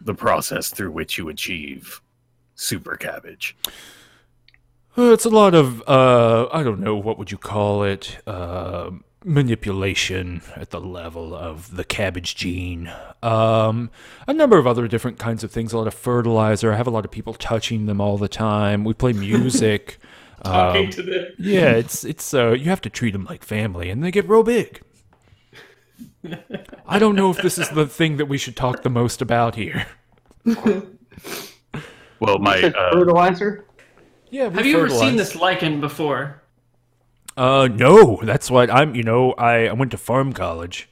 [0.00, 2.00] the process through which you achieve
[2.54, 3.56] super cabbage?
[4.96, 8.90] Uh, it's a lot of uh, I don't know what would you call it uh,
[9.24, 12.92] manipulation at the level of the cabbage gene.
[13.22, 13.90] Um,
[14.28, 15.72] a number of other different kinds of things.
[15.72, 16.72] A lot of fertilizer.
[16.72, 18.84] I have a lot of people touching them all the time.
[18.84, 19.98] We play music.
[20.44, 23.88] Talking Um, to the yeah, it's it's uh, you have to treat them like family,
[23.90, 24.82] and they get real big.
[26.86, 29.54] I don't know if this is the thing that we should talk the most about
[29.56, 29.86] here.
[32.20, 33.66] Well, my uh, fertilizer?
[34.34, 36.42] Yeah, we Have you ever seen this lichen before?
[37.36, 38.96] Uh, no, that's what I'm.
[38.96, 40.88] You know, I, I went to farm college,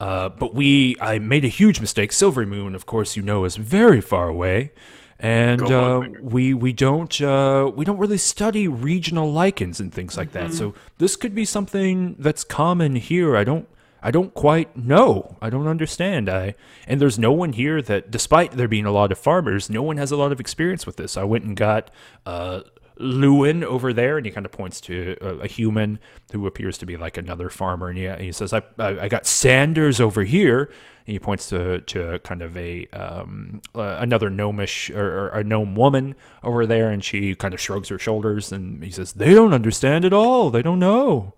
[0.00, 2.10] uh, but we I made a huge mistake.
[2.10, 4.72] Silverymoon, of course, you know, is very far away,
[5.18, 10.18] and Go uh, we we don't uh, we don't really study regional lichens and things
[10.18, 10.52] like that.
[10.52, 13.34] So this could be something that's common here.
[13.34, 13.66] I don't.
[14.02, 15.36] I don't quite know.
[15.42, 16.28] I don't understand.
[16.28, 16.54] I
[16.86, 19.96] and there's no one here that, despite there being a lot of farmers, no one
[19.96, 21.16] has a lot of experience with this.
[21.16, 21.90] I went and got
[22.24, 22.60] uh,
[22.98, 25.98] Lewin over there, and he kind of points to a, a human
[26.32, 29.26] who appears to be like another farmer, and he, he says, I, I, "I got
[29.26, 30.70] Sanders over here."
[31.06, 35.44] And he points to to kind of a um, uh, another gnomish or, or a
[35.44, 39.32] gnome woman over there, and she kind of shrugs her shoulders, and he says, "They
[39.32, 40.50] don't understand at all.
[40.50, 41.34] They don't know."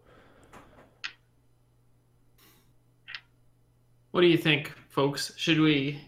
[4.13, 5.33] What do you think, folks?
[5.37, 6.01] Should we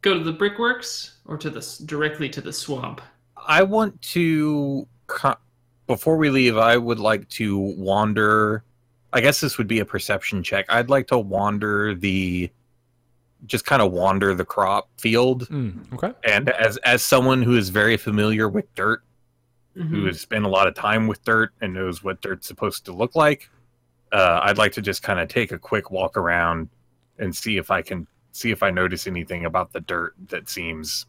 [0.00, 3.00] go to the brickworks or to the directly to the swamp?
[3.36, 4.86] I want to
[5.86, 6.56] before we leave.
[6.56, 8.64] I would like to wander.
[9.12, 10.64] I guess this would be a perception check.
[10.70, 12.50] I'd like to wander the,
[13.44, 15.48] just kind of wander the crop field.
[15.50, 16.12] Mm, okay.
[16.24, 19.02] And as as someone who is very familiar with dirt,
[19.74, 20.06] who Mhm.
[20.06, 23.14] has spent a lot of time with dirt and knows what dirt's supposed to look
[23.14, 23.50] like,
[24.12, 26.68] uh, I'd like to just kind of take a quick walk around
[27.18, 31.06] and see if I can see if I notice anything about the dirt that seems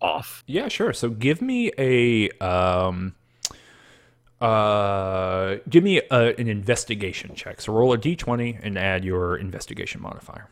[0.00, 0.42] off.
[0.46, 0.92] Yeah, sure.
[0.92, 3.14] So give me a um
[4.40, 7.60] uh give me a, an investigation check.
[7.60, 10.48] So roll a d20 and add your investigation modifier.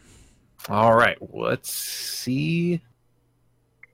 [0.68, 2.80] All right, let's see.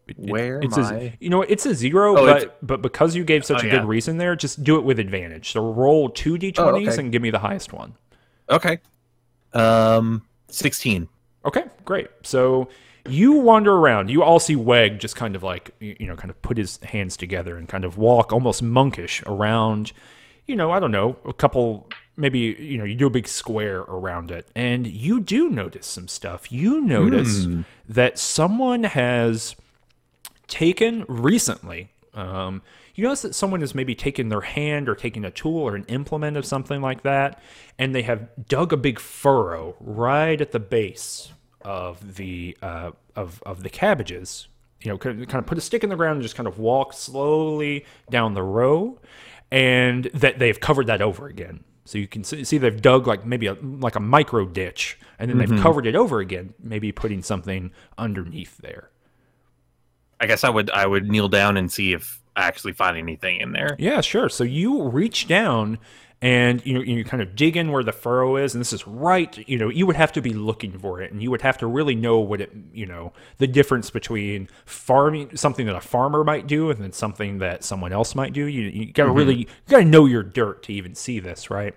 [0.09, 1.17] It- Where it's am a, I?
[1.21, 3.79] you know it's a zero, Oh, but but because you gave such Oh, a yeah.
[3.81, 5.51] good reason there, just do it with advantage.
[5.53, 6.97] So roll two d20s Oh, okay.
[7.01, 7.95] and give me the highest one.
[8.49, 8.79] Okay.
[9.53, 11.09] Um, sixteen.
[11.45, 12.09] Okay, great.
[12.23, 12.69] So
[13.09, 14.11] you wander around.
[14.11, 17.17] You all see Weg just kind of like you know, kind of put his hands
[17.17, 19.93] together and kind of walk almost monkish around.
[20.47, 21.89] You know, I don't know, a couple.
[22.17, 26.09] Maybe you know, you do a big square around it, and you do notice some
[26.09, 26.51] stuff.
[26.51, 27.63] You notice Hmm.
[27.89, 29.55] that someone has
[30.49, 31.91] taken recently.
[32.15, 32.63] Um,
[32.95, 35.85] you notice that someone has maybe taken their hand or taken a tool or an
[35.85, 37.43] implement of something like that,
[37.79, 41.31] and they have dug a big furrow right at the base
[41.61, 44.49] of the uh, of of the cabbages.
[44.81, 46.93] You know, kind of, put a stick in the ground and just kind of walk
[46.93, 48.99] slowly down the row,
[49.51, 51.65] and that they've covered that over again.
[51.85, 55.39] So you can see, they've dug like maybe a like a micro ditch, and then
[55.39, 58.91] they've covered it over again, maybe putting something underneath there.
[60.21, 63.41] I guess I would I would kneel down and see if I actually find anything
[63.41, 63.77] in there.
[63.79, 64.29] Yeah, sure.
[64.29, 65.79] So you reach down
[66.23, 68.87] and you know you kind of dig in where the furrow is, and this is
[68.87, 69.47] right.
[69.49, 71.67] You know, you would have to be looking for it, and you would have to
[71.67, 72.53] really know what it.
[72.73, 77.39] You know, the difference between farming something that a farmer might do and then something
[77.39, 78.47] that someone else might do.
[78.47, 79.19] You you gotta mm-hmm.
[79.19, 81.75] really you gotta know your dirt to even see this, right?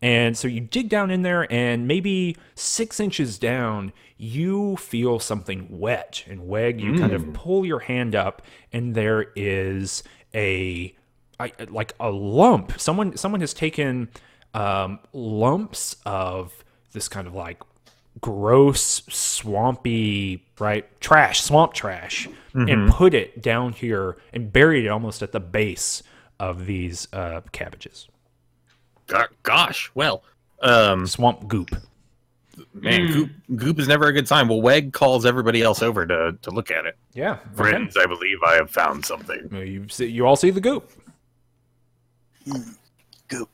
[0.00, 5.68] And so you dig down in there, and maybe six inches down, you feel something
[5.70, 6.24] wet.
[6.26, 7.34] And Weg, you kind of mm.
[7.34, 10.02] pull your hand up, and there is
[10.34, 10.94] a
[11.42, 12.78] I, like a lump.
[12.80, 14.08] Someone someone has taken
[14.54, 16.52] um, lumps of
[16.92, 17.60] this kind of like
[18.20, 25.22] gross, swampy, right trash, swamp trash, and put it down here and buried it almost
[25.22, 26.02] at the base
[26.38, 28.08] of these uh, cabbages.
[29.42, 30.22] Gosh, well,
[30.62, 31.70] um, Swamp goop.
[32.74, 33.12] man, Mm.
[33.12, 34.48] goop, goop is never a good sign.
[34.48, 36.96] Well, Weg calls everybody else over to to look at it.
[37.14, 39.48] Yeah, Friends, I believe I have found something.
[39.52, 40.90] You see, you all see the goop.
[43.28, 43.48] Goop.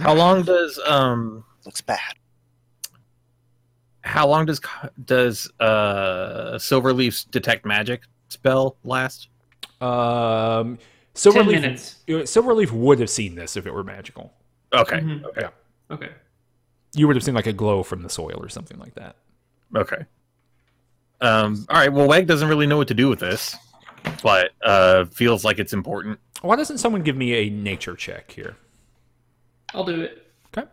[0.00, 1.98] How long does um Looks bad.
[4.02, 4.60] how long does
[5.04, 9.28] does uh Silverleaf's detect magic spell last?
[9.80, 11.96] Um, Ten Silverleaf, minutes.
[12.08, 14.32] uh, Silverleaf would have seen this if it were magical.
[14.72, 15.24] Okay, Mhm.
[15.24, 15.50] okay, Yeah.
[15.90, 16.10] Okay.
[16.94, 19.16] You would have seen like a glow from the soil or something like that.
[19.74, 20.04] okay.
[21.20, 21.92] Um, all right.
[21.92, 23.56] Well, Weg doesn't really know what to do with this,
[24.22, 26.18] but uh, feels like it's important.
[26.42, 28.56] Why doesn't someone give me a nature check here?
[29.74, 30.32] I'll do it.
[30.56, 30.68] Okay.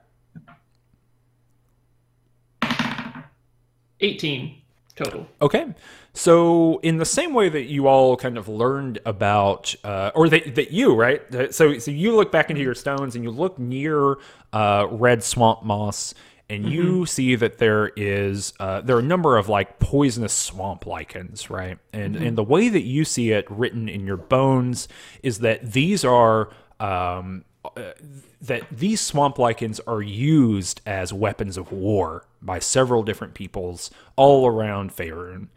[3.99, 4.61] 18
[4.95, 5.28] total.
[5.41, 5.74] Okay.
[6.15, 10.53] So, in the same way that you all kind of learned about, uh, or that,
[10.55, 11.21] that you, right?
[11.53, 14.17] So, so you look back into your stones and you look near
[14.51, 16.13] uh, red swamp moss,
[16.53, 20.85] and you see that there is uh, there are a number of like poisonous swamp
[20.85, 21.79] lichens, right?
[21.91, 24.87] And and the way that you see it written in your bones
[25.23, 26.49] is that these are
[26.79, 27.43] um,
[27.75, 27.93] uh,
[28.41, 34.45] that these swamp lichens are used as weapons of war by several different peoples all
[34.45, 35.47] around Faerun.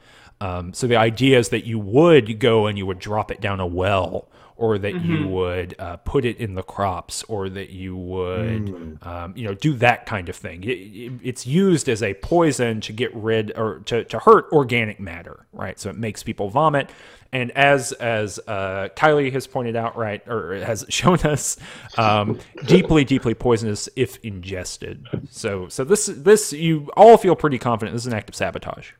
[0.40, 3.60] Um, so the idea is that you would go and you would drop it down
[3.60, 4.28] a well,
[4.58, 9.34] or that you would uh, put it in the crops, or that you would, um,
[9.36, 10.64] you know, do that kind of thing.
[10.64, 14.98] It, it- it's used as a poison to get rid or to, to hurt organic
[14.98, 15.78] matter, right?
[15.78, 16.88] So it makes people vomit.
[17.32, 21.56] And as as uh, Kylie has pointed out, right, or has shown us,
[21.98, 25.06] um, deeply, deeply poisonous if ingested.
[25.30, 27.94] So, so this this you all feel pretty confident.
[27.94, 28.92] This is an act of sabotage.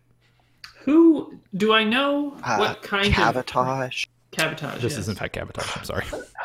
[0.81, 4.05] Who do I know Uh, what kind Cabotage.
[4.05, 4.83] of cabotage?
[4.83, 5.01] This yes.
[5.01, 5.77] is in fact sabotage.
[5.77, 6.05] I'm sorry.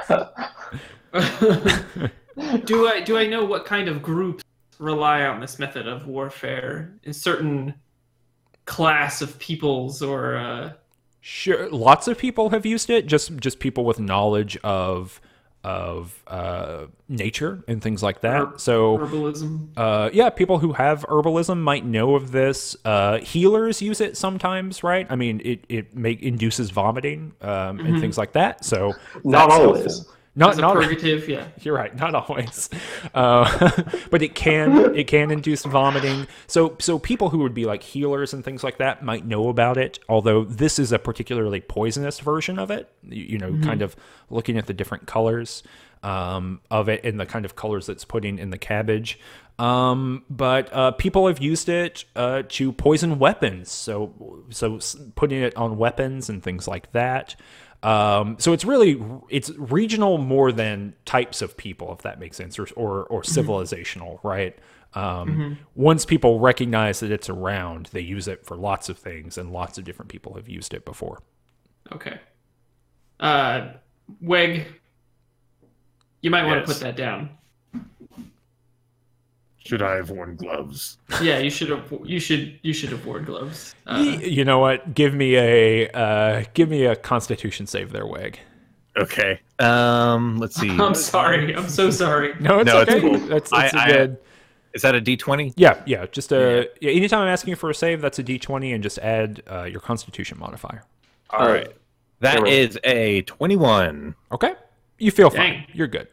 [2.66, 4.44] do I do I know what kind of groups
[4.80, 6.94] rely on this method of warfare?
[7.06, 7.76] A certain
[8.66, 10.74] class of peoples or uh,
[11.24, 13.06] Sure, lots of people have used it.
[13.06, 15.22] Just just people with knowledge of
[15.64, 18.42] of uh, nature and things like that.
[18.42, 19.68] Herb- so herbalism?
[19.78, 22.76] uh, yeah, people who have herbalism might know of this.
[22.84, 25.06] Uh, healers use it sometimes, right?
[25.10, 28.66] I mean, it it make induces vomiting um, and things like that.
[28.66, 28.94] So
[29.24, 29.84] Not that's always.
[29.98, 30.16] helpful.
[30.34, 31.48] Not not purgative, yeah.
[31.62, 32.70] you're right, not always,
[33.14, 36.26] uh, but it can it can induce vomiting.
[36.48, 39.78] So so people who would be like healers and things like that might know about
[39.78, 40.00] it.
[40.08, 42.90] Although this is a particularly poisonous version of it.
[43.04, 43.98] You, you know, kind of
[44.30, 45.64] looking at the different colors
[46.02, 49.20] um, of it and the kind of colors that's putting in the cabbage.
[49.60, 53.70] Um, but uh, people have used it uh, to poison weapons.
[53.70, 54.80] So so
[55.16, 57.36] putting it on weapons and things like that.
[57.84, 62.60] Um, so it's really it's regional more than types of people, if that makes sense,
[62.60, 64.58] or or, or civilizational, right?
[64.94, 69.52] Um, Once people recognize that it's around, they use it for lots of things, and
[69.52, 71.22] lots of different people have used it before.
[71.92, 72.20] Okay.
[73.20, 73.70] Uh,
[74.20, 74.68] Weg,
[76.22, 77.30] you might want to put that down.
[79.66, 80.98] Should I have worn gloves?
[81.22, 81.94] Yeah, you should have.
[82.04, 82.60] You should.
[82.64, 83.76] You should have worn gloves.
[83.86, 84.94] Uh, you know what?
[84.96, 88.40] Give me a uh, give me a Constitution save there, Weg.
[88.98, 89.40] Okay.
[89.60, 90.70] Um, let's see.
[90.70, 91.56] I'm sorry.
[91.56, 92.34] I'm so sorry.
[92.40, 93.00] No, it's No, it's okay.
[93.02, 93.18] cool.
[93.20, 94.18] That's, that's a I- good.
[94.74, 95.54] Is that a D twenty?
[95.58, 96.06] Yeah, yeah.
[96.08, 96.92] Just a yeah.
[96.92, 99.82] Anytime I'm asking you for a save, that's a D20, and just add uh, your
[99.82, 100.84] Constitution modifier.
[101.30, 101.68] All right.
[102.22, 102.48] That Zero.
[102.48, 104.16] is a twenty-one.
[104.32, 104.54] Okay,
[104.98, 105.66] you feel fine.
[105.74, 106.08] You're good.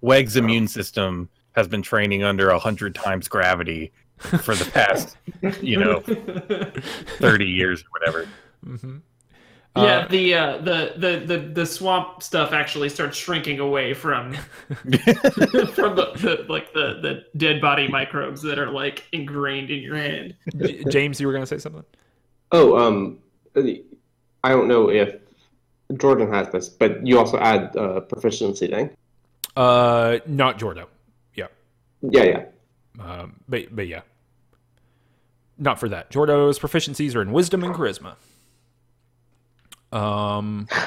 [0.00, 5.16] Weg's immune system has been training under a hundred times gravity for the past,
[5.60, 6.00] you know,
[7.18, 8.28] thirty years or whatever.
[9.76, 14.32] yeah, the, uh, the the the the swamp stuff actually starts shrinking away from
[14.66, 19.96] from the, the like the the dead body microbes that are like ingrained in your
[19.96, 20.34] hand.
[20.56, 21.84] J- James, you were gonna say something.
[22.52, 23.18] Oh, um,
[23.56, 25.16] I don't know if
[25.96, 28.90] Jordan has this, but you also add uh, proficiency thing.
[29.56, 30.86] Uh, not Jordo.
[32.10, 32.22] Yeah.
[32.22, 32.44] Yeah,
[32.98, 33.04] yeah.
[33.04, 34.02] Um, but but yeah,
[35.58, 36.10] not for that.
[36.10, 38.16] Jordo's proficiencies are in wisdom and charisma.
[39.92, 40.68] Um.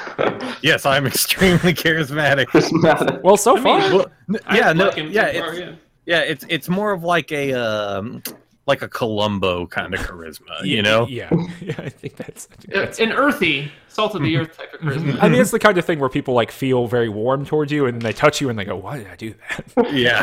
[0.60, 2.46] Yes, I'm extremely charismatic.
[2.48, 3.22] Prismatic.
[3.22, 4.06] Well, so I far, mean, Well,
[4.52, 5.72] yeah, no, like him so yeah, it's, yeah.
[6.06, 8.22] yeah, it's it's more of like a um,
[8.68, 11.06] like a Columbo kind of charisma, y- you know.
[11.08, 11.30] Yeah.
[11.60, 11.74] Yeah.
[11.78, 12.46] I think that's.
[12.52, 15.18] I think that's an earthy, salt of the earth type of charisma.
[15.20, 17.86] I mean, it's the kind of thing where people like feel very warm towards you,
[17.86, 20.22] and they touch you, and they go, "Why did I do that?" Yeah.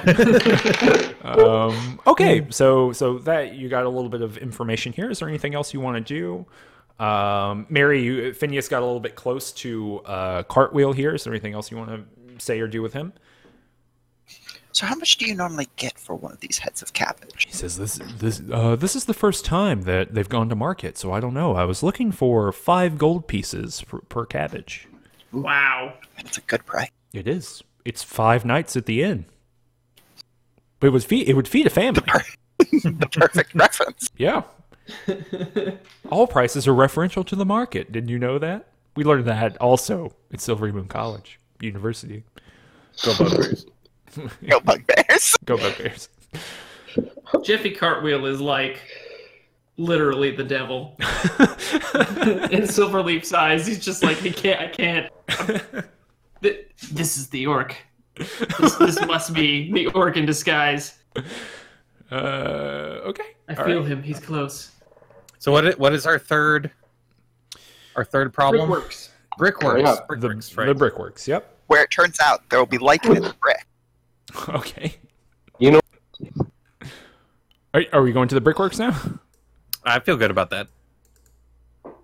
[1.24, 5.10] um, okay, so so that you got a little bit of information here.
[5.10, 6.14] Is there anything else you want to
[6.98, 7.04] do?
[7.04, 11.14] Um, Mary, you, Phineas got a little bit close to uh, Cartwheel here.
[11.14, 12.04] Is there anything else you want to
[12.44, 13.12] say or do with him?
[14.76, 17.46] So how much do you normally get for one of these heads of cabbage?
[17.48, 20.98] He says this this uh, this is the first time that they've gone to market,
[20.98, 21.56] so I don't know.
[21.56, 24.90] I was looking for five gold pieces per, per cabbage.
[25.32, 25.94] Wow.
[26.18, 26.90] That's a good price.
[27.14, 27.64] It is.
[27.86, 29.28] It's five nights at the inn.
[30.82, 32.02] But it would feed it would feed a family.
[32.58, 34.12] the perfect reference.
[34.18, 34.42] Yeah.
[36.12, 37.94] All prices are referential to the market.
[37.94, 38.68] Didn't you know that?
[38.98, 42.26] We learned that also at Silverymoon College University.
[43.06, 43.68] Go Bugbears.
[44.50, 45.36] Go bugbears.
[45.46, 46.10] Go Bugbears.
[47.44, 48.80] Jeffy Cartwheel is like
[49.78, 50.96] literally the devil.
[51.00, 55.12] in Silverleaf's eyes, he's just like, he can't, I can't.
[56.42, 57.76] Th- this is the orc.
[58.16, 61.00] This, this must be the orc in disguise.
[62.12, 62.16] Uh,
[63.06, 63.36] okay.
[63.50, 63.88] I All feel right.
[63.88, 64.04] him.
[64.04, 64.72] He's close.
[65.40, 65.78] So what?
[65.78, 66.72] What is our third?
[67.96, 68.70] Our third problem?
[68.70, 69.10] Brickworks.
[69.38, 69.82] Brickworks.
[69.82, 70.66] Yeah, The, Brickworks, right.
[70.68, 71.28] the brickworks.
[71.28, 71.58] Yep.
[71.68, 73.66] Where it turns out there will be lichen in the brick.
[74.50, 74.96] Okay.
[75.60, 75.82] You know,
[77.74, 78.96] Are, are we going to the brickworks now?
[79.84, 80.68] I feel good about that.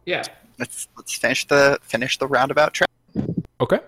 [0.06, 0.24] Yeah.
[0.58, 2.90] Let's let's finish the finish the roundabout trip.
[3.60, 3.80] Okay.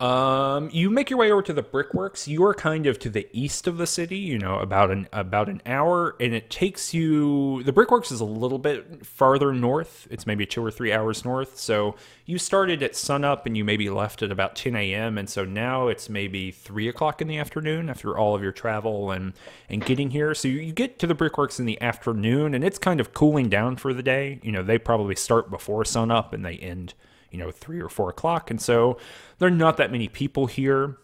[0.00, 2.28] Um, you make your way over to the brickworks.
[2.28, 5.48] You are kind of to the east of the city, you know, about an about
[5.48, 7.64] an hour, and it takes you.
[7.64, 10.06] The brickworks is a little bit farther north.
[10.08, 11.58] It's maybe two or three hours north.
[11.58, 11.96] So
[12.26, 15.18] you started at sunup, and you maybe left at about 10 a.m.
[15.18, 19.10] And so now it's maybe three o'clock in the afternoon after all of your travel
[19.10, 19.32] and
[19.68, 20.32] and getting here.
[20.32, 23.74] So you get to the brickworks in the afternoon, and it's kind of cooling down
[23.74, 24.38] for the day.
[24.44, 26.94] You know, they probably start before sunup and they end
[27.30, 28.50] you know, three or four o'clock.
[28.50, 28.98] And so
[29.38, 30.98] there are not that many people here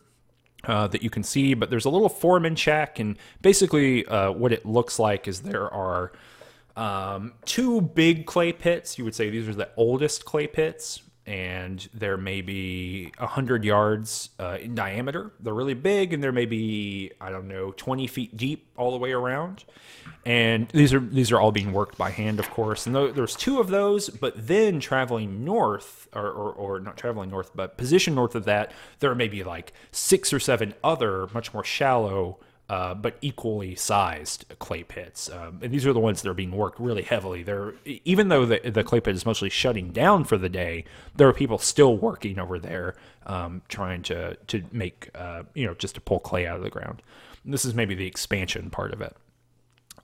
[0.65, 2.99] uh, that you can see, but there's a little foreman shack.
[2.99, 6.13] And basically, uh, what it looks like is there are
[6.77, 8.99] um, two big clay pits.
[8.99, 11.03] You would say these are the oldest clay pits.
[11.27, 15.33] And they're maybe 100 yards uh, in diameter.
[15.41, 19.13] They're really big, and they're maybe, I don't know, 20 feet deep all the way
[19.13, 19.65] around
[20.27, 22.87] and these are these are all being worked by hand, of course.
[22.87, 27.31] And th- there's two of those, but then traveling north, or, or, or not traveling
[27.31, 31.53] north, but position north of that, there are maybe like six or seven other much
[31.53, 32.39] more shallow.
[32.67, 36.51] Uh, but equally sized clay pits, um, and these are the ones that are being
[36.51, 37.43] worked really heavily.
[37.43, 41.29] They're even though the the clay pit is mostly shutting down for the day, there
[41.29, 42.97] are people still working over there,
[43.27, 46.71] um, trying to to make uh, you know just to pull clay out of the
[46.71, 47.03] ground.
[47.45, 49.15] And this is maybe the expansion part of it.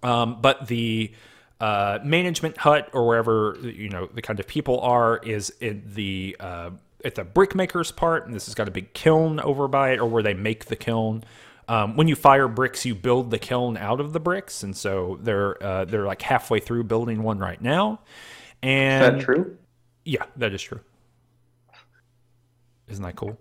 [0.03, 1.13] Um, but the
[1.61, 6.37] uh, management hut or wherever you know the kind of people are is in the
[6.41, 6.71] uh,
[7.05, 10.07] at the brickmakers part, and this has got a big kiln over by it, or
[10.07, 11.25] where they make the kiln.
[11.71, 15.21] Um, when you fire bricks, you build the kiln out of the bricks, and so
[15.23, 18.01] they're uh, they're like halfway through building one right now.
[18.61, 19.57] And is that true?
[20.05, 20.81] yeah, that is true.
[22.89, 23.39] Isn't that cool?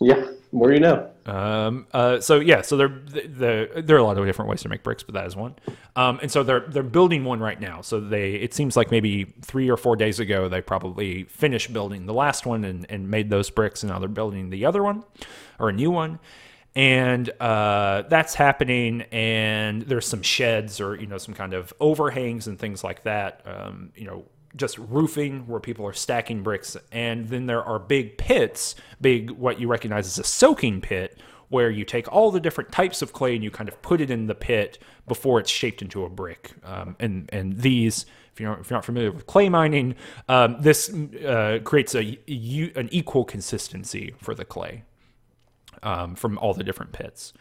[0.00, 1.08] Yeah, more you know.
[1.26, 4.62] Um, uh, so yeah, so there, the, the, there are a lot of different ways
[4.62, 5.54] to make bricks, but that is one.
[5.94, 7.82] Um, and so they're they're building one right now.
[7.82, 12.06] So they, it seems like maybe three or four days ago they probably finished building
[12.06, 15.04] the last one and, and made those bricks, and now they're building the other one,
[15.60, 16.18] or a new one.
[16.76, 22.48] And uh, that's happening, and there's some sheds or you know some kind of overhangs
[22.48, 23.42] and things like that.
[23.46, 24.24] Um, you know,
[24.56, 29.58] just roofing where people are stacking bricks and then there are big pits big what
[29.58, 31.18] you recognize as a soaking pit
[31.48, 34.10] where you take all the different types of clay and you kind of put it
[34.10, 38.58] in the pit before it's shaped into a brick um, and and these if you're,
[38.58, 39.94] if you're not familiar with clay mining
[40.28, 40.92] um, this
[41.26, 44.84] uh, creates a, u- an equal consistency for the clay
[45.84, 47.32] um, from all the different pits.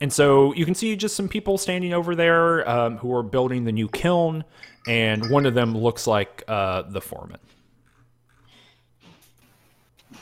[0.00, 3.64] And so you can see just some people standing over there um, who are building
[3.64, 4.44] the new kiln,
[4.86, 7.40] and one of them looks like uh, the foreman.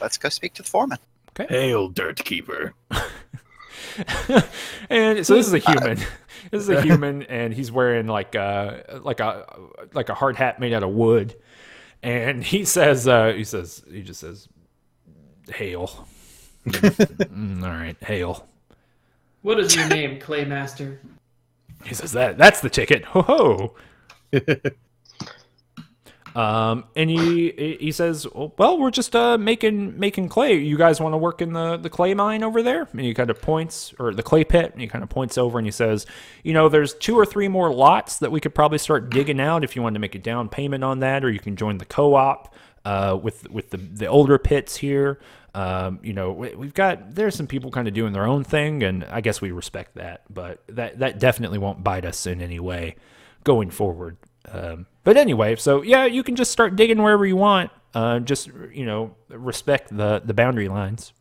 [0.01, 0.99] Let's go speak to the foreman.
[1.37, 2.75] Hail, Dirt Keeper.
[4.89, 5.99] and so this is a human.
[6.51, 9.47] This is a human, and he's wearing like a like a
[9.95, 11.35] like a hard hat made out of wood.
[12.03, 14.47] And he says, uh, he says, he just says,
[15.49, 16.07] "Hail."
[16.67, 18.47] Mm, all right, hail.
[19.43, 20.99] What is your name, Claymaster?
[21.85, 23.05] He says that that's the ticket.
[23.05, 23.75] Ho ho.
[26.35, 30.59] um, and he he says, "Well, we're just uh making making clay.
[30.59, 33.29] You guys want to work in the the clay mine over there?" And he kind
[33.29, 36.07] of points, or the clay pit, and he kind of points over and he says,
[36.43, 39.63] "You know, there's two or three more lots that we could probably start digging out
[39.63, 41.85] if you wanted to make a down payment on that, or you can join the
[41.85, 42.55] co-op
[42.87, 45.21] uh, with with the the older pits here."
[45.55, 48.83] Um, you know, we- we've got there's some people kind of doing their own thing,
[48.83, 50.23] and I guess we respect that.
[50.29, 52.97] But that that definitely won't bite us in any way
[53.45, 54.17] going forward.
[54.51, 57.71] Um, but anyway, so yeah, you can just start digging wherever you want.
[57.95, 61.13] Uh, just you know, respect the the boundary lines.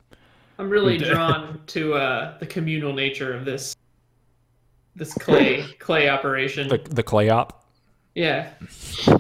[0.58, 3.76] I'm really drawn to uh, the communal nature of this
[4.96, 6.68] this clay clay operation.
[6.70, 7.66] The the clay op.
[8.16, 8.50] yeah,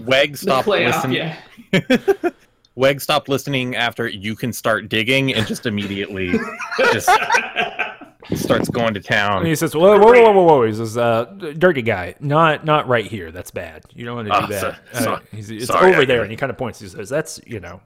[0.01, 0.95] Weg the stopped clay op.
[1.07, 1.33] listening.
[1.71, 2.29] Yeah.
[2.75, 6.31] Weg stopped listening after you can start digging and just immediately
[6.91, 7.09] just
[8.35, 9.45] starts going to And town.
[9.45, 11.25] he says, "Whoa, whoa, whoa, whoa, whoa!" He says, uh,
[11.57, 13.31] "Dirty guy, not not right here.
[13.31, 13.83] That's bad.
[13.93, 14.61] You don't want to do Oh, that.
[14.61, 16.79] so- Uh, so- he's, it's sorry, over there." And he kind of points.
[16.79, 17.81] He says, "That's you know,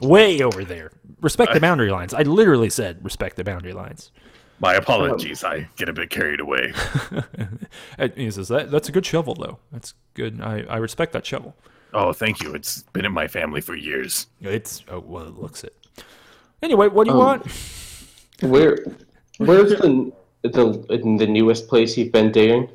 [0.00, 0.92] way over there.
[1.20, 2.14] Respect the boundary lines.
[2.14, 4.12] I literally said respect the boundary lines."
[4.60, 5.42] My apologies.
[5.42, 6.72] I get a bit carried away.
[7.98, 9.58] And he says, that, "That's a good shovel, though.
[9.72, 10.40] That's good.
[10.40, 11.56] I, I respect that shovel.
[11.94, 12.54] Oh, thank you.
[12.54, 14.26] It's been in my family for years.
[14.40, 15.74] It's oh well, it looks it.
[16.62, 17.46] Anyway, what do you Um, want?
[18.40, 18.84] Where,
[19.38, 20.12] where's the
[20.42, 22.68] the the newest place you've been digging?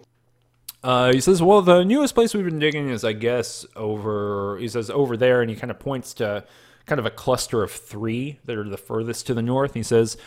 [0.81, 4.69] Uh, he says, "Well, the newest place we've been digging is, I guess, over." He
[4.69, 6.45] says, "Over there," and he kind of points to
[6.85, 9.73] kind of a cluster of three that are the furthest to the north.
[9.75, 10.17] He says,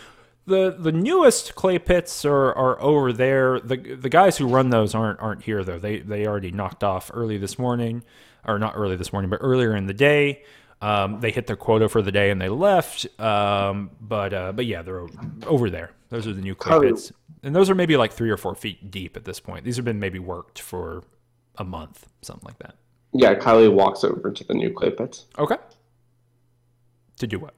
[0.46, 3.60] "the The newest clay pits are, are over there.
[3.60, 5.78] the The guys who run those aren't aren't here though.
[5.78, 8.02] They they already knocked off early this morning,
[8.46, 10.42] or not early this morning, but earlier in the day."
[10.82, 13.06] Um, they hit their quota for the day and they left.
[13.20, 15.06] Um, but uh, but yeah, they're
[15.46, 15.92] over there.
[16.08, 17.12] Those are the new clay pits,
[17.44, 19.64] and those are maybe like three or four feet deep at this point.
[19.64, 21.04] These have been maybe worked for
[21.56, 22.74] a month, something like that.
[23.12, 25.26] Yeah, Kylie walks over to the new clay pits.
[25.38, 25.56] Okay.
[27.18, 27.54] To do what?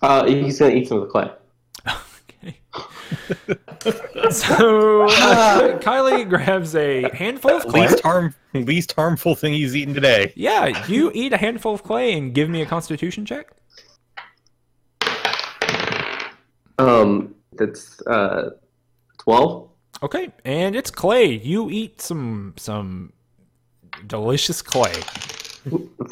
[0.00, 1.30] Uh, he's gonna eat some of the clay.
[2.44, 2.58] Okay.
[4.30, 7.88] so uh, Kylie grabs a handful of clay.
[7.88, 10.32] Least harm, least harmful thing he's eaten today.
[10.36, 13.50] Yeah, you eat a handful of clay and give me a Constitution check.
[16.78, 18.50] Um, that's uh,
[19.18, 19.70] twelve.
[20.02, 21.26] Okay, and it's clay.
[21.32, 23.12] You eat some some
[24.06, 24.94] delicious clay.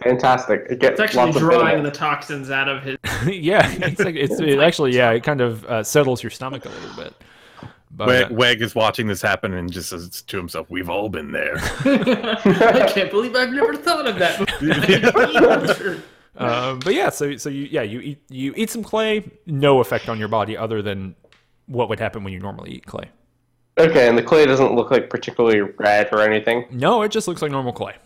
[0.02, 0.66] Fantastic.
[0.70, 1.84] It gets It's actually lots drawing vitamins.
[1.92, 2.96] the toxins out of his.
[3.26, 6.68] yeah, it's like it's it actually yeah, it kind of uh, settles your stomach a
[6.68, 7.14] little bit.
[7.94, 11.10] But Weg, uh, Weg is watching this happen and just says to himself, "We've all
[11.10, 16.02] been there." I can't believe I've never thought of that.
[16.34, 20.08] Um, but yeah, so so you yeah you eat you eat some clay, no effect
[20.08, 21.14] on your body other than
[21.66, 23.10] what would happen when you normally eat clay.
[23.78, 26.64] Okay, and the clay doesn't look like particularly red or anything.
[26.70, 27.96] No, it just looks like normal clay.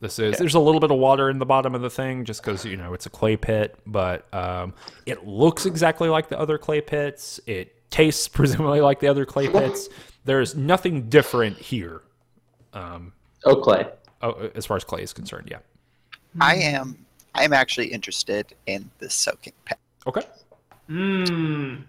[0.00, 2.42] This is there's a little bit of water in the bottom of the thing just
[2.42, 4.72] because you know it's a clay pit, but um,
[5.06, 7.38] it looks exactly like the other clay pits.
[7.46, 9.88] It tastes presumably like the other clay pits.
[10.24, 12.02] There's nothing different here,
[12.72, 13.12] um,
[13.44, 13.86] Oh, clay.
[14.22, 15.48] oh, as far as clay is concerned.
[15.50, 15.58] Yeah.
[16.40, 17.04] I am
[17.34, 19.78] I am actually interested in the soaking pit.
[20.06, 20.22] Okay.
[20.88, 21.82] Mmm.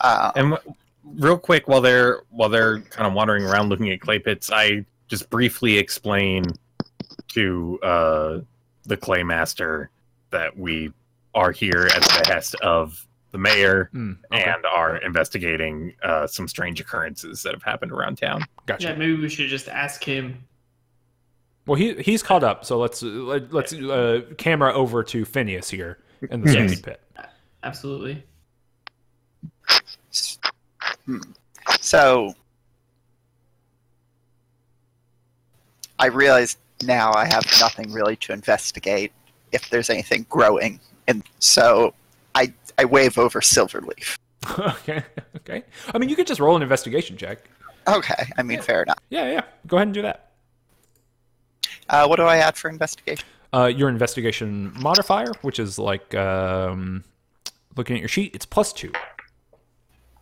[0.00, 0.58] Uh, And
[1.04, 4.84] real quick, while they're while they're kind of wandering around looking at clay pits, I
[5.08, 6.44] just briefly explain
[7.28, 8.38] to uh,
[8.84, 9.90] the clay master
[10.30, 10.92] that we
[11.34, 14.44] are here at the behest of the mayor Mm, okay.
[14.44, 18.44] and are investigating uh, some strange occurrences that have happened around town.
[18.66, 18.88] Gotcha.
[18.88, 20.44] Yeah, maybe we should just ask him.
[21.66, 25.70] Well, he he's caught up, so let's uh, let, let's uh, camera over to Phineas
[25.70, 25.98] here
[26.30, 26.80] in the Yes.
[26.80, 27.00] pit.
[27.62, 28.22] Absolutely.
[31.80, 32.34] So
[35.98, 36.56] I realize
[36.86, 39.12] now I have nothing really to investigate
[39.52, 41.94] if there's anything growing, and so
[42.34, 44.18] I I wave over Silverleaf.
[44.58, 45.02] okay,
[45.36, 45.62] okay.
[45.92, 47.38] I mean, you could just roll an investigation check.
[47.86, 48.98] Okay, I mean fair enough.
[49.10, 49.42] Yeah, yeah.
[49.66, 50.32] Go ahead and do that.
[51.88, 53.26] Uh, what do I add for investigation?
[53.52, 57.04] Uh, your investigation modifier, which is like um,
[57.76, 58.92] looking at your sheet, it's plus two.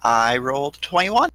[0.03, 1.31] I rolled twenty-one.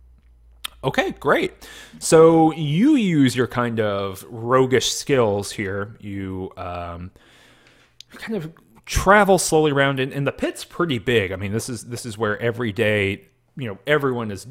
[0.84, 1.68] Okay, great.
[1.99, 5.95] So you use your kind of roguish skills here.
[5.99, 7.12] You um,
[8.12, 8.54] kind of
[8.86, 11.32] travel slowly around, and, and the pit's pretty big.
[11.32, 13.26] I mean, this is this is where every day,
[13.58, 14.48] you know, everyone is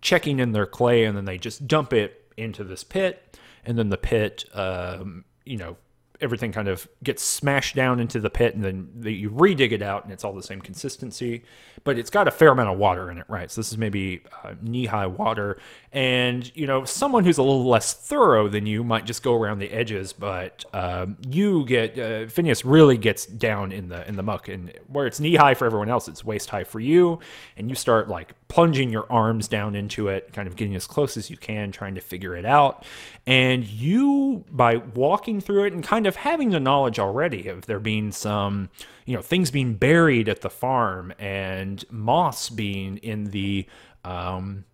[0.00, 3.88] checking in their clay, and then they just dump it into this pit, and then
[3.88, 5.76] the pit, um, you know,
[6.20, 9.82] everything kind of gets smashed down into the pit, and then the, you redig it
[9.82, 11.42] out, and it's all the same consistency,
[11.84, 13.50] but it's got a fair amount of water in it, right?
[13.50, 15.58] So this is maybe uh, knee-high water,
[15.92, 19.58] and you know, someone who's a little less thorough than you might just go around
[19.58, 24.22] the edges, but um, you get uh, Phineas really gets down in the in the
[24.22, 27.18] muck, and where it's knee-high for everyone else, it's waist-high for you,
[27.56, 31.16] and you start like plunging your arms down into it, kind of getting as close
[31.16, 32.84] as you can, trying to figure it out.
[33.26, 37.78] And you, by walking through it and kind of having the knowledge already of there
[37.78, 38.68] being some,
[39.10, 43.66] you know, things being buried at the farm and moss being in the,
[44.04, 44.64] um,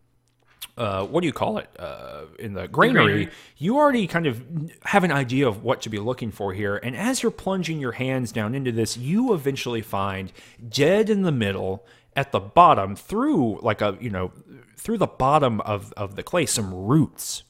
[0.76, 1.70] uh, what do you call it?
[1.78, 4.44] Uh, in the granary, you already kind of
[4.82, 6.76] have an idea of what to be looking for here.
[6.76, 10.30] And as you're plunging your hands down into this, you eventually find
[10.68, 14.32] dead in the middle at the bottom through like a you know
[14.76, 17.42] through the bottom of of the clay some roots.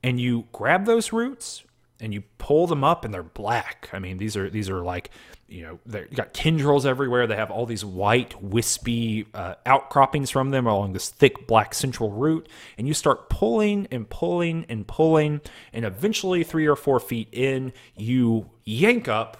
[0.00, 1.64] And you grab those roots
[2.00, 3.88] and you pull them up and they're black.
[3.92, 5.10] I mean, these are these are like
[5.48, 7.26] you know they got tendrils everywhere.
[7.26, 12.10] They have all these white wispy uh, outcroppings from them along this thick black central
[12.10, 12.48] root,
[12.78, 15.40] and you start pulling and pulling and pulling,
[15.72, 19.36] and eventually three or four feet in, you yank up.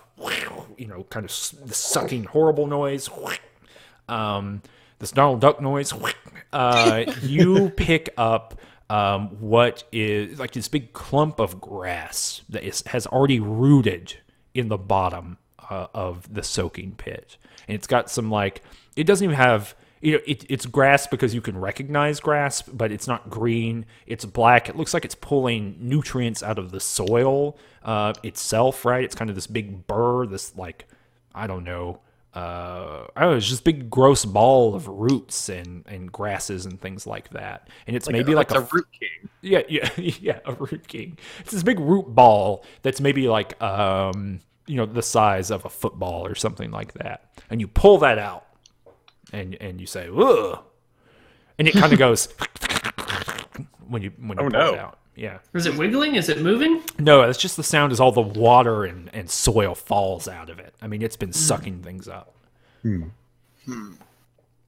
[0.77, 1.31] You know, kind of
[1.67, 3.09] the sucking horrible noise.
[4.09, 4.61] Um,
[4.99, 5.93] this Donald Duck noise.
[6.53, 12.83] Uh, you pick up um, what is like this big clump of grass that is,
[12.89, 14.17] has already rooted
[14.53, 15.39] in the bottom
[15.71, 17.37] uh, of the soaking pit,
[17.69, 18.63] and it's got some like
[18.97, 22.91] it doesn't even have you know it, it's grass because you can recognize grass, but
[22.91, 23.87] it's not green.
[24.09, 24.69] It's black.
[24.69, 28.85] It looks like it's pulling nutrients out of the soil uh, itself.
[28.85, 29.05] Right?
[29.05, 30.27] It's kind of this big burr.
[30.27, 30.89] This like
[31.33, 32.01] I don't know.
[32.33, 36.81] Uh, I don't know, it's just big gross ball of roots and, and grasses and
[36.81, 37.69] things like that.
[37.89, 39.29] And it's maybe like a root king.
[39.43, 41.19] yeah, yeah, yeah, a root king.
[41.41, 45.69] It's this big root ball that's maybe like um, you know, the size of a
[45.69, 47.25] football or something like that.
[47.51, 48.47] And you pull that out,
[49.33, 50.61] and and you say, "Ugh,"
[51.59, 52.29] and it kind of goes
[53.89, 54.75] when you when you Oh, pull no.
[54.75, 54.99] it out.
[55.17, 55.39] Yeah.
[55.55, 56.15] Is it wiggling?
[56.15, 56.83] Is it moving?
[56.99, 60.59] No, it's just the sound as all the water and, and soil falls out of
[60.59, 60.75] it.
[60.81, 62.35] I mean, it's been sucking things up.
[62.83, 63.03] Hmm.
[63.67, 63.93] Hmm.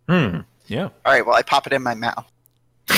[0.08, 0.44] Mm.
[0.66, 0.84] Yeah.
[0.84, 2.26] All right, well, I pop it in my mouth.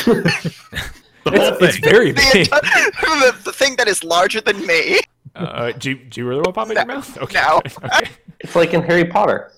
[1.24, 1.90] The whole It's, it's thing.
[1.90, 2.50] very The, big.
[2.50, 5.00] the, the thing that is larger than me.
[5.34, 7.16] Uh, do, you, do you really want to pop it in your mouth?
[7.18, 7.40] Okay.
[7.40, 7.62] No.
[7.84, 8.08] okay.
[8.40, 9.50] It's like in Harry Potter.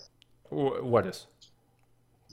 [0.51, 1.27] Wh- What is?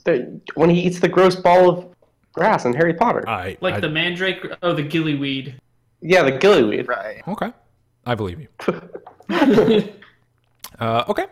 [0.04, 1.93] The, when he eats the gross ball of
[2.34, 3.26] grass in Harry Potter.
[3.28, 4.44] I, Like I, the mandrake?
[4.62, 5.54] Oh, the gillyweed.
[6.00, 6.86] yeah, the gillyweed.
[6.88, 7.22] Right.
[7.26, 7.52] Okay.
[8.06, 8.48] I believe you.
[10.80, 11.26] Uh, okay.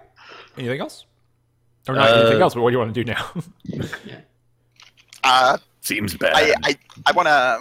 [0.57, 1.05] Anything else?
[1.89, 3.33] Or not Uh, anything else, but what do you want to do now?
[4.05, 4.21] yeah.
[5.25, 6.33] Uh, Seems bad.
[6.37, 7.61] I, I, I want to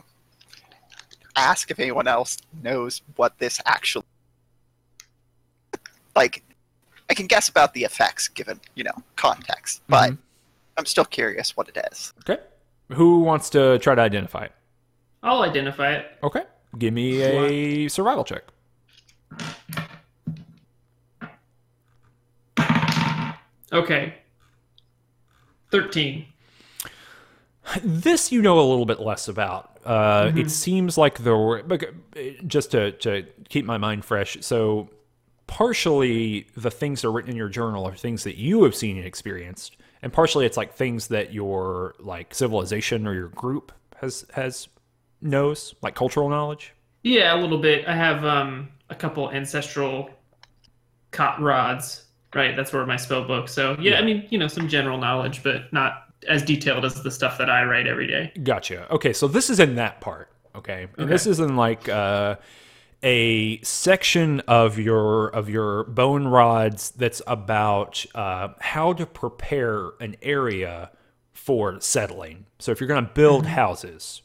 [1.36, 4.06] ask if anyone else knows what this actually.
[6.16, 6.44] Like,
[7.10, 10.18] I can guess about the effects given, you know, context, but Mhm.
[10.78, 12.14] I'm still curious what it is.
[12.20, 12.42] okay.
[12.94, 14.52] Who wants to try to identify it?
[15.24, 16.06] I'll identify it.
[16.24, 16.44] Okay.
[16.78, 18.44] Give me a survival check.
[23.74, 24.16] Okay.
[25.72, 26.26] 13.
[27.84, 29.80] This you know a little bit less about.
[29.86, 34.38] Uh, It seems like but, uh, just to, to keep my mind fresh.
[34.42, 34.90] So,
[35.48, 38.98] partially the things that are written in your journal are things that you have seen
[38.98, 44.26] and experienced, and partially it's like things that your like civilization or your group has
[44.34, 44.68] has
[45.22, 46.74] knows, like cultural knowledge.
[47.04, 47.88] Yeah, a little bit.
[47.88, 50.10] I have um a couple ancestral
[51.12, 52.06] cot rods.
[52.34, 53.50] Right, that's where my spell book.
[53.50, 57.12] So yeah, I mean, you know, some general knowledge, but not as detailed as the
[57.12, 58.32] stuff that I write every day.
[58.44, 58.90] Gotcha.
[58.94, 60.30] Okay, so this is in that part.
[60.56, 62.36] Okay, and this is in like uh,
[63.04, 70.16] a section of your of your bone rods that's about uh, how to prepare an
[70.22, 70.92] area
[71.34, 72.46] for settling.
[72.60, 74.22] So if you're going to build houses,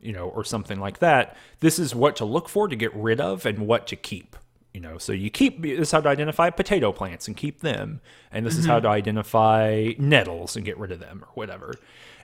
[0.00, 3.20] you know, or something like that, this is what to look for to get rid
[3.20, 4.36] of and what to keep.
[4.74, 8.02] You know, so you keep this is how to identify potato plants and keep them,
[8.30, 11.76] and this is how to identify nettles and get rid of them or whatever.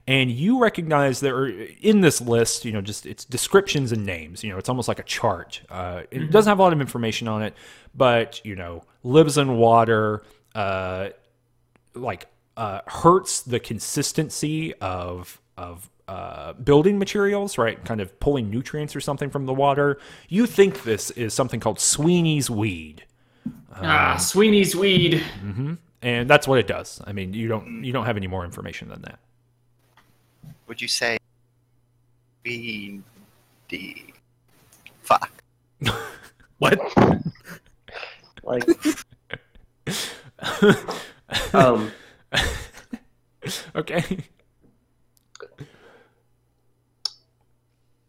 [0.07, 4.43] And you recognize there are in this list, you know, just it's descriptions and names.
[4.43, 5.63] You know, it's almost like a chart.
[5.71, 7.55] Uh, it doesn't have a lot of information on it,
[7.95, 10.25] but you know, lives in water,
[10.57, 11.11] uh,
[11.95, 12.27] like
[12.57, 17.83] uh, hurts the consistency of of uh, building materials, right?
[17.85, 19.99] Kind of pulling nutrients or something from the water.
[20.29, 23.05] You think this is something called Sweeney's weed,
[23.77, 25.23] ah, Sweeney's weed.
[25.45, 25.75] Mm-hmm.
[26.03, 27.01] and that's what it does.
[27.07, 29.21] I mean, you don't you don't have any more information than that.
[30.73, 31.19] Would you say
[32.47, 33.03] we
[33.69, 33.95] the
[35.03, 35.31] fuck?
[36.57, 36.81] What?
[38.43, 38.65] Like,
[41.53, 41.93] um,
[43.75, 44.03] Okay.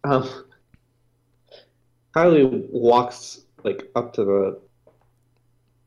[0.06, 0.30] um,
[2.16, 4.60] Kylie walks like up to the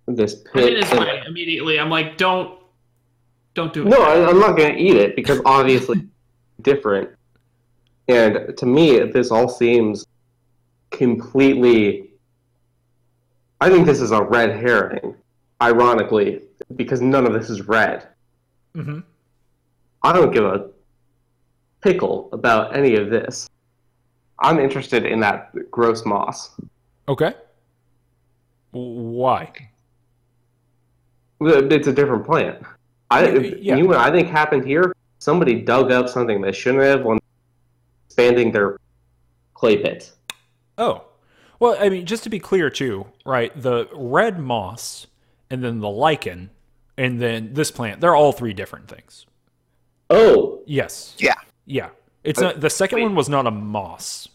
[0.09, 0.75] this pit.
[0.75, 1.23] it's and- fine.
[1.27, 2.59] Immediately, I'm like, don't,
[3.55, 3.89] don't do it.
[3.89, 6.07] No, I, I'm not going to eat it because obviously
[6.63, 7.11] different.
[8.09, 10.07] And to me, this all seems
[10.91, 12.11] completely.
[13.61, 15.15] I think this is a red herring,
[15.63, 16.43] ironically,
[16.77, 18.09] because none of this is red.
[18.75, 19.01] hmm
[20.03, 20.69] I don't give a
[21.81, 23.49] pickle about any of this.
[24.39, 26.51] I'm interested in that gross moss.
[27.09, 27.35] Okay.
[28.71, 29.51] Why?
[31.41, 32.63] It's a different plant.
[33.11, 33.77] I, Yeah.
[33.77, 34.95] you know what I think happened here?
[35.19, 37.19] Somebody dug up something they shouldn't have when
[38.07, 38.79] expanding their
[39.55, 40.13] clay pits.
[40.79, 41.05] Oh.
[41.59, 43.51] Well, I mean, just to be clear too, right?
[43.61, 45.07] The red moss
[45.51, 46.51] and then the lichen
[46.99, 49.27] and then this plant, they're all three different things.
[50.11, 51.15] Oh, Yes.
[51.19, 51.35] Yeah.
[51.65, 51.91] Yeah.
[52.25, 54.29] It's not the second one was not a moss.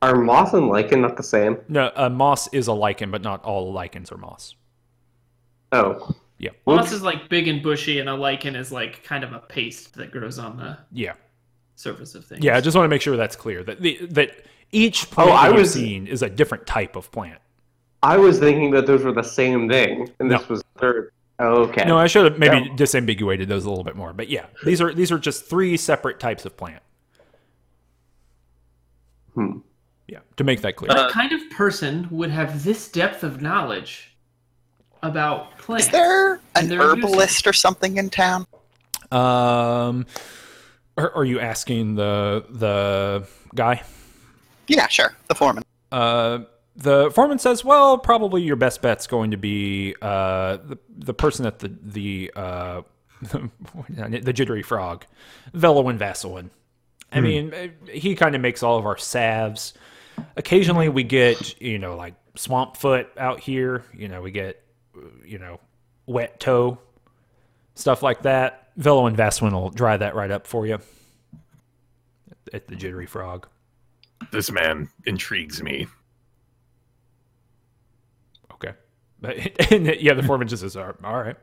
[0.00, 1.58] are moss and lichen not the same?
[1.68, 4.54] No, a moss is a lichen, but not all lichens are moss.
[5.72, 6.50] Oh, Yeah.
[6.66, 9.94] Moss is like big and bushy, and a lichen is like kind of a paste
[9.94, 11.14] that grows on the Yeah.
[11.76, 12.44] surface of things.
[12.44, 15.32] Yeah, I just want to make sure that's clear that the, that each plant Oh,
[15.32, 17.38] I that you've was- seen is a different type of plant.
[18.02, 21.12] I was thinking that those were the same thing, and this was third.
[21.38, 21.84] Oh, okay.
[21.84, 22.74] No, I should have maybe Yeah.
[22.76, 24.12] disambiguated those a little bit more.
[24.12, 26.82] But yeah, these are these are just three separate types of plant.
[29.34, 29.58] Hmm.
[30.08, 30.88] Yeah, to make that clear.
[30.88, 34.11] What kind of person would have this depth of knowledge
[35.02, 35.86] about plants?
[35.86, 38.46] Is there an And their herbalist or something in town?
[39.10, 40.06] Um,
[40.96, 43.82] are, are you asking the the guy?
[44.68, 45.14] Yeah, sure.
[45.28, 45.64] The foreman.
[45.90, 46.40] Uh,
[46.76, 51.46] the foreman says, "Well, probably your best bet's going to be uh, the the person
[51.46, 52.82] at the the uh,
[53.88, 55.04] the jittery frog,
[55.52, 56.50] Veloin Vaseline.
[57.14, 59.74] I mean, eh, he kind of makes all of our salves.
[60.36, 63.84] Occasionally, we get you know like swamp foot out here.
[63.92, 64.61] You know, we get
[65.24, 65.60] you know
[66.06, 66.78] wet toe
[67.74, 68.70] stuff like that.
[68.76, 70.78] Velo and Vaseline will dry that right up for you
[72.52, 73.46] at the jittery frog.
[74.30, 75.86] This man intrigues me.
[78.52, 78.72] Okay.
[79.70, 81.36] and yeah, the foreman just says, "All right."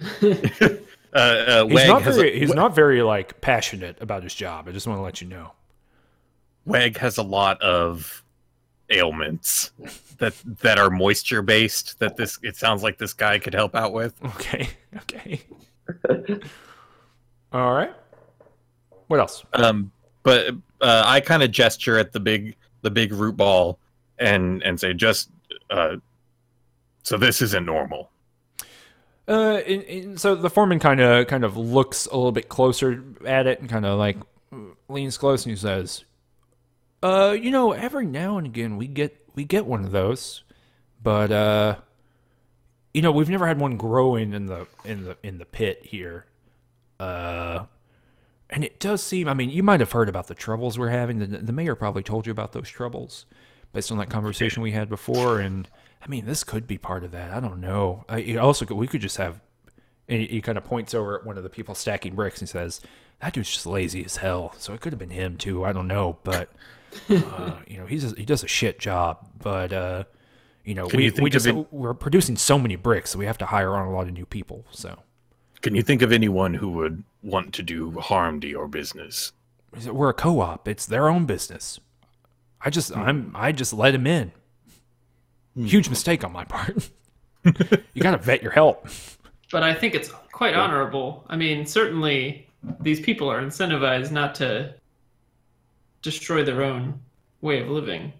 [1.12, 2.36] Uh, uh, He's not very.
[2.36, 4.68] a, he's not very like passionate about his job.
[4.68, 5.50] I just want to let you know.
[6.64, 8.22] Weg has a lot of
[8.90, 9.72] ailments
[10.18, 11.98] that that are moisture based.
[11.98, 14.14] That this it sounds like this guy could help out with.
[14.24, 14.68] Okay.
[14.96, 15.42] Okay.
[17.52, 17.92] All right.
[19.08, 19.44] What else?
[19.52, 19.90] Um,
[20.22, 23.78] but uh, I kind of gesture at the big the big root ball
[24.18, 25.30] and and say just
[25.70, 25.96] uh,
[27.02, 28.10] so this isn't normal.
[29.28, 33.04] Uh, in, in, so the foreman kind of kind of looks a little bit closer
[33.24, 34.16] at it and kind of like
[34.88, 36.04] leans close and he says,
[37.02, 40.42] "Uh, you know, every now and again we get we get one of those,
[41.02, 41.76] but uh,
[42.92, 46.26] you know, we've never had one growing in the in the in the pit here.
[46.98, 47.64] Uh,
[48.50, 49.28] and it does seem.
[49.28, 51.18] I mean, you might have heard about the troubles we're having.
[51.18, 53.26] The, the mayor probably told you about those troubles
[53.72, 55.40] based on that conversation we had before.
[55.40, 55.68] And
[56.02, 57.30] I mean, this could be part of that.
[57.32, 58.04] I don't know.
[58.08, 59.40] I, it also, could, we could just have.
[60.08, 62.48] And he, he kind of points over at one of the people stacking bricks and
[62.48, 62.80] says,
[63.20, 65.64] "That dude's just lazy as hell." So it could have been him too.
[65.64, 66.50] I don't know, but
[67.08, 69.26] uh, you know, he's he does a shit job.
[69.38, 70.04] But uh,
[70.64, 73.26] you know, Can we, you we just it, we're producing so many bricks, so we
[73.26, 74.64] have to hire on a lot of new people.
[74.70, 74.98] So
[75.62, 79.32] Can you think of anyone who would want to do harm to your business?
[79.86, 80.66] we're a co-op.
[80.66, 81.78] It's their own business.
[82.60, 84.32] I just I'm I just let him in.
[85.56, 86.90] Huge mistake on my part.
[87.44, 88.86] you got to vet your help.
[89.50, 91.24] But I think it's quite honorable.
[91.28, 92.46] I mean, certainly
[92.80, 94.74] these people are incentivized not to
[96.02, 97.00] destroy their own
[97.40, 98.12] way of living.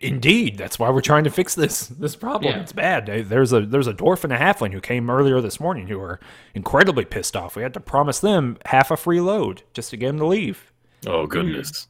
[0.00, 2.54] Indeed, that's why we're trying to fix this this problem.
[2.54, 2.60] Yeah.
[2.60, 3.10] It's bad.
[3.10, 6.00] Uh, There's a there's a dwarf and a halfling who came earlier this morning who
[6.00, 6.20] are
[6.54, 7.56] incredibly pissed off.
[7.56, 10.72] We had to promise them half a free load just to get them to leave.
[11.04, 11.88] Oh goodness.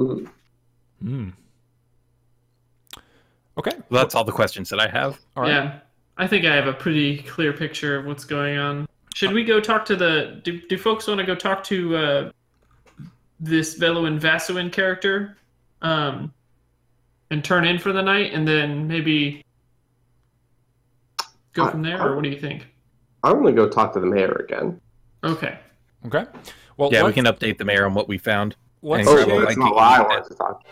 [0.00, 0.28] Ooh.
[3.58, 3.72] Okay.
[3.90, 5.18] Well, that's all the questions that I have.
[5.36, 5.50] All right.
[5.50, 5.78] Yeah,
[6.16, 8.86] I think I have a pretty clear picture of what's going on.
[9.14, 10.40] Should we go talk to the?
[10.44, 12.30] Do, do folks want to go talk to uh,
[13.40, 15.36] this Velo and Vasuin character,
[15.82, 16.32] um,
[17.30, 19.44] and turn in for the night, and then maybe
[21.52, 22.66] go I- from there, I- or what do you think?
[23.22, 24.80] I'm gonna go talk to the mayor again.
[25.24, 25.58] Okay.
[26.06, 26.24] Okay.
[26.76, 28.54] Well, Yeah, we can update the mayor on what we found.
[28.82, 30.62] Let's Oh, grab that's not what I wanted to talk.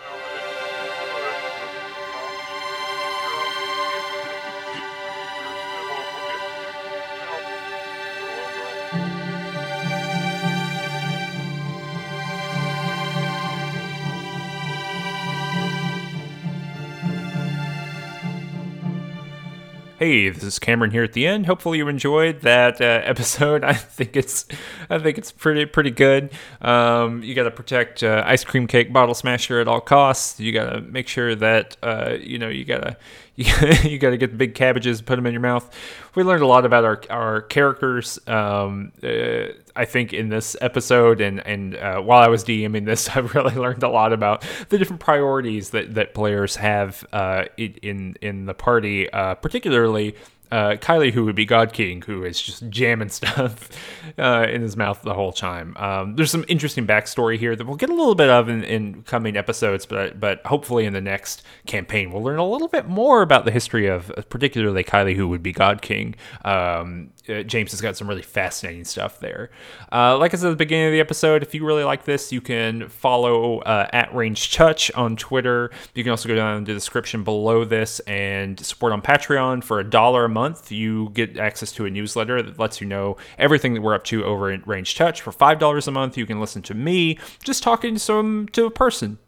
[20.05, 21.47] Hey, this is Cameron here at the end.
[21.47, 23.64] Hopefully you enjoyed that uh, episode.
[23.64, 24.44] I think it's,
[24.90, 26.31] I think it's pretty pretty good.
[26.60, 30.39] Um, you got to protect uh, ice cream cake bottle smasher at all costs.
[30.39, 32.98] You got to make sure that uh, you know you gotta
[33.36, 33.47] you,
[33.82, 35.74] you got to get the big cabbages, and put them in your mouth.
[36.14, 38.18] We learned a lot about our our characters.
[38.26, 43.09] Um, uh, I think in this episode and and uh, while I was DMing this,
[43.14, 48.16] I really learned a lot about the different priorities that that players have uh, in
[48.20, 50.14] in the party, uh, particularly
[50.55, 53.68] uh, Kylie, who would be God King, who is just jamming stuff
[54.16, 55.76] uh, in his mouth the whole time.
[55.76, 59.02] Um, there's some interesting backstory here that we'll get a little bit of in, in,
[59.02, 63.20] coming episodes, but but hopefully in the next campaign we'll learn a little bit more
[63.20, 66.14] about the history of particularly Kylie, who would be God King.
[66.44, 69.51] Um, uh, James has got some really fascinating stuff there.
[69.90, 72.32] Uh, like I said at the beginning of the episode, if you really like this,
[72.32, 75.70] you can follow uh, at Ranged Touch on Twitter.
[75.94, 79.81] You can also go down in the description below this and support on Patreon for
[79.81, 80.43] a dollar a month.
[80.68, 84.24] You get access to a newsletter that lets you know everything that we're up to
[84.24, 85.20] over at Ranged Touch.
[85.20, 88.66] For five dollars a month, you can listen to me just talking to some to
[88.66, 89.18] a person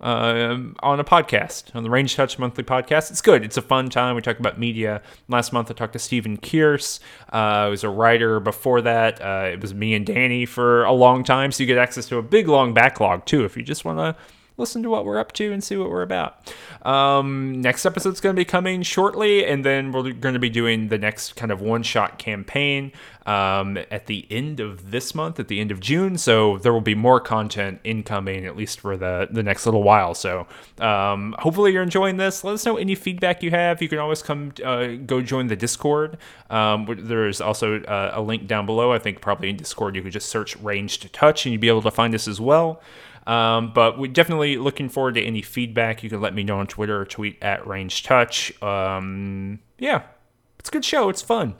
[0.00, 3.10] uh, on a podcast, on the Ranged Touch Monthly podcast.
[3.10, 3.44] It's good.
[3.44, 4.14] It's a fun time.
[4.14, 5.02] We talk about media.
[5.28, 7.00] Last month, I talked to Stephen Kierce.
[7.32, 9.20] Uh, was a writer before that.
[9.20, 11.52] Uh, it was me and Danny for a long time.
[11.52, 14.16] So you get access to a big, long backlog, too, if you just want to
[14.58, 16.52] listen to what we're up to and see what we're about.
[16.82, 20.88] Um, next episode's going to be coming shortly, and then we're going to be doing
[20.88, 22.92] the next kind of one shot campaign
[23.28, 26.16] um, at the end of this month, at the end of June.
[26.16, 30.14] So there will be more content incoming, at least for the, the next little while.
[30.14, 30.46] So
[30.80, 32.42] um, hopefully you're enjoying this.
[32.42, 33.82] Let us know any feedback you have.
[33.82, 36.16] You can always come uh, go join the Discord.
[36.48, 38.92] Um, there's also uh, a link down below.
[38.92, 41.82] I think probably in Discord you could just search Ranged Touch and you'd be able
[41.82, 42.80] to find us as well.
[43.28, 46.02] Um, but we're definitely looking forward to any feedback.
[46.02, 48.50] You can let me know on Twitter or tweet at Ranged Touch.
[48.62, 50.04] Um, yeah,
[50.58, 51.10] it's a good show.
[51.10, 51.56] It's fun.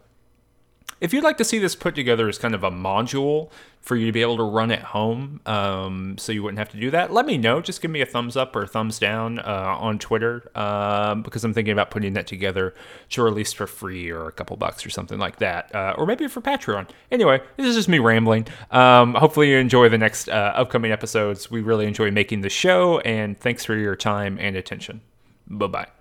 [0.98, 4.06] If you'd like to see this put together as kind of a module for you
[4.06, 7.12] to be able to run at home, um, so you wouldn't have to do that,
[7.12, 7.60] let me know.
[7.60, 11.54] Just give me a thumbs up or thumbs down uh, on Twitter um, because I'm
[11.54, 12.74] thinking about putting that together
[13.10, 16.28] to release for free or a couple bucks or something like that, uh, or maybe
[16.28, 16.88] for Patreon.
[17.10, 18.46] Anyway, this is just me rambling.
[18.70, 21.50] Um, hopefully, you enjoy the next uh, upcoming episodes.
[21.50, 25.00] We really enjoy making the show, and thanks for your time and attention.
[25.46, 25.97] Bye bye.